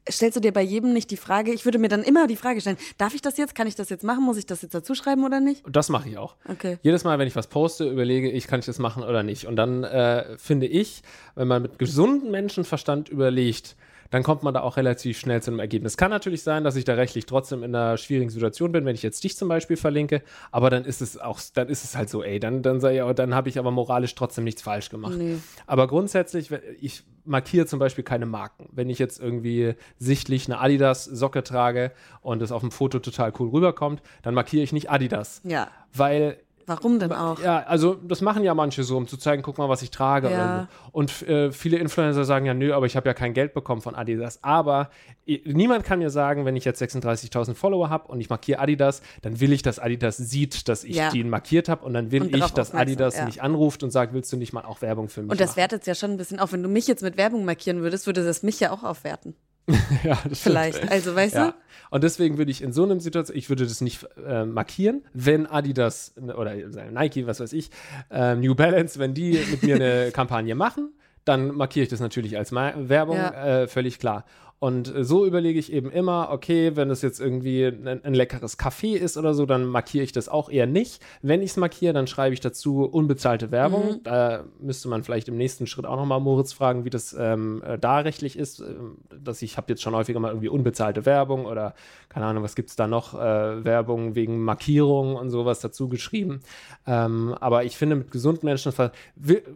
stellst 0.08 0.36
du 0.36 0.40
dir 0.40 0.52
bei 0.52 0.62
jedem 0.62 0.92
nicht 0.92 1.10
die 1.10 1.16
Frage, 1.16 1.52
ich 1.52 1.64
würde 1.64 1.78
mir 1.78 1.88
dann 1.88 2.04
immer 2.04 2.28
die 2.28 2.36
Frage 2.36 2.60
stellen, 2.60 2.78
darf 2.96 3.12
ich 3.12 3.22
das 3.22 3.36
jetzt, 3.36 3.56
kann 3.56 3.66
ich 3.66 3.74
das 3.74 3.90
jetzt 3.90 4.04
machen, 4.04 4.22
muss 4.22 4.36
ich 4.36 4.46
das 4.46 4.62
jetzt 4.62 4.72
dazu 4.72 4.94
schreiben 4.94 5.24
oder 5.24 5.40
nicht? 5.40 5.64
Das 5.68 5.88
mache 5.88 6.08
ich 6.08 6.16
auch. 6.16 6.36
Okay. 6.48 6.78
Jedes 6.82 7.02
Mal, 7.02 7.18
wenn 7.18 7.26
ich 7.26 7.34
was 7.36 7.48
poste, 7.48 7.88
überlege 7.88 8.30
ich, 8.30 8.46
kann 8.46 8.60
ich 8.60 8.66
das 8.66 8.78
machen 8.78 9.02
oder 9.02 9.24
nicht. 9.24 9.46
Und 9.46 9.56
dann 9.56 9.82
äh, 9.82 10.38
finde 10.38 10.66
ich, 10.66 11.02
wenn 11.34 11.48
man 11.48 11.62
mit 11.62 11.78
gesundem 11.78 12.30
Menschenverstand 12.30 13.08
überlegt, 13.08 13.76
dann 14.10 14.22
kommt 14.22 14.42
man 14.42 14.54
da 14.54 14.60
auch 14.60 14.76
relativ 14.76 15.18
schnell 15.18 15.42
zu 15.42 15.50
einem 15.50 15.60
Ergebnis. 15.60 15.96
Kann 15.96 16.10
natürlich 16.10 16.42
sein, 16.42 16.64
dass 16.64 16.76
ich 16.76 16.84
da 16.84 16.94
rechtlich 16.94 17.26
trotzdem 17.26 17.62
in 17.62 17.74
einer 17.74 17.96
schwierigen 17.96 18.30
Situation 18.30 18.72
bin, 18.72 18.84
wenn 18.84 18.94
ich 18.94 19.02
jetzt 19.02 19.22
dich 19.24 19.36
zum 19.36 19.48
Beispiel 19.48 19.76
verlinke, 19.76 20.22
aber 20.50 20.70
dann 20.70 20.84
ist 20.84 21.00
es 21.00 21.18
auch, 21.18 21.40
dann 21.54 21.68
ist 21.68 21.84
es 21.84 21.96
halt 21.96 22.10
so, 22.10 22.22
ey, 22.22 22.40
dann, 22.40 22.62
dann, 22.62 22.80
dann 22.80 23.34
habe 23.34 23.48
ich 23.48 23.58
aber 23.58 23.70
moralisch 23.70 24.14
trotzdem 24.14 24.44
nichts 24.44 24.62
falsch 24.62 24.90
gemacht. 24.90 25.16
Nee. 25.16 25.38
Aber 25.66 25.86
grundsätzlich, 25.86 26.50
ich 26.80 27.04
markiere 27.24 27.66
zum 27.66 27.78
Beispiel 27.78 28.04
keine 28.04 28.26
Marken. 28.26 28.68
Wenn 28.72 28.90
ich 28.90 28.98
jetzt 28.98 29.20
irgendwie 29.20 29.74
sichtlich 29.98 30.46
eine 30.46 30.58
Adidas-Socke 30.58 31.42
trage 31.42 31.92
und 32.22 32.42
es 32.42 32.52
auf 32.52 32.62
dem 32.62 32.70
Foto 32.70 32.98
total 32.98 33.32
cool 33.38 33.50
rüberkommt, 33.50 34.02
dann 34.22 34.34
markiere 34.34 34.62
ich 34.62 34.72
nicht 34.72 34.90
Adidas. 34.90 35.40
Ja. 35.44 35.68
Weil 35.92 36.38
Warum 36.70 37.00
denn 37.00 37.12
auch? 37.12 37.40
Ja, 37.42 37.64
also 37.66 37.94
das 37.94 38.20
machen 38.20 38.44
ja 38.44 38.54
manche 38.54 38.84
so, 38.84 38.96
um 38.96 39.08
zu 39.08 39.16
zeigen, 39.16 39.42
guck 39.42 39.58
mal, 39.58 39.68
was 39.68 39.82
ich 39.82 39.90
trage. 39.90 40.30
Ja. 40.30 40.68
Und 40.92 41.22
äh, 41.22 41.50
viele 41.50 41.78
Influencer 41.78 42.24
sagen 42.24 42.46
ja, 42.46 42.54
nö, 42.54 42.72
aber 42.72 42.86
ich 42.86 42.94
habe 42.94 43.08
ja 43.08 43.12
kein 43.12 43.34
Geld 43.34 43.54
bekommen 43.54 43.82
von 43.82 43.96
Adidas. 43.96 44.38
Aber 44.44 44.90
niemand 45.26 45.82
kann 45.82 45.98
mir 45.98 46.10
sagen, 46.10 46.44
wenn 46.44 46.54
ich 46.54 46.64
jetzt 46.64 46.80
36.000 46.80 47.54
Follower 47.54 47.90
habe 47.90 48.06
und 48.06 48.20
ich 48.20 48.30
markiere 48.30 48.60
Adidas, 48.60 49.02
dann 49.22 49.40
will 49.40 49.52
ich, 49.52 49.62
dass 49.62 49.80
Adidas 49.80 50.16
sieht, 50.16 50.68
dass 50.68 50.84
ich 50.84 50.94
ja. 50.94 51.10
den 51.10 51.28
markiert 51.28 51.68
habe 51.68 51.84
und 51.84 51.92
dann 51.92 52.12
will 52.12 52.22
und 52.22 52.36
ich, 52.36 52.46
dass 52.50 52.72
Adidas 52.72 53.16
ja. 53.16 53.24
mich 53.24 53.42
anruft 53.42 53.82
und 53.82 53.90
sagt, 53.90 54.14
willst 54.14 54.32
du 54.32 54.36
nicht 54.36 54.52
mal 54.52 54.64
auch 54.64 54.80
Werbung 54.80 55.08
für 55.08 55.22
mich 55.22 55.32
Und 55.32 55.40
das 55.40 55.56
wertet 55.56 55.80
es 55.80 55.86
ja 55.86 55.96
schon 55.96 56.12
ein 56.12 56.18
bisschen 56.18 56.38
auf. 56.38 56.52
Wenn 56.52 56.62
du 56.62 56.68
mich 56.68 56.86
jetzt 56.86 57.02
mit 57.02 57.16
Werbung 57.16 57.44
markieren 57.44 57.82
würdest, 57.82 58.06
würde 58.06 58.24
das 58.24 58.44
mich 58.44 58.60
ja 58.60 58.70
auch 58.70 58.84
aufwerten. 58.84 59.34
ja, 60.04 60.18
das 60.28 60.40
Vielleicht. 60.40 60.78
Stimmt. 60.78 60.92
Also, 60.92 61.14
weißt 61.14 61.34
ja. 61.34 61.50
du? 61.50 61.54
Und 61.90 62.04
deswegen 62.04 62.38
würde 62.38 62.50
ich 62.50 62.62
in 62.62 62.72
so 62.72 62.84
einer 62.84 62.98
Situation, 63.00 63.36
ich 63.36 63.48
würde 63.48 63.64
das 63.64 63.80
nicht 63.80 64.06
äh, 64.24 64.44
markieren, 64.44 65.02
wenn 65.12 65.46
Adidas 65.46 66.14
oder 66.16 66.54
Nike, 66.54 67.26
was 67.26 67.40
weiß 67.40 67.52
ich, 67.52 67.70
äh, 68.10 68.36
New 68.36 68.54
Balance, 68.54 68.98
wenn 68.98 69.12
die 69.12 69.32
mit 69.50 69.62
mir 69.62 69.74
eine 69.74 70.10
Kampagne 70.14 70.54
machen, 70.54 70.92
dann 71.24 71.54
markiere 71.54 71.84
ich 71.84 71.90
das 71.90 72.00
natürlich 72.00 72.38
als 72.38 72.52
Ma 72.52 72.72
Werbung, 72.76 73.16
ja. 73.16 73.62
äh, 73.62 73.68
völlig 73.68 73.98
klar. 73.98 74.24
Und 74.60 74.94
äh, 74.94 75.04
so 75.04 75.24
überlege 75.24 75.58
ich 75.58 75.72
eben 75.72 75.90
immer, 75.90 76.28
okay, 76.30 76.76
wenn 76.76 76.90
es 76.90 77.00
jetzt 77.00 77.18
irgendwie 77.18 77.64
ein, 77.64 78.04
ein 78.04 78.14
leckeres 78.14 78.58
Kaffee 78.58 78.94
ist 78.94 79.16
oder 79.16 79.32
so, 79.32 79.46
dann 79.46 79.64
markiere 79.64 80.04
ich 80.04 80.12
das 80.12 80.28
auch 80.28 80.50
eher 80.50 80.66
nicht. 80.66 81.02
Wenn 81.22 81.40
ich 81.40 81.52
es 81.52 81.56
markiere, 81.56 81.94
dann 81.94 82.06
schreibe 82.06 82.34
ich 82.34 82.40
dazu 82.40 82.84
unbezahlte 82.84 83.50
Werbung. 83.50 83.94
Mhm. 83.94 84.02
Da 84.04 84.44
müsste 84.60 84.88
man 84.88 85.02
vielleicht 85.02 85.28
im 85.28 85.38
nächsten 85.38 85.66
Schritt 85.66 85.86
auch 85.86 85.96
nochmal 85.96 86.20
Moritz 86.20 86.52
fragen, 86.52 86.84
wie 86.84 86.90
das 86.90 87.16
ähm, 87.18 87.62
äh, 87.66 87.78
da 87.78 88.00
rechtlich 88.00 88.38
ist. 88.38 88.60
Ähm, 88.60 88.98
dass 89.18 89.40
ich 89.40 89.56
habe 89.56 89.68
jetzt 89.70 89.80
schon 89.80 89.94
häufiger 89.94 90.20
mal 90.20 90.28
irgendwie 90.28 90.50
unbezahlte 90.50 91.06
Werbung 91.06 91.46
oder 91.46 91.74
keine 92.10 92.26
Ahnung, 92.26 92.42
was 92.42 92.54
gibt 92.54 92.68
es 92.68 92.76
da 92.76 92.86
noch? 92.86 93.14
Äh, 93.14 93.64
Werbung 93.64 94.14
wegen 94.14 94.42
Markierung 94.42 95.16
und 95.16 95.30
sowas 95.30 95.60
dazu 95.60 95.88
geschrieben. 95.88 96.40
Ähm, 96.86 97.34
aber 97.40 97.64
ich 97.64 97.78
finde, 97.78 97.96
mit 97.96 98.10
gesundem 98.10 98.46
Menschenverstand, 98.46 98.92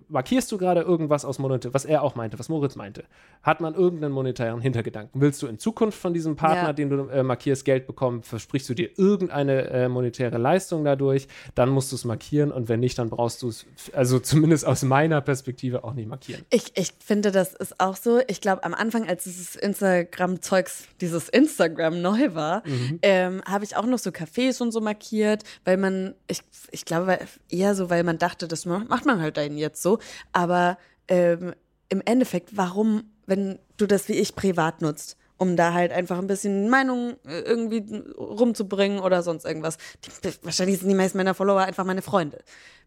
markierst 0.08 0.50
du 0.50 0.56
gerade 0.56 0.80
irgendwas 0.80 1.26
aus 1.26 1.38
Monete, 1.38 1.74
was 1.74 1.84
er 1.84 2.02
auch 2.02 2.14
meinte, 2.14 2.38
was 2.38 2.48
Moritz 2.48 2.74
meinte? 2.74 3.04
Hat 3.42 3.60
man 3.60 3.74
irgendeinen 3.74 4.14
monetären 4.14 4.62
Hintergedanken? 4.62 4.93
Gedanken. 4.94 5.20
Willst 5.20 5.42
du 5.42 5.46
in 5.48 5.58
Zukunft 5.58 5.98
von 5.98 6.14
diesem 6.14 6.36
Partner, 6.36 6.68
ja. 6.68 6.72
den 6.72 6.90
du 6.90 7.08
äh, 7.08 7.22
markierst, 7.22 7.64
Geld 7.64 7.86
bekommen? 7.86 8.22
Versprichst 8.22 8.68
du 8.68 8.74
dir 8.74 8.90
irgendeine 8.96 9.68
äh, 9.70 9.88
monetäre 9.88 10.38
Leistung 10.38 10.84
dadurch? 10.84 11.26
Dann 11.54 11.68
musst 11.70 11.90
du 11.90 11.96
es 11.96 12.04
markieren 12.04 12.52
und 12.52 12.68
wenn 12.68 12.80
nicht, 12.80 12.98
dann 12.98 13.10
brauchst 13.10 13.42
du 13.42 13.48
es, 13.48 13.66
also 13.92 14.18
zumindest 14.20 14.66
aus 14.66 14.82
meiner 14.82 15.20
Perspektive, 15.20 15.84
auch 15.84 15.94
nicht 15.94 16.08
markieren. 16.08 16.44
Ich, 16.50 16.76
ich 16.76 16.92
finde, 17.04 17.32
das 17.32 17.54
ist 17.54 17.80
auch 17.80 17.96
so. 17.96 18.20
Ich 18.28 18.40
glaube, 18.40 18.62
am 18.64 18.74
Anfang, 18.74 19.08
als 19.08 19.24
dieses 19.24 19.56
Instagram-Zeugs, 19.56 20.84
dieses 21.00 21.28
Instagram 21.28 22.00
neu 22.00 22.34
war, 22.34 22.62
mhm. 22.66 22.98
ähm, 23.02 23.42
habe 23.44 23.64
ich 23.64 23.76
auch 23.76 23.86
noch 23.86 23.98
so 23.98 24.10
Cafés 24.10 24.62
und 24.62 24.70
so 24.70 24.80
markiert, 24.80 25.42
weil 25.64 25.76
man, 25.76 26.14
ich, 26.28 26.42
ich 26.70 26.84
glaube, 26.84 27.18
eher 27.50 27.74
so, 27.74 27.90
weil 27.90 28.04
man 28.04 28.18
dachte, 28.18 28.46
das 28.46 28.64
macht 28.64 29.06
man 29.06 29.20
halt 29.20 29.36
dann 29.36 29.56
jetzt 29.56 29.82
so. 29.82 29.98
Aber 30.32 30.78
ähm, 31.08 31.54
im 31.88 32.00
Endeffekt, 32.04 32.56
warum 32.56 33.04
wenn 33.26 33.58
du 33.76 33.86
das 33.86 34.08
wie 34.08 34.14
ich 34.14 34.34
privat 34.34 34.82
nutzt, 34.82 35.16
um 35.36 35.56
da 35.56 35.72
halt 35.72 35.92
einfach 35.92 36.18
ein 36.18 36.26
bisschen 36.26 36.68
Meinung 36.68 37.16
äh, 37.26 37.40
irgendwie 37.40 37.84
rumzubringen 38.16 39.00
oder 39.00 39.22
sonst 39.22 39.44
irgendwas. 39.44 39.78
Die, 40.04 40.30
wahrscheinlich 40.42 40.78
sind 40.78 40.88
die 40.88 40.94
meisten 40.94 41.18
meiner 41.18 41.34
Follower 41.34 41.60
einfach 41.60 41.84
meine 41.84 42.02
Freunde. 42.02 42.38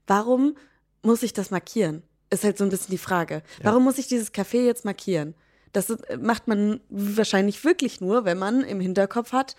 Warum 0.05 0.55
muss 1.01 1.23
ich 1.23 1.33
das 1.33 1.51
markieren? 1.51 2.03
Ist 2.29 2.43
halt 2.43 2.57
so 2.57 2.63
ein 2.63 2.69
bisschen 2.69 2.91
die 2.91 2.97
Frage. 2.97 3.35
Ja. 3.35 3.65
Warum 3.65 3.83
muss 3.83 3.97
ich 3.97 4.07
dieses 4.07 4.33
Café 4.33 4.65
jetzt 4.65 4.85
markieren? 4.85 5.35
Das 5.73 5.93
macht 6.19 6.47
man 6.47 6.79
wahrscheinlich 6.89 7.63
wirklich 7.63 8.01
nur, 8.01 8.25
wenn 8.25 8.37
man 8.37 8.61
im 8.61 8.79
Hinterkopf 8.79 9.31
hat, 9.31 9.55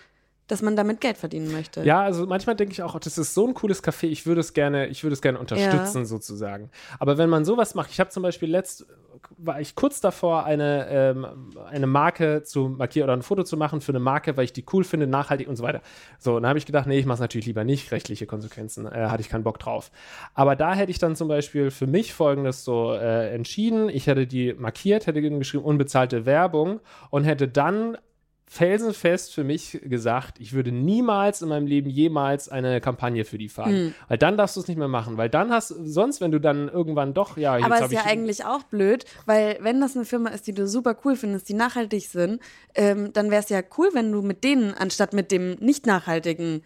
dass 0.49 0.61
man 0.63 0.75
damit 0.75 0.99
Geld 0.99 1.17
verdienen 1.17 1.51
möchte. 1.51 1.83
Ja, 1.83 2.01
also 2.01 2.25
manchmal 2.25 2.55
denke 2.55 2.73
ich 2.73 2.81
auch, 2.81 2.99
das 2.99 3.17
ist 3.17 3.35
so 3.35 3.47
ein 3.47 3.53
cooles 3.53 3.83
Café, 3.83 4.07
ich 4.07 4.25
würde 4.25 4.41
es 4.41 4.53
gerne, 4.53 4.87
ich 4.87 5.03
würde 5.03 5.13
es 5.13 5.21
gerne 5.21 5.39
unterstützen 5.39 5.99
ja. 5.99 6.05
sozusagen. 6.05 6.71
Aber 6.97 7.17
wenn 7.19 7.29
man 7.29 7.45
sowas 7.45 7.75
macht, 7.75 7.91
ich 7.91 7.99
habe 7.99 8.09
zum 8.09 8.23
Beispiel 8.23 8.49
letzt 8.49 8.87
war 9.37 9.59
ich 9.61 9.75
kurz 9.75 10.01
davor, 10.01 10.45
eine, 10.45 10.87
ähm, 10.89 11.25
eine 11.69 11.87
Marke 11.87 12.43
zu 12.43 12.69
markieren 12.69 13.05
oder 13.05 13.13
ein 13.13 13.21
Foto 13.21 13.43
zu 13.43 13.57
machen 13.57 13.81
für 13.81 13.91
eine 13.91 13.99
Marke, 13.99 14.37
weil 14.37 14.45
ich 14.45 14.53
die 14.53 14.65
cool 14.73 14.83
finde, 14.83 15.07
nachhaltig 15.07 15.47
und 15.47 15.55
so 15.55 15.63
weiter. 15.63 15.81
So, 16.17 16.35
und 16.35 16.43
dann 16.43 16.49
habe 16.49 16.59
ich 16.59 16.65
gedacht, 16.65 16.87
nee, 16.87 16.99
ich 16.99 17.05
mache 17.05 17.15
es 17.15 17.21
natürlich 17.21 17.47
lieber 17.47 17.63
nicht, 17.63 17.91
rechtliche 17.91 18.25
Konsequenzen, 18.25 18.85
äh, 18.85 19.07
hatte 19.07 19.21
ich 19.21 19.29
keinen 19.29 19.43
Bock 19.43 19.59
drauf. 19.59 19.91
Aber 20.33 20.55
da 20.55 20.73
hätte 20.73 20.91
ich 20.91 20.99
dann 20.99 21.15
zum 21.15 21.27
Beispiel 21.27 21.71
für 21.71 21.87
mich 21.87 22.13
folgendes 22.13 22.63
so 22.63 22.93
äh, 22.93 23.33
entschieden. 23.33 23.89
Ich 23.89 24.07
hätte 24.07 24.27
die 24.27 24.53
markiert, 24.53 25.07
hätte 25.07 25.21
geschrieben, 25.21 25.63
unbezahlte 25.63 26.25
Werbung 26.25 26.79
und 27.09 27.23
hätte 27.23 27.47
dann 27.47 27.97
felsenfest 28.51 29.31
für 29.31 29.43
mich 29.43 29.79
gesagt, 29.83 30.39
ich 30.39 30.53
würde 30.53 30.71
niemals 30.71 31.43
in 31.43 31.49
meinem 31.49 31.67
Leben 31.67 31.87
jemals 31.87 32.49
eine 32.49 32.81
Kampagne 32.81 33.23
für 33.23 33.37
die 33.37 33.47
fahren. 33.47 33.71
Hm. 33.71 33.93
Weil 34.07 34.17
dann 34.17 34.37
darfst 34.37 34.55
du 34.55 34.61
es 34.61 34.67
nicht 34.67 34.77
mehr 34.77 34.87
machen. 34.87 35.17
Weil 35.17 35.29
dann 35.29 35.51
hast 35.51 35.69
du, 35.69 35.85
sonst, 35.85 36.19
wenn 36.19 36.31
du 36.31 36.39
dann 36.39 36.67
irgendwann 36.67 37.13
doch, 37.13 37.37
ja, 37.37 37.57
jetzt 37.57 37.65
Aber 37.65 37.85
ist 37.85 37.91
ja 37.91 38.05
eigentlich 38.05 38.45
auch 38.45 38.63
blöd, 38.63 39.05
weil 39.27 39.59
wenn 39.61 39.79
das 39.79 39.95
eine 39.95 40.03
Firma 40.03 40.31
ist, 40.31 40.47
die 40.47 40.53
du 40.53 40.67
super 40.67 40.97
cool 41.05 41.15
findest, 41.15 41.47
die 41.47 41.53
nachhaltig 41.53 42.07
sind, 42.07 42.41
ähm, 42.73 43.13
dann 43.13 43.29
wäre 43.29 43.43
es 43.43 43.49
ja 43.49 43.61
cool, 43.77 43.89
wenn 43.93 44.11
du 44.11 44.23
mit 44.23 44.43
denen, 44.43 44.73
anstatt 44.73 45.13
mit 45.13 45.31
dem 45.31 45.51
nicht 45.59 45.85
nachhaltigen 45.85 46.63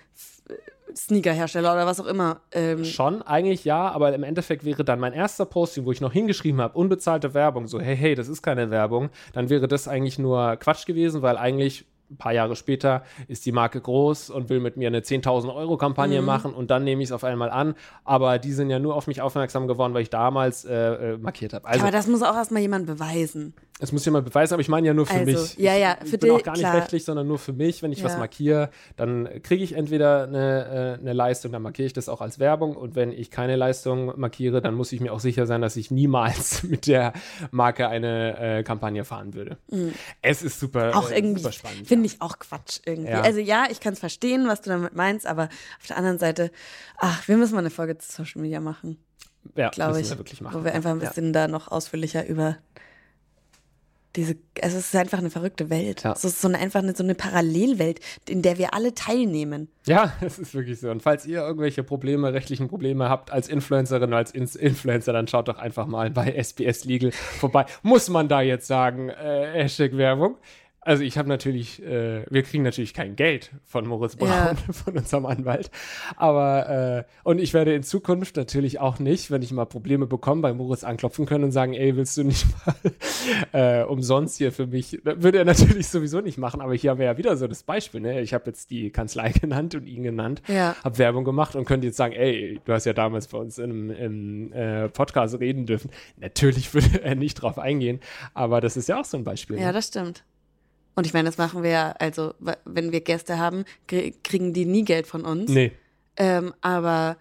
Sneakerhersteller 0.95 1.73
oder 1.73 1.86
was 1.86 1.99
auch 1.99 2.06
immer. 2.06 2.41
Ähm. 2.51 2.86
Schon, 2.86 3.21
eigentlich 3.21 3.65
ja, 3.65 3.89
aber 3.89 4.13
im 4.13 4.23
Endeffekt 4.23 4.63
wäre 4.63 4.84
dann 4.84 4.99
mein 4.99 5.13
erster 5.13 5.45
Posting, 5.45 5.86
wo 5.86 5.91
ich 5.91 6.01
noch 6.01 6.13
hingeschrieben 6.13 6.62
habe, 6.62 6.77
unbezahlte 6.77 7.34
Werbung, 7.34 7.67
so 7.67 7.79
hey, 7.79 7.95
hey, 7.95 8.15
das 8.15 8.27
ist 8.27 8.41
keine 8.41 8.69
Werbung, 8.69 9.10
dann 9.34 9.49
wäre 9.49 9.67
das 9.67 9.88
eigentlich 9.88 10.19
nur 10.19 10.56
Quatsch 10.58 10.86
gewesen, 10.86 11.21
weil 11.21 11.38
eigentlich 11.38 11.86
ein 12.13 12.17
paar 12.17 12.32
Jahre 12.32 12.56
später 12.56 13.03
ist 13.27 13.45
die 13.45 13.51
Marke 13.51 13.82
groß 13.82 14.29
und 14.29 14.49
will 14.49 14.60
mit 14.60 14.77
mir 14.77 14.88
eine 14.88 14.99
10.000 14.99 15.53
Euro 15.53 15.77
Kampagne 15.77 16.21
mhm. 16.21 16.27
machen 16.27 16.53
und 16.53 16.71
dann 16.71 16.84
nehme 16.84 17.01
ich 17.01 17.10
es 17.10 17.12
auf 17.12 17.23
einmal 17.23 17.49
an. 17.49 17.75
Aber 18.03 18.39
die 18.39 18.53
sind 18.53 18.69
ja 18.69 18.79
nur 18.79 18.95
auf 18.95 19.08
mich 19.08 19.21
aufmerksam 19.21 19.67
geworden, 19.67 19.93
weil 19.93 20.03
ich 20.03 20.10
damals 20.10 20.65
äh, 20.65 21.13
äh 21.13 21.17
markiert 21.17 21.53
habe. 21.53 21.67
Also, 21.67 21.82
aber 21.82 21.91
das 21.91 22.08
muss 22.08 22.21
auch 22.21 22.36
erstmal 22.36 22.62
jemand 22.62 22.86
beweisen. 22.86 23.53
Es 23.80 23.92
muss 23.92 24.06
jemand 24.06 24.26
beweisen, 24.26 24.54
aber 24.54 24.62
ich 24.62 24.70
meine 24.70 24.86
ja 24.88 24.94
nur 24.94 25.08
für 25.08 25.14
also, 25.14 25.42
mich. 25.42 25.58
Ja, 25.58 25.76
ja, 25.76 25.98
für 26.00 26.16
ich 26.16 26.20
bin 26.20 26.32
auch 26.32 26.44
gar 26.44 26.54
nicht 26.54 26.62
klar. 26.62 26.76
rechtlich, 26.76 27.04
sondern 27.06 27.28
nur 27.28 27.40
für 27.40 27.54
mich. 27.54 27.82
Wenn 27.82 27.92
ich 27.92 28.00
ja. 28.00 28.06
was 28.06 28.18
markiere, 28.18 28.70
dann 28.96 29.28
kriege 29.42 29.64
ich 29.64 29.74
entweder 29.74 30.24
eine, 30.24 30.98
äh, 31.00 31.02
eine 31.02 31.14
Leistung, 31.14 31.52
dann 31.52 31.64
markiere 31.64 31.88
ich 31.88 31.94
das 31.94 32.08
auch 32.08 32.22
als 32.22 32.38
Werbung. 32.38 32.76
Und 32.76 32.96
wenn 32.96 33.12
ich 33.12 33.32
keine 33.32 33.56
Leistung 33.56 34.14
markiere, 34.20 34.62
dann 34.62 34.76
muss 34.76 34.92
ich 34.92 35.02
mir 35.02 35.12
auch 35.12 35.20
sicher 35.20 35.48
sein, 35.48 35.62
dass 35.62 35.76
ich 35.76 35.90
niemals 35.90 36.64
mit 36.64 36.86
der 36.86 37.14
Marke 37.50 37.88
eine 37.88 38.60
äh, 38.60 38.64
Kampagne 38.64 39.06
fahren 39.06 39.34
würde. 39.34 39.58
Mhm. 39.72 39.94
Es 40.22 40.44
ist 40.44 40.60
super, 40.60 40.96
auch 40.96 41.10
äh, 41.10 41.18
irgendwie, 41.18 41.42
super 41.42 41.54
spannend. 41.54 41.88
Finde 41.88 42.06
ich 42.06 42.22
auch 42.22 42.38
Quatsch 42.38 42.80
irgendwie. 42.86 43.12
Ja. 43.12 43.22
Also 43.22 43.40
ja, 43.40 43.66
ich 43.72 43.80
kann 43.80 43.94
es 43.94 44.00
verstehen, 44.00 44.48
was 44.48 44.62
du 44.62 44.70
damit 44.70 44.96
meinst, 44.96 45.26
aber 45.26 45.50
auf 45.80 45.88
der 45.88 45.98
anderen 45.98 46.20
Seite, 46.20 46.52
ach, 46.98 47.28
wir 47.28 47.38
müssen 47.38 47.54
mal 47.54 47.60
eine 47.60 47.72
Folge 47.72 47.98
zu 47.98 48.12
Social 48.12 48.42
Media 48.42 48.60
machen. 48.60 49.00
Ja, 49.56 49.70
glaube 49.70 50.00
ich. 50.00 50.10
Wir 50.10 50.18
wirklich 50.20 50.42
machen. 50.42 50.62
Wo 50.62 50.64
wir 50.64 50.74
einfach 50.74 50.92
ein 50.92 51.00
bisschen 51.00 51.28
ja. 51.28 51.32
da 51.32 51.48
noch 51.48 51.70
ausführlicher 51.70 52.26
über 52.26 52.58
diese, 54.15 54.36
es 54.56 54.73
ist 54.76 54.95
einfach 54.95 55.17
eine 55.17 55.32
verrückte 55.32 55.69
Welt. 55.69 56.04
Ja. 56.04 56.12
Es 56.12 56.23
ist 56.23 56.41
so 56.41 56.47
eine, 56.47 56.60
einfach 56.60 56.82
eine, 56.82 56.95
so 56.95 57.04
eine 57.04 57.15
Parallelwelt, 57.15 57.99
in 58.30 58.41
der 58.41 58.58
wir 58.58 58.73
alle 58.73 58.93
teilnehmen. 58.93 59.69
Ja, 59.86 60.13
es 60.21 60.38
ist 60.38 60.54
wirklich 60.54 60.80
so. 60.80 60.91
Und 60.91 61.02
falls 61.02 61.26
ihr 61.26 61.41
irgendwelche 61.41 61.84
Probleme, 61.84 62.34
rechtlichen 62.34 62.67
Probleme 62.67 63.10
habt 63.10 63.32
als 63.32 63.47
Influencerin 63.47 64.13
als 64.13 64.32
Influencer, 64.32 65.13
dann 65.13 65.28
schaut 65.28 65.47
doch 65.47 65.58
einfach 65.58 65.88
mal 65.88 66.12
bei 66.12 66.32
SBS 66.32 66.86
Legal 66.86 67.12
vorbei. 67.12 67.65
Muss 67.82 68.10
man 68.10 68.28
da 68.28 68.41
jetzt 68.41 68.67
sagen, 68.67 69.10
äh, 69.10 69.52
Hashtag 69.54 69.97
Werbung? 69.97 70.38
Also 70.86 71.04
ich 71.04 71.17
habe 71.17 71.30
natürlich, 71.30 71.82
äh, 71.82 72.26
wir 72.30 72.43
kriegen 72.43 72.63
natürlich 72.63 72.93
kein 72.93 73.15
Geld 73.15 73.52
von 73.65 73.88
Moritz 73.88 74.15
Braun, 74.15 74.30
ja. 74.30 74.56
von 74.72 74.98
unserem 74.98 75.26
Anwalt. 75.26 75.72
Aber, 76.17 76.69
äh, 76.69 77.04
und 77.24 77.39
ich 77.39 77.54
werde 77.54 77.74
in 77.74 77.84
Zukunft 77.84 78.36
natürlich 78.36 78.80
auch 78.80 79.00
nicht, 79.00 79.32
wenn 79.32 79.41
ich 79.41 79.52
mal 79.52 79.65
Probleme 79.65 80.08
bekomme, 80.08 80.41
bei 80.41 80.54
Moritz 80.54 80.84
anklopfen 80.84 81.26
können 81.26 81.46
und 81.46 81.52
sagen, 81.52 81.74
ey, 81.74 81.96
willst 81.96 82.17
du 82.17 82.24
nicht 82.24 82.46
mal 82.65 82.76
äh, 83.82 83.84
umsonst 83.84 84.38
hier 84.38 84.52
für 84.52 84.67
mich? 84.67 85.00
Würde 85.04 85.38
er 85.38 85.46
natürlich 85.46 85.88
sowieso 85.88 86.22
nicht 86.22 86.38
machen, 86.38 86.62
aber 86.62 86.74
hier 86.74 86.91
haben 86.91 87.00
wir 87.00 87.06
ja 87.06 87.17
wieder 87.17 87.38
so 87.38 87.48
das 87.48 87.63
Beispiel. 87.63 88.02
Ne? 88.02 88.22
Ich 88.22 88.34
habe 88.34 88.46
jetzt 88.48 88.69
die 88.69 88.89
Kanzlei 88.89 89.32
genannt 89.41 89.76
und 89.76 89.88
ihn 89.88 90.04
genannt, 90.04 90.41
ja. 90.48 90.76
habe 90.84 90.98
Werbung 90.98 91.24
gemacht 91.24 91.56
und 91.56 91.65
könnte 91.65 91.88
jetzt 91.88 91.98
sagen, 91.98 92.13
ey, 92.13 92.60
du 92.65 92.74
hast 92.74 92.86
ja 92.86 92.93
damals 92.93 93.28
bei 93.28 93.38
uns 93.38 93.58
in 93.58 93.91
einem 93.91 94.52
äh, 94.52 94.89
Podcast 94.89 95.39
reden 95.39 95.65
dürfen. 95.65 95.89
Natürlich 96.17 96.74
würde 96.74 97.04
er 97.04 97.15
nicht 97.15 97.36
drauf 97.36 97.58
eingehen, 97.58 98.02
aber 98.34 98.60
das 98.60 98.76
ist 98.76 98.89
ja 98.89 99.00
auch 99.00 99.06
so 99.06 99.17
ein 99.17 99.24
Beispiel. 99.24 99.58
Ja, 99.58 99.67
ne? 99.67 99.74
das 99.74 99.88
stimmt. 99.88 100.24
Und 100.95 101.06
ich 101.06 101.13
meine, 101.13 101.27
das 101.27 101.38
machen 101.38 101.63
wir 101.63 101.71
ja, 101.71 101.95
also 101.99 102.34
wenn 102.65 102.91
wir 102.91 103.01
Gäste 103.01 103.39
haben, 103.39 103.65
kriegen 103.88 104.53
die 104.53 104.65
nie 104.65 104.84
Geld 104.84 105.08
von 105.08 105.25
uns. 105.25 105.49
Nee. 105.49 105.71
Ähm, 106.17 106.53
aber 106.62 107.17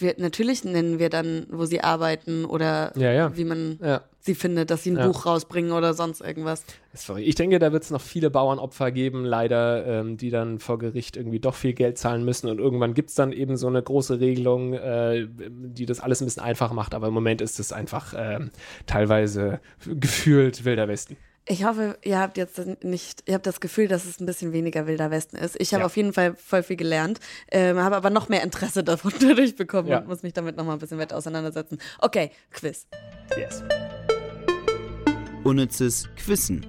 wir, 0.00 0.14
natürlich 0.18 0.64
nennen 0.64 0.98
wir 0.98 1.10
dann, 1.10 1.46
wo 1.50 1.64
sie 1.64 1.80
arbeiten 1.82 2.44
oder 2.44 2.92
ja, 2.96 3.12
ja. 3.12 3.36
wie 3.36 3.44
man 3.44 3.78
ja. 3.82 4.02
sie 4.20 4.34
findet, 4.34 4.70
dass 4.70 4.82
sie 4.82 4.90
ein 4.90 5.06
Buch 5.06 5.26
rausbringen 5.26 5.72
oder 5.72 5.94
sonst 5.94 6.20
irgendwas. 6.20 6.64
Sorry, 6.94 7.22
ich 7.22 7.34
denke, 7.34 7.58
da 7.58 7.72
wird 7.72 7.82
es 7.82 7.90
noch 7.90 8.00
viele 8.00 8.30
Bauernopfer 8.30 8.90
geben, 8.92 9.24
leider, 9.24 9.86
ähm, 9.86 10.16
die 10.16 10.30
dann 10.30 10.58
vor 10.58 10.78
Gericht 10.78 11.16
irgendwie 11.16 11.40
doch 11.40 11.54
viel 11.54 11.74
Geld 11.74 11.98
zahlen 11.98 12.24
müssen 12.24 12.48
und 12.48 12.58
irgendwann 12.58 12.94
gibt 12.94 13.10
es 13.10 13.14
dann 13.14 13.32
eben 13.32 13.56
so 13.56 13.66
eine 13.66 13.82
große 13.82 14.20
Regelung, 14.20 14.74
äh, 14.74 15.26
die 15.28 15.86
das 15.86 16.00
alles 16.00 16.20
ein 16.20 16.24
bisschen 16.24 16.42
einfach 16.42 16.72
macht, 16.72 16.94
aber 16.94 17.08
im 17.08 17.14
Moment 17.14 17.40
ist 17.40 17.60
es 17.60 17.72
einfach 17.72 18.14
äh, 18.14 18.40
teilweise 18.86 19.60
gefühlt 19.86 20.64
Wilder 20.64 20.88
Westen. 20.88 21.16
Ich 21.46 21.64
hoffe, 21.64 21.98
ihr 22.02 22.18
habt 22.18 22.36
jetzt 22.36 22.60
nicht, 22.84 23.22
ihr 23.26 23.34
habt 23.34 23.46
das 23.46 23.60
Gefühl, 23.60 23.88
dass 23.88 24.04
es 24.04 24.20
ein 24.20 24.26
bisschen 24.26 24.52
weniger 24.52 24.86
wilder 24.86 25.10
Westen 25.10 25.36
ist. 25.36 25.56
Ich 25.58 25.72
habe 25.72 25.80
ja. 25.80 25.86
auf 25.86 25.96
jeden 25.96 26.12
Fall 26.12 26.34
voll 26.36 26.62
viel 26.62 26.76
gelernt, 26.76 27.18
ähm, 27.50 27.78
habe 27.78 27.96
aber 27.96 28.10
noch 28.10 28.28
mehr 28.28 28.42
Interesse 28.42 28.84
davon 28.84 29.12
dadurch 29.20 29.56
bekommen 29.56 29.88
ja. 29.88 29.98
und 29.98 30.08
muss 30.08 30.22
mich 30.22 30.32
damit 30.32 30.56
noch 30.56 30.64
mal 30.64 30.74
ein 30.74 30.78
bisschen 30.78 30.98
weiter 30.98 31.16
auseinandersetzen. 31.16 31.78
Okay, 31.98 32.30
Quiz. 32.50 32.86
Yes. 33.36 33.64
Unnützes 35.42 36.08
Quissen. 36.16 36.66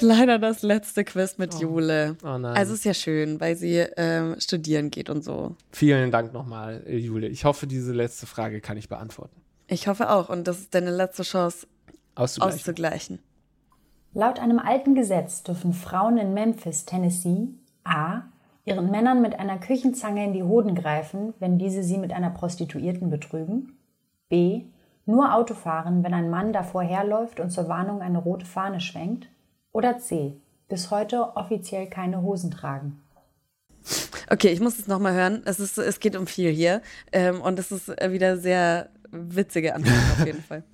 Leider 0.00 0.40
das 0.40 0.62
letzte 0.62 1.04
Quiz 1.04 1.38
mit 1.38 1.54
oh. 1.54 1.60
Jule. 1.60 2.16
Oh 2.24 2.36
nein. 2.36 2.56
Also 2.56 2.74
ist 2.74 2.84
ja 2.84 2.92
schön, 2.92 3.40
weil 3.40 3.54
sie 3.56 3.76
ähm, 3.96 4.34
studieren 4.40 4.90
geht 4.90 5.08
und 5.08 5.22
so. 5.22 5.56
Vielen 5.70 6.10
Dank 6.10 6.32
nochmal, 6.32 6.82
äh, 6.86 6.96
Jule. 6.96 7.28
Ich 7.28 7.44
hoffe, 7.44 7.68
diese 7.68 7.92
letzte 7.92 8.26
Frage 8.26 8.60
kann 8.60 8.76
ich 8.76 8.88
beantworten. 8.88 9.40
Ich 9.68 9.86
hoffe 9.86 10.10
auch. 10.10 10.28
Und 10.28 10.48
das 10.48 10.58
ist 10.58 10.74
deine 10.74 10.90
letzte 10.90 11.22
Chance, 11.22 11.68
auszugleichen. 12.16 12.58
auszugleichen. 12.58 13.18
Laut 14.14 14.38
einem 14.38 14.58
alten 14.58 14.94
Gesetz 14.94 15.42
dürfen 15.42 15.72
Frauen 15.72 16.18
in 16.18 16.34
Memphis, 16.34 16.84
Tennessee, 16.84 17.48
a. 17.82 18.22
ihren 18.66 18.90
Männern 18.90 19.22
mit 19.22 19.38
einer 19.38 19.58
Küchenzange 19.58 20.22
in 20.22 20.34
die 20.34 20.42
Hoden 20.42 20.74
greifen, 20.74 21.32
wenn 21.38 21.58
diese 21.58 21.82
sie 21.82 21.96
mit 21.96 22.12
einer 22.12 22.28
Prostituierten 22.28 23.08
betrügen, 23.08 23.78
b. 24.28 24.64
nur 25.06 25.34
Auto 25.34 25.54
fahren, 25.54 26.04
wenn 26.04 26.12
ein 26.12 26.28
Mann 26.28 26.52
davor 26.52 26.82
herläuft 26.82 27.40
und 27.40 27.50
zur 27.50 27.68
Warnung 27.68 28.02
eine 28.02 28.18
rote 28.18 28.44
Fahne 28.44 28.80
schwenkt, 28.80 29.28
oder 29.72 29.98
c. 29.98 30.36
bis 30.68 30.90
heute 30.90 31.34
offiziell 31.34 31.86
keine 31.86 32.20
Hosen 32.20 32.50
tragen. 32.50 33.00
Okay, 34.28 34.48
ich 34.48 34.60
muss 34.60 34.78
es 34.78 34.88
nochmal 34.88 35.14
hören. 35.14 35.42
Es, 35.46 35.58
ist, 35.58 35.78
es 35.78 36.00
geht 36.00 36.16
um 36.16 36.26
viel 36.26 36.50
hier. 36.50 36.82
Ähm, 37.12 37.40
und 37.40 37.58
es 37.58 37.72
ist 37.72 37.88
wieder 37.88 38.36
sehr 38.36 38.88
witzige 39.10 39.74
Antwort 39.74 39.96
auf 40.18 40.26
jeden 40.26 40.42
Fall. 40.48 40.64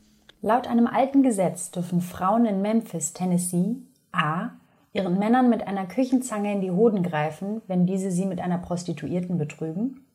Laut 0.40 0.66
einem 0.68 0.86
alten 0.86 1.22
Gesetz 1.22 1.70
dürfen 1.70 2.00
Frauen 2.00 2.46
in 2.46 2.62
Memphis, 2.62 3.12
Tennessee, 3.12 3.76
a. 4.12 4.50
ihren 4.92 5.18
Männern 5.18 5.50
mit 5.50 5.66
einer 5.66 5.86
Küchenzange 5.86 6.52
in 6.52 6.60
die 6.60 6.70
Hoden 6.70 7.02
greifen, 7.02 7.60
wenn 7.66 7.86
diese 7.86 8.10
sie 8.10 8.24
mit 8.26 8.40
einer 8.40 8.58
Prostituierten 8.58 9.36
betrügen, 9.36 10.06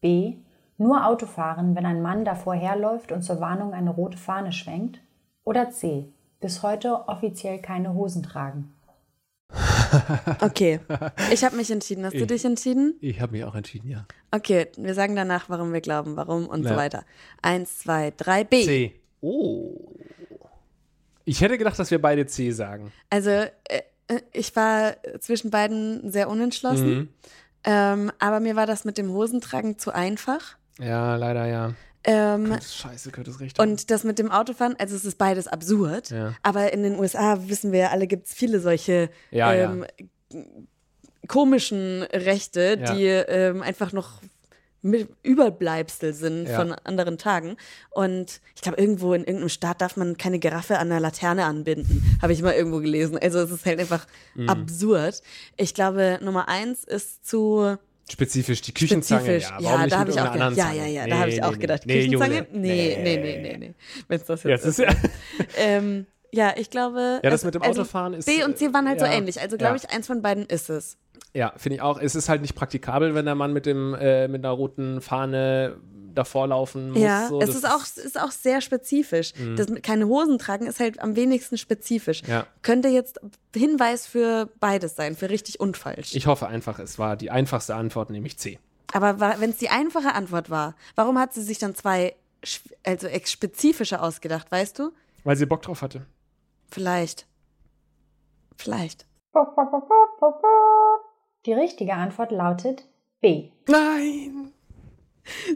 b. 0.00 0.36
nur 0.78 1.06
Auto 1.06 1.26
fahren, 1.26 1.74
wenn 1.74 1.84
ein 1.86 2.00
Mann 2.02 2.24
davor 2.24 2.54
herläuft 2.54 3.10
und 3.12 3.22
zur 3.22 3.40
Warnung 3.40 3.72
eine 3.74 3.90
rote 3.90 4.18
Fahne 4.18 4.52
schwenkt, 4.52 5.00
oder 5.44 5.70
c. 5.70 6.06
bis 6.40 6.62
heute 6.62 7.08
offiziell 7.08 7.58
keine 7.58 7.94
Hosen 7.94 8.22
tragen. 8.22 8.72
Okay, 10.40 10.80
ich 11.30 11.44
habe 11.44 11.56
mich 11.56 11.70
entschieden. 11.70 12.04
Hast 12.06 12.14
du 12.14 12.20
Ich- 12.20 12.26
dich 12.26 12.44
entschieden? 12.46 12.94
Ich 13.02 13.20
habe 13.20 13.32
mich 13.32 13.44
auch 13.44 13.54
entschieden, 13.54 13.90
ja. 13.90 14.06
Okay, 14.30 14.68
wir 14.78 14.94
sagen 14.94 15.14
danach, 15.14 15.50
warum 15.50 15.70
wir 15.74 15.82
glauben, 15.82 16.16
warum 16.16 16.46
und 16.46 16.62
so 16.62 16.70
Ja. 16.70 16.76
weiter. 16.76 17.04
Eins, 17.42 17.80
zwei, 17.80 18.10
drei, 18.16 18.42
B. 18.44 18.64
C. 18.64 18.94
Oh. 19.22 19.94
Ich 21.24 21.40
hätte 21.40 21.56
gedacht, 21.56 21.78
dass 21.78 21.90
wir 21.90 22.02
beide 22.02 22.26
C 22.26 22.50
sagen. 22.50 22.92
Also 23.08 23.30
äh, 23.30 23.48
äh, 24.08 24.20
ich 24.32 24.54
war 24.56 24.96
zwischen 25.20 25.50
beiden 25.50 26.10
sehr 26.10 26.28
unentschlossen, 26.28 26.94
Mhm. 26.98 27.08
ähm, 27.64 28.12
aber 28.18 28.40
mir 28.40 28.56
war 28.56 28.66
das 28.66 28.84
mit 28.84 28.98
dem 28.98 29.10
Hosentragen 29.12 29.78
zu 29.78 29.92
einfach. 29.92 30.56
Ja, 30.78 31.16
leider 31.16 31.46
ja. 31.46 31.74
Ähm, 32.04 32.50
ist 32.52 32.74
scheiße, 32.76 33.12
recht 33.40 33.58
haben. 33.60 33.70
und 33.70 33.90
das 33.92 34.02
mit 34.02 34.18
dem 34.18 34.32
Autofahren, 34.32 34.74
also 34.80 34.96
es 34.96 35.04
ist 35.04 35.18
beides 35.18 35.46
absurd, 35.46 36.10
Ja. 36.10 36.34
aber 36.42 36.72
in 36.72 36.82
den 36.82 36.98
USA, 36.98 37.38
wissen 37.48 37.70
wir 37.70 37.78
ja 37.78 37.90
alle, 37.90 38.08
gibt 38.08 38.26
es 38.26 38.34
viele 38.34 38.58
solche 38.58 39.08
Ja, 39.30 39.54
ja. 39.54 39.72
ähm, 39.72 39.86
komischen 41.28 42.02
Rechte, 42.02 42.78
Ja. 42.80 42.94
die 42.94 43.06
ähm, 43.06 43.62
einfach 43.62 43.92
noch 43.92 44.20
Überbleibsel 45.22 46.12
sind 46.12 46.48
Ja. 46.48 46.56
von 46.56 46.72
anderen 46.72 47.18
Tagen. 47.18 47.56
Und 47.90 48.40
ich 48.56 48.62
glaube, 48.62 48.80
irgendwo 48.80 49.14
in 49.14 49.22
irgendeinem 49.22 49.48
Staat 49.48 49.80
darf 49.80 49.96
man 49.96 50.16
keine 50.16 50.38
Giraffe 50.38 50.78
an 50.78 50.90
einer 50.90 51.00
Laterne 51.00 51.44
anbinden. 51.44 52.16
Habe 52.22 52.32
ich 52.32 52.42
mal 52.42 52.52
irgendwo 52.54 52.78
gelesen. 52.80 53.18
Also 53.18 53.38
es 53.40 53.50
ist 53.50 53.64
halt 53.66 53.80
einfach 53.80 54.06
Mhm. 54.34 54.48
absurd. 54.48 55.22
Ich 55.56 55.74
glaube, 55.74 56.18
Nummer 56.22 56.48
eins 56.48 56.84
ist 56.84 57.26
zu 57.26 57.76
Spezifisch 58.10 58.60
die 58.62 58.74
Küchenzange. 58.74 59.40
spezifisch. 59.40 59.50
Ja, 59.60 59.78
nicht 59.78 59.92
da 59.92 59.98
mit 59.98 59.98
habe 59.98 60.10
ich 60.10 60.20
auch 60.20 60.32
gedacht. 60.32 60.56
Ja, 60.56 60.72
ja, 60.72 60.86
ja, 60.86 61.04
Nee, 61.04 61.10
da 61.10 61.18
habe 61.18 61.30
ich 61.30 61.36
nee, 61.36 61.42
auch 61.42 61.58
gedacht. 61.58 61.82
Nee, 61.86 62.04
Küchenzange? 62.04 62.46
Nee, 62.52 62.98
nee, 63.00 63.16
nee, 63.16 63.38
nee, 63.40 63.56
nee. 63.58 63.74
Wenn 64.08 64.20
es 64.20 64.26
das 64.26 64.42
jetzt 64.42 64.64
Jetzt 64.64 64.78
ist 64.78 64.78
ja. 64.80 64.94
ähm, 65.56 66.06
ja, 66.32 66.52
ich 66.56 66.68
glaube. 66.68 67.20
Ja, 67.22 67.30
das 67.30 67.44
also- 67.44 67.46
mit 67.46 67.54
dem 67.54 67.62
also 67.62 67.80
Autofahren 67.82 68.14
ist, 68.14 68.26
B 68.26 68.42
und 68.44 68.58
C 68.58 68.72
waren 68.74 68.88
halt 68.88 68.98
so 68.98 69.06
ja, 69.06 69.12
ähnlich. 69.12 69.40
Also 69.40 69.56
glaube 69.56 69.76
ja. 69.78 69.82
ich, 69.88 69.94
eins 69.94 70.06
von 70.08 70.20
beiden 70.20 70.44
ist 70.46 70.68
es. 70.68 70.98
Ja, 71.34 71.52
finde 71.56 71.76
ich 71.76 71.82
auch. 71.82 71.98
Es 71.98 72.14
ist 72.14 72.28
halt 72.28 72.42
nicht 72.42 72.54
praktikabel, 72.54 73.14
wenn 73.14 73.24
der 73.24 73.34
Mann 73.34 73.52
mit 73.52 73.64
dem 73.66 73.94
äh, 73.94 74.28
mit 74.28 74.44
einer 74.44 74.52
roten 74.52 75.00
Fahne 75.00 75.76
davor 76.14 76.46
laufen 76.48 76.90
muss. 76.90 77.00
Ja, 77.00 77.28
so. 77.28 77.40
es 77.40 77.46
Das 77.46 77.56
ist 77.56 77.64
auch, 77.66 77.82
es 77.82 77.96
ist 77.96 78.20
auch 78.20 78.30
sehr 78.30 78.60
spezifisch. 78.60 79.32
Das 79.56 79.68
mit 79.70 79.82
keine 79.82 80.06
Hosen 80.08 80.38
tragen 80.38 80.66
ist 80.66 80.78
halt 80.78 81.00
am 81.00 81.16
wenigsten 81.16 81.56
spezifisch. 81.56 82.20
Ja. 82.26 82.46
Könnte 82.60 82.88
jetzt 82.88 83.18
Hinweis 83.56 84.06
für 84.06 84.50
beides 84.60 84.94
sein, 84.94 85.16
für 85.16 85.30
richtig 85.30 85.58
und 85.58 85.78
falsch. 85.78 86.14
Ich 86.14 86.26
hoffe 86.26 86.48
einfach, 86.48 86.78
es 86.78 86.98
war 86.98 87.16
die 87.16 87.30
einfachste 87.30 87.74
Antwort, 87.74 88.10
nämlich 88.10 88.38
C. 88.38 88.58
Aber 88.92 89.18
wenn 89.40 89.48
es 89.48 89.56
die 89.56 89.70
einfache 89.70 90.12
Antwort 90.14 90.50
war, 90.50 90.74
warum 90.96 91.18
hat 91.18 91.32
sie 91.32 91.42
sich 91.42 91.58
dann 91.58 91.74
zwei 91.74 92.14
also 92.84 93.06
ex- 93.06 93.32
spezifische 93.32 94.02
ausgedacht, 94.02 94.50
weißt 94.52 94.78
du? 94.80 94.90
Weil 95.24 95.36
sie 95.36 95.46
Bock 95.46 95.62
drauf 95.62 95.80
hatte. 95.80 96.04
Vielleicht. 96.70 97.26
Vielleicht. 98.58 99.06
Die 101.46 101.52
richtige 101.52 101.94
Antwort 101.94 102.30
lautet 102.30 102.84
B. 103.20 103.50
Nein! 103.68 104.52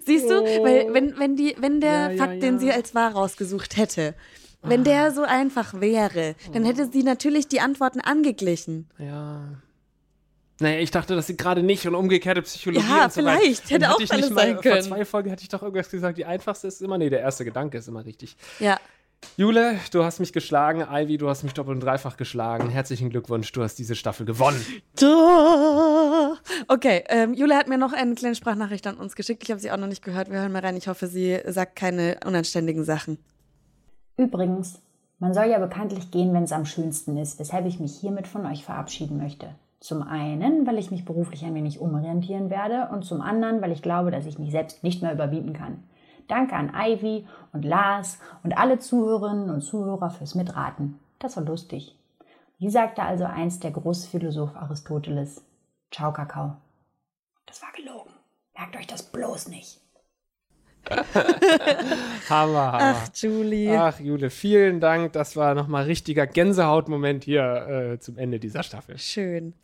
Siehst 0.04 0.30
du, 0.30 0.42
weil 0.44 0.92
wenn, 0.94 1.18
wenn, 1.18 1.36
die, 1.36 1.56
wenn 1.58 1.80
der 1.80 1.90
Ja, 1.90 2.10
ja, 2.10 2.16
Fakt, 2.24 2.42
den 2.42 2.54
ja. 2.54 2.60
sie 2.60 2.72
als 2.72 2.94
wahr 2.94 3.12
rausgesucht 3.12 3.76
hätte, 3.76 4.14
wenn 4.62 4.84
der 4.84 5.10
so 5.12 5.22
einfach 5.22 5.80
wäre, 5.80 6.34
dann 6.52 6.64
hätte 6.64 6.88
sie 6.90 7.02
natürlich 7.02 7.48
die 7.48 7.60
Antworten 7.60 8.00
angeglichen. 8.00 8.88
Ja. 8.98 9.42
Naja, 10.58 10.78
ich 10.80 10.90
dachte, 10.90 11.14
dass 11.14 11.26
sie 11.26 11.36
gerade 11.36 11.62
nicht 11.62 11.86
und 11.86 11.94
umgekehrte 11.94 12.42
Psychologie 12.42 12.86
Ja, 12.88 13.04
und 13.04 13.12
so 13.12 13.24
weiter. 13.24 13.40
vielleicht. 13.40 13.70
Hätte 13.70 13.90
auch 13.94 14.00
ich 14.00 14.10
alles 14.10 14.26
nicht 14.26 14.34
mal, 14.34 14.42
sein 14.42 14.54
Vor 14.54 14.62
können. 14.62 14.82
zwei 14.82 15.04
Folgen 15.04 15.30
hatte 15.30 15.42
ich 15.42 15.48
doch 15.48 15.62
irgendwas 15.62 15.90
gesagt, 15.90 16.16
die 16.16 16.24
einfachste 16.24 16.68
ist 16.68 16.80
immer, 16.80 16.96
nee, 16.96 17.10
der 17.10 17.20
erste 17.20 17.44
Gedanke 17.44 17.78
ist 17.78 17.88
immer 17.88 18.04
richtig. 18.04 18.36
Ja. 18.58 18.78
Jule, 19.38 19.76
du 19.92 20.02
hast 20.02 20.18
mich 20.18 20.32
geschlagen. 20.32 20.82
Ivy, 20.90 21.18
du 21.18 21.28
hast 21.28 21.42
mich 21.42 21.52
doppelt 21.52 21.74
und 21.74 21.80
dreifach 21.82 22.16
geschlagen. 22.16 22.70
Herzlichen 22.70 23.10
Glückwunsch, 23.10 23.52
du 23.52 23.62
hast 23.62 23.74
diese 23.78 23.94
Staffel 23.94 24.24
gewonnen. 24.24 24.64
Okay, 26.68 27.04
ähm, 27.08 27.34
Jule 27.34 27.54
hat 27.54 27.68
mir 27.68 27.76
noch 27.76 27.92
eine 27.92 28.14
kleine 28.14 28.34
Sprachnachricht 28.34 28.86
an 28.86 28.96
uns 28.96 29.14
geschickt. 29.14 29.42
Ich 29.42 29.50
habe 29.50 29.60
sie 29.60 29.70
auch 29.70 29.76
noch 29.76 29.88
nicht 29.88 30.02
gehört. 30.02 30.30
Wir 30.30 30.40
hören 30.40 30.52
mal 30.52 30.62
rein. 30.62 30.76
Ich 30.76 30.88
hoffe, 30.88 31.06
sie 31.06 31.38
sagt 31.44 31.76
keine 31.76 32.18
unanständigen 32.24 32.82
Sachen. 32.82 33.18
Übrigens, 34.16 34.80
man 35.18 35.34
soll 35.34 35.46
ja 35.46 35.58
bekanntlich 35.58 36.10
gehen, 36.10 36.32
wenn 36.32 36.44
es 36.44 36.52
am 36.52 36.64
schönsten 36.64 37.18
ist, 37.18 37.38
weshalb 37.38 37.66
ich 37.66 37.78
mich 37.78 37.94
hiermit 37.94 38.26
von 38.26 38.46
euch 38.46 38.64
verabschieden 38.64 39.18
möchte. 39.18 39.50
Zum 39.80 40.02
einen, 40.02 40.66
weil 40.66 40.78
ich 40.78 40.90
mich 40.90 41.04
beruflich 41.04 41.44
ein 41.44 41.54
wenig 41.54 41.78
umorientieren 41.78 42.48
werde 42.48 42.88
und 42.90 43.04
zum 43.04 43.20
anderen, 43.20 43.60
weil 43.60 43.72
ich 43.72 43.82
glaube, 43.82 44.10
dass 44.10 44.24
ich 44.24 44.38
mich 44.38 44.50
selbst 44.50 44.82
nicht 44.82 45.02
mehr 45.02 45.12
überbieten 45.12 45.52
kann. 45.52 45.82
Danke 46.28 46.54
an 46.56 46.72
Ivy 46.74 47.26
und 47.52 47.64
Lars 47.64 48.18
und 48.42 48.56
alle 48.56 48.78
Zuhörerinnen 48.78 49.50
und 49.50 49.62
Zuhörer 49.62 50.10
fürs 50.10 50.34
Mitraten. 50.34 50.98
Das 51.18 51.36
war 51.36 51.44
lustig. 51.44 51.96
Wie 52.58 52.70
sagte 52.70 53.02
also 53.02 53.24
einst 53.24 53.64
der 53.64 53.70
große 53.70 54.08
Philosoph 54.08 54.56
Aristoteles? 54.56 55.44
Ciao, 55.90 56.12
Kakao. 56.12 56.56
Das 57.46 57.62
war 57.62 57.70
gelogen. 57.72 58.10
Merkt 58.56 58.76
euch 58.76 58.86
das 58.86 59.02
bloß 59.02 59.48
nicht. 59.48 59.80
Hammer, 62.30 62.72
Hammer. 62.72 62.78
Ach, 62.78 63.08
Julie. 63.14 63.76
Ach, 63.76 63.98
Jule, 63.98 64.30
vielen 64.30 64.80
Dank. 64.80 65.12
Das 65.12 65.36
war 65.36 65.54
nochmal 65.54 65.84
richtiger 65.84 66.26
Gänsehautmoment 66.26 67.24
hier 67.24 67.92
äh, 67.94 67.98
zum 67.98 68.18
Ende 68.18 68.38
dieser 68.38 68.62
Staffel. 68.62 68.98
Schön. 68.98 69.54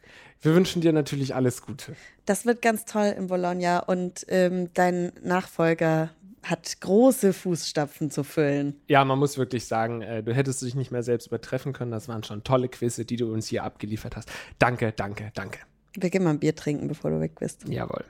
Wir 0.41 0.55
wünschen 0.55 0.83
dir 0.83 0.93
natürlich 0.93 1.35
alles 1.35 1.63
Gute. 1.63 1.95
Das 2.27 2.45
wird 2.45 2.61
ganz 2.63 2.85
toll 2.85 3.15
in 3.17 3.29
Bologna 3.29 3.79
und 3.79 4.27
ähm, 4.29 4.71
dein 4.75 5.13
Nachfolger 5.23 6.11
hat 6.43 6.81
große 6.81 7.33
Fußstapfen 7.33 8.11
zu 8.11 8.25
füllen. 8.25 8.81
Ja, 8.89 9.05
man 9.05 9.19
muss 9.19 9.39
wirklich 9.39 9.67
sagen, 9.67 10.03
äh, 10.03 10.23
du 10.23 10.35
hättest 10.35 10.63
dich 10.63 10.75
nicht 10.75 10.91
mehr 10.91 11.03
selbst 11.03 11.29
übertreffen 11.29 11.73
können. 11.73 11.91
Das 11.91 12.09
waren 12.09 12.25
schon 12.25 12.45
tolle 12.45 12.69
Quizze, 12.69 13.05
die 13.05 13.17
du 13.17 13.33
uns 13.33 13.47
hier 13.47 13.65
abgeliefert 13.65 14.17
hast. 14.17 14.31
Danke, 14.59 14.93
danke, 14.93 15.31
danke. 15.35 15.61
Wir 15.95 16.11
gehen 16.11 16.25
mal 16.25 16.31
ein 16.31 16.41
Bier 16.41 16.57
trinken, 16.57 16.89
bevor 16.89 17.11
du 17.11 17.21
weg 17.21 17.39
bist. 17.39 17.69
Jawohl. 17.69 18.05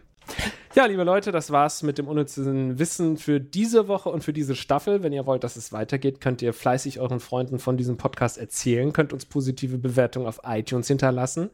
Ja, 0.75 0.87
liebe 0.87 1.05
Leute, 1.05 1.33
das 1.33 1.51
war's 1.51 1.83
mit 1.83 1.99
dem 1.99 2.09
unnützen 2.09 2.79
Wissen 2.79 3.19
für 3.19 3.41
diese 3.41 3.89
Woche 3.89 4.09
und 4.09 4.25
für 4.25 4.33
diese 4.33 4.55
Staffel. 4.55 5.03
Wenn 5.03 5.13
ihr 5.13 5.27
wollt, 5.27 5.45
dass 5.45 5.57
es 5.57 5.73
weitergeht, 5.73 6.21
könnt 6.21 6.41
ihr 6.41 6.55
fleißig 6.55 7.01
euren 7.01 7.21
Freunden 7.21 7.59
von 7.59 7.77
diesem 7.77 7.97
Podcast 7.97 8.39
erzählen, 8.39 8.93
könnt 8.93 9.13
uns 9.13 9.27
positive 9.27 9.77
Bewertungen 9.77 10.27
auf 10.27 10.41
iTunes 10.45 10.89
hinterlassen 10.89 11.51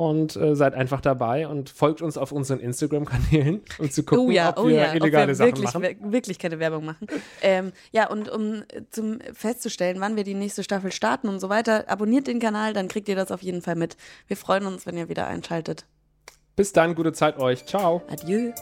und 0.00 0.34
äh, 0.36 0.56
seid 0.56 0.72
einfach 0.72 1.02
dabei 1.02 1.46
und 1.46 1.68
folgt 1.68 2.00
uns 2.00 2.16
auf 2.16 2.32
unseren 2.32 2.58
Instagram-Kanälen, 2.58 3.60
um 3.78 3.90
zu 3.90 4.02
gucken, 4.02 4.28
oh 4.28 4.30
ja, 4.30 4.48
ob 4.48 4.64
oh 4.64 4.68
wir 4.68 4.76
ja, 4.76 4.94
illegale 4.94 5.24
ob 5.24 5.28
wir 5.28 5.34
Sachen 5.34 5.48
wirklich, 5.48 5.64
machen. 5.66 5.82
wir- 5.82 6.12
wirklich 6.12 6.38
keine 6.38 6.58
Werbung 6.58 6.86
machen. 6.86 7.06
ähm, 7.42 7.72
ja, 7.92 8.08
und 8.08 8.30
um 8.30 8.62
äh, 8.62 8.82
zum 8.90 9.18
festzustellen, 9.34 10.00
wann 10.00 10.16
wir 10.16 10.24
die 10.24 10.32
nächste 10.32 10.64
Staffel 10.64 10.90
starten 10.90 11.28
und 11.28 11.38
so 11.38 11.50
weiter, 11.50 11.84
abonniert 11.88 12.28
den 12.28 12.40
Kanal, 12.40 12.72
dann 12.72 12.88
kriegt 12.88 13.10
ihr 13.10 13.16
das 13.16 13.30
auf 13.30 13.42
jeden 13.42 13.60
Fall 13.60 13.76
mit. 13.76 13.98
Wir 14.26 14.38
freuen 14.38 14.64
uns, 14.64 14.86
wenn 14.86 14.96
ihr 14.96 15.10
wieder 15.10 15.26
einschaltet. 15.26 15.84
Bis 16.56 16.72
dann, 16.72 16.94
gute 16.94 17.12
Zeit 17.12 17.38
euch. 17.38 17.66
Ciao. 17.66 18.00
Adieu. 18.10 18.52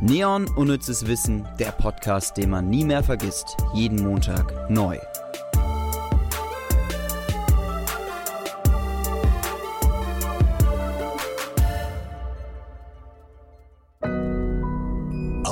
Neon 0.00 0.46
Unnützes 0.56 1.06
Wissen, 1.06 1.48
der 1.58 1.72
Podcast, 1.72 2.36
den 2.36 2.50
man 2.50 2.68
nie 2.68 2.84
mehr 2.84 3.02
vergisst. 3.02 3.56
Jeden 3.74 4.02
Montag 4.04 4.70
neu. 4.70 4.98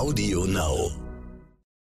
Audio 0.04 0.44
Now. 0.44 1.03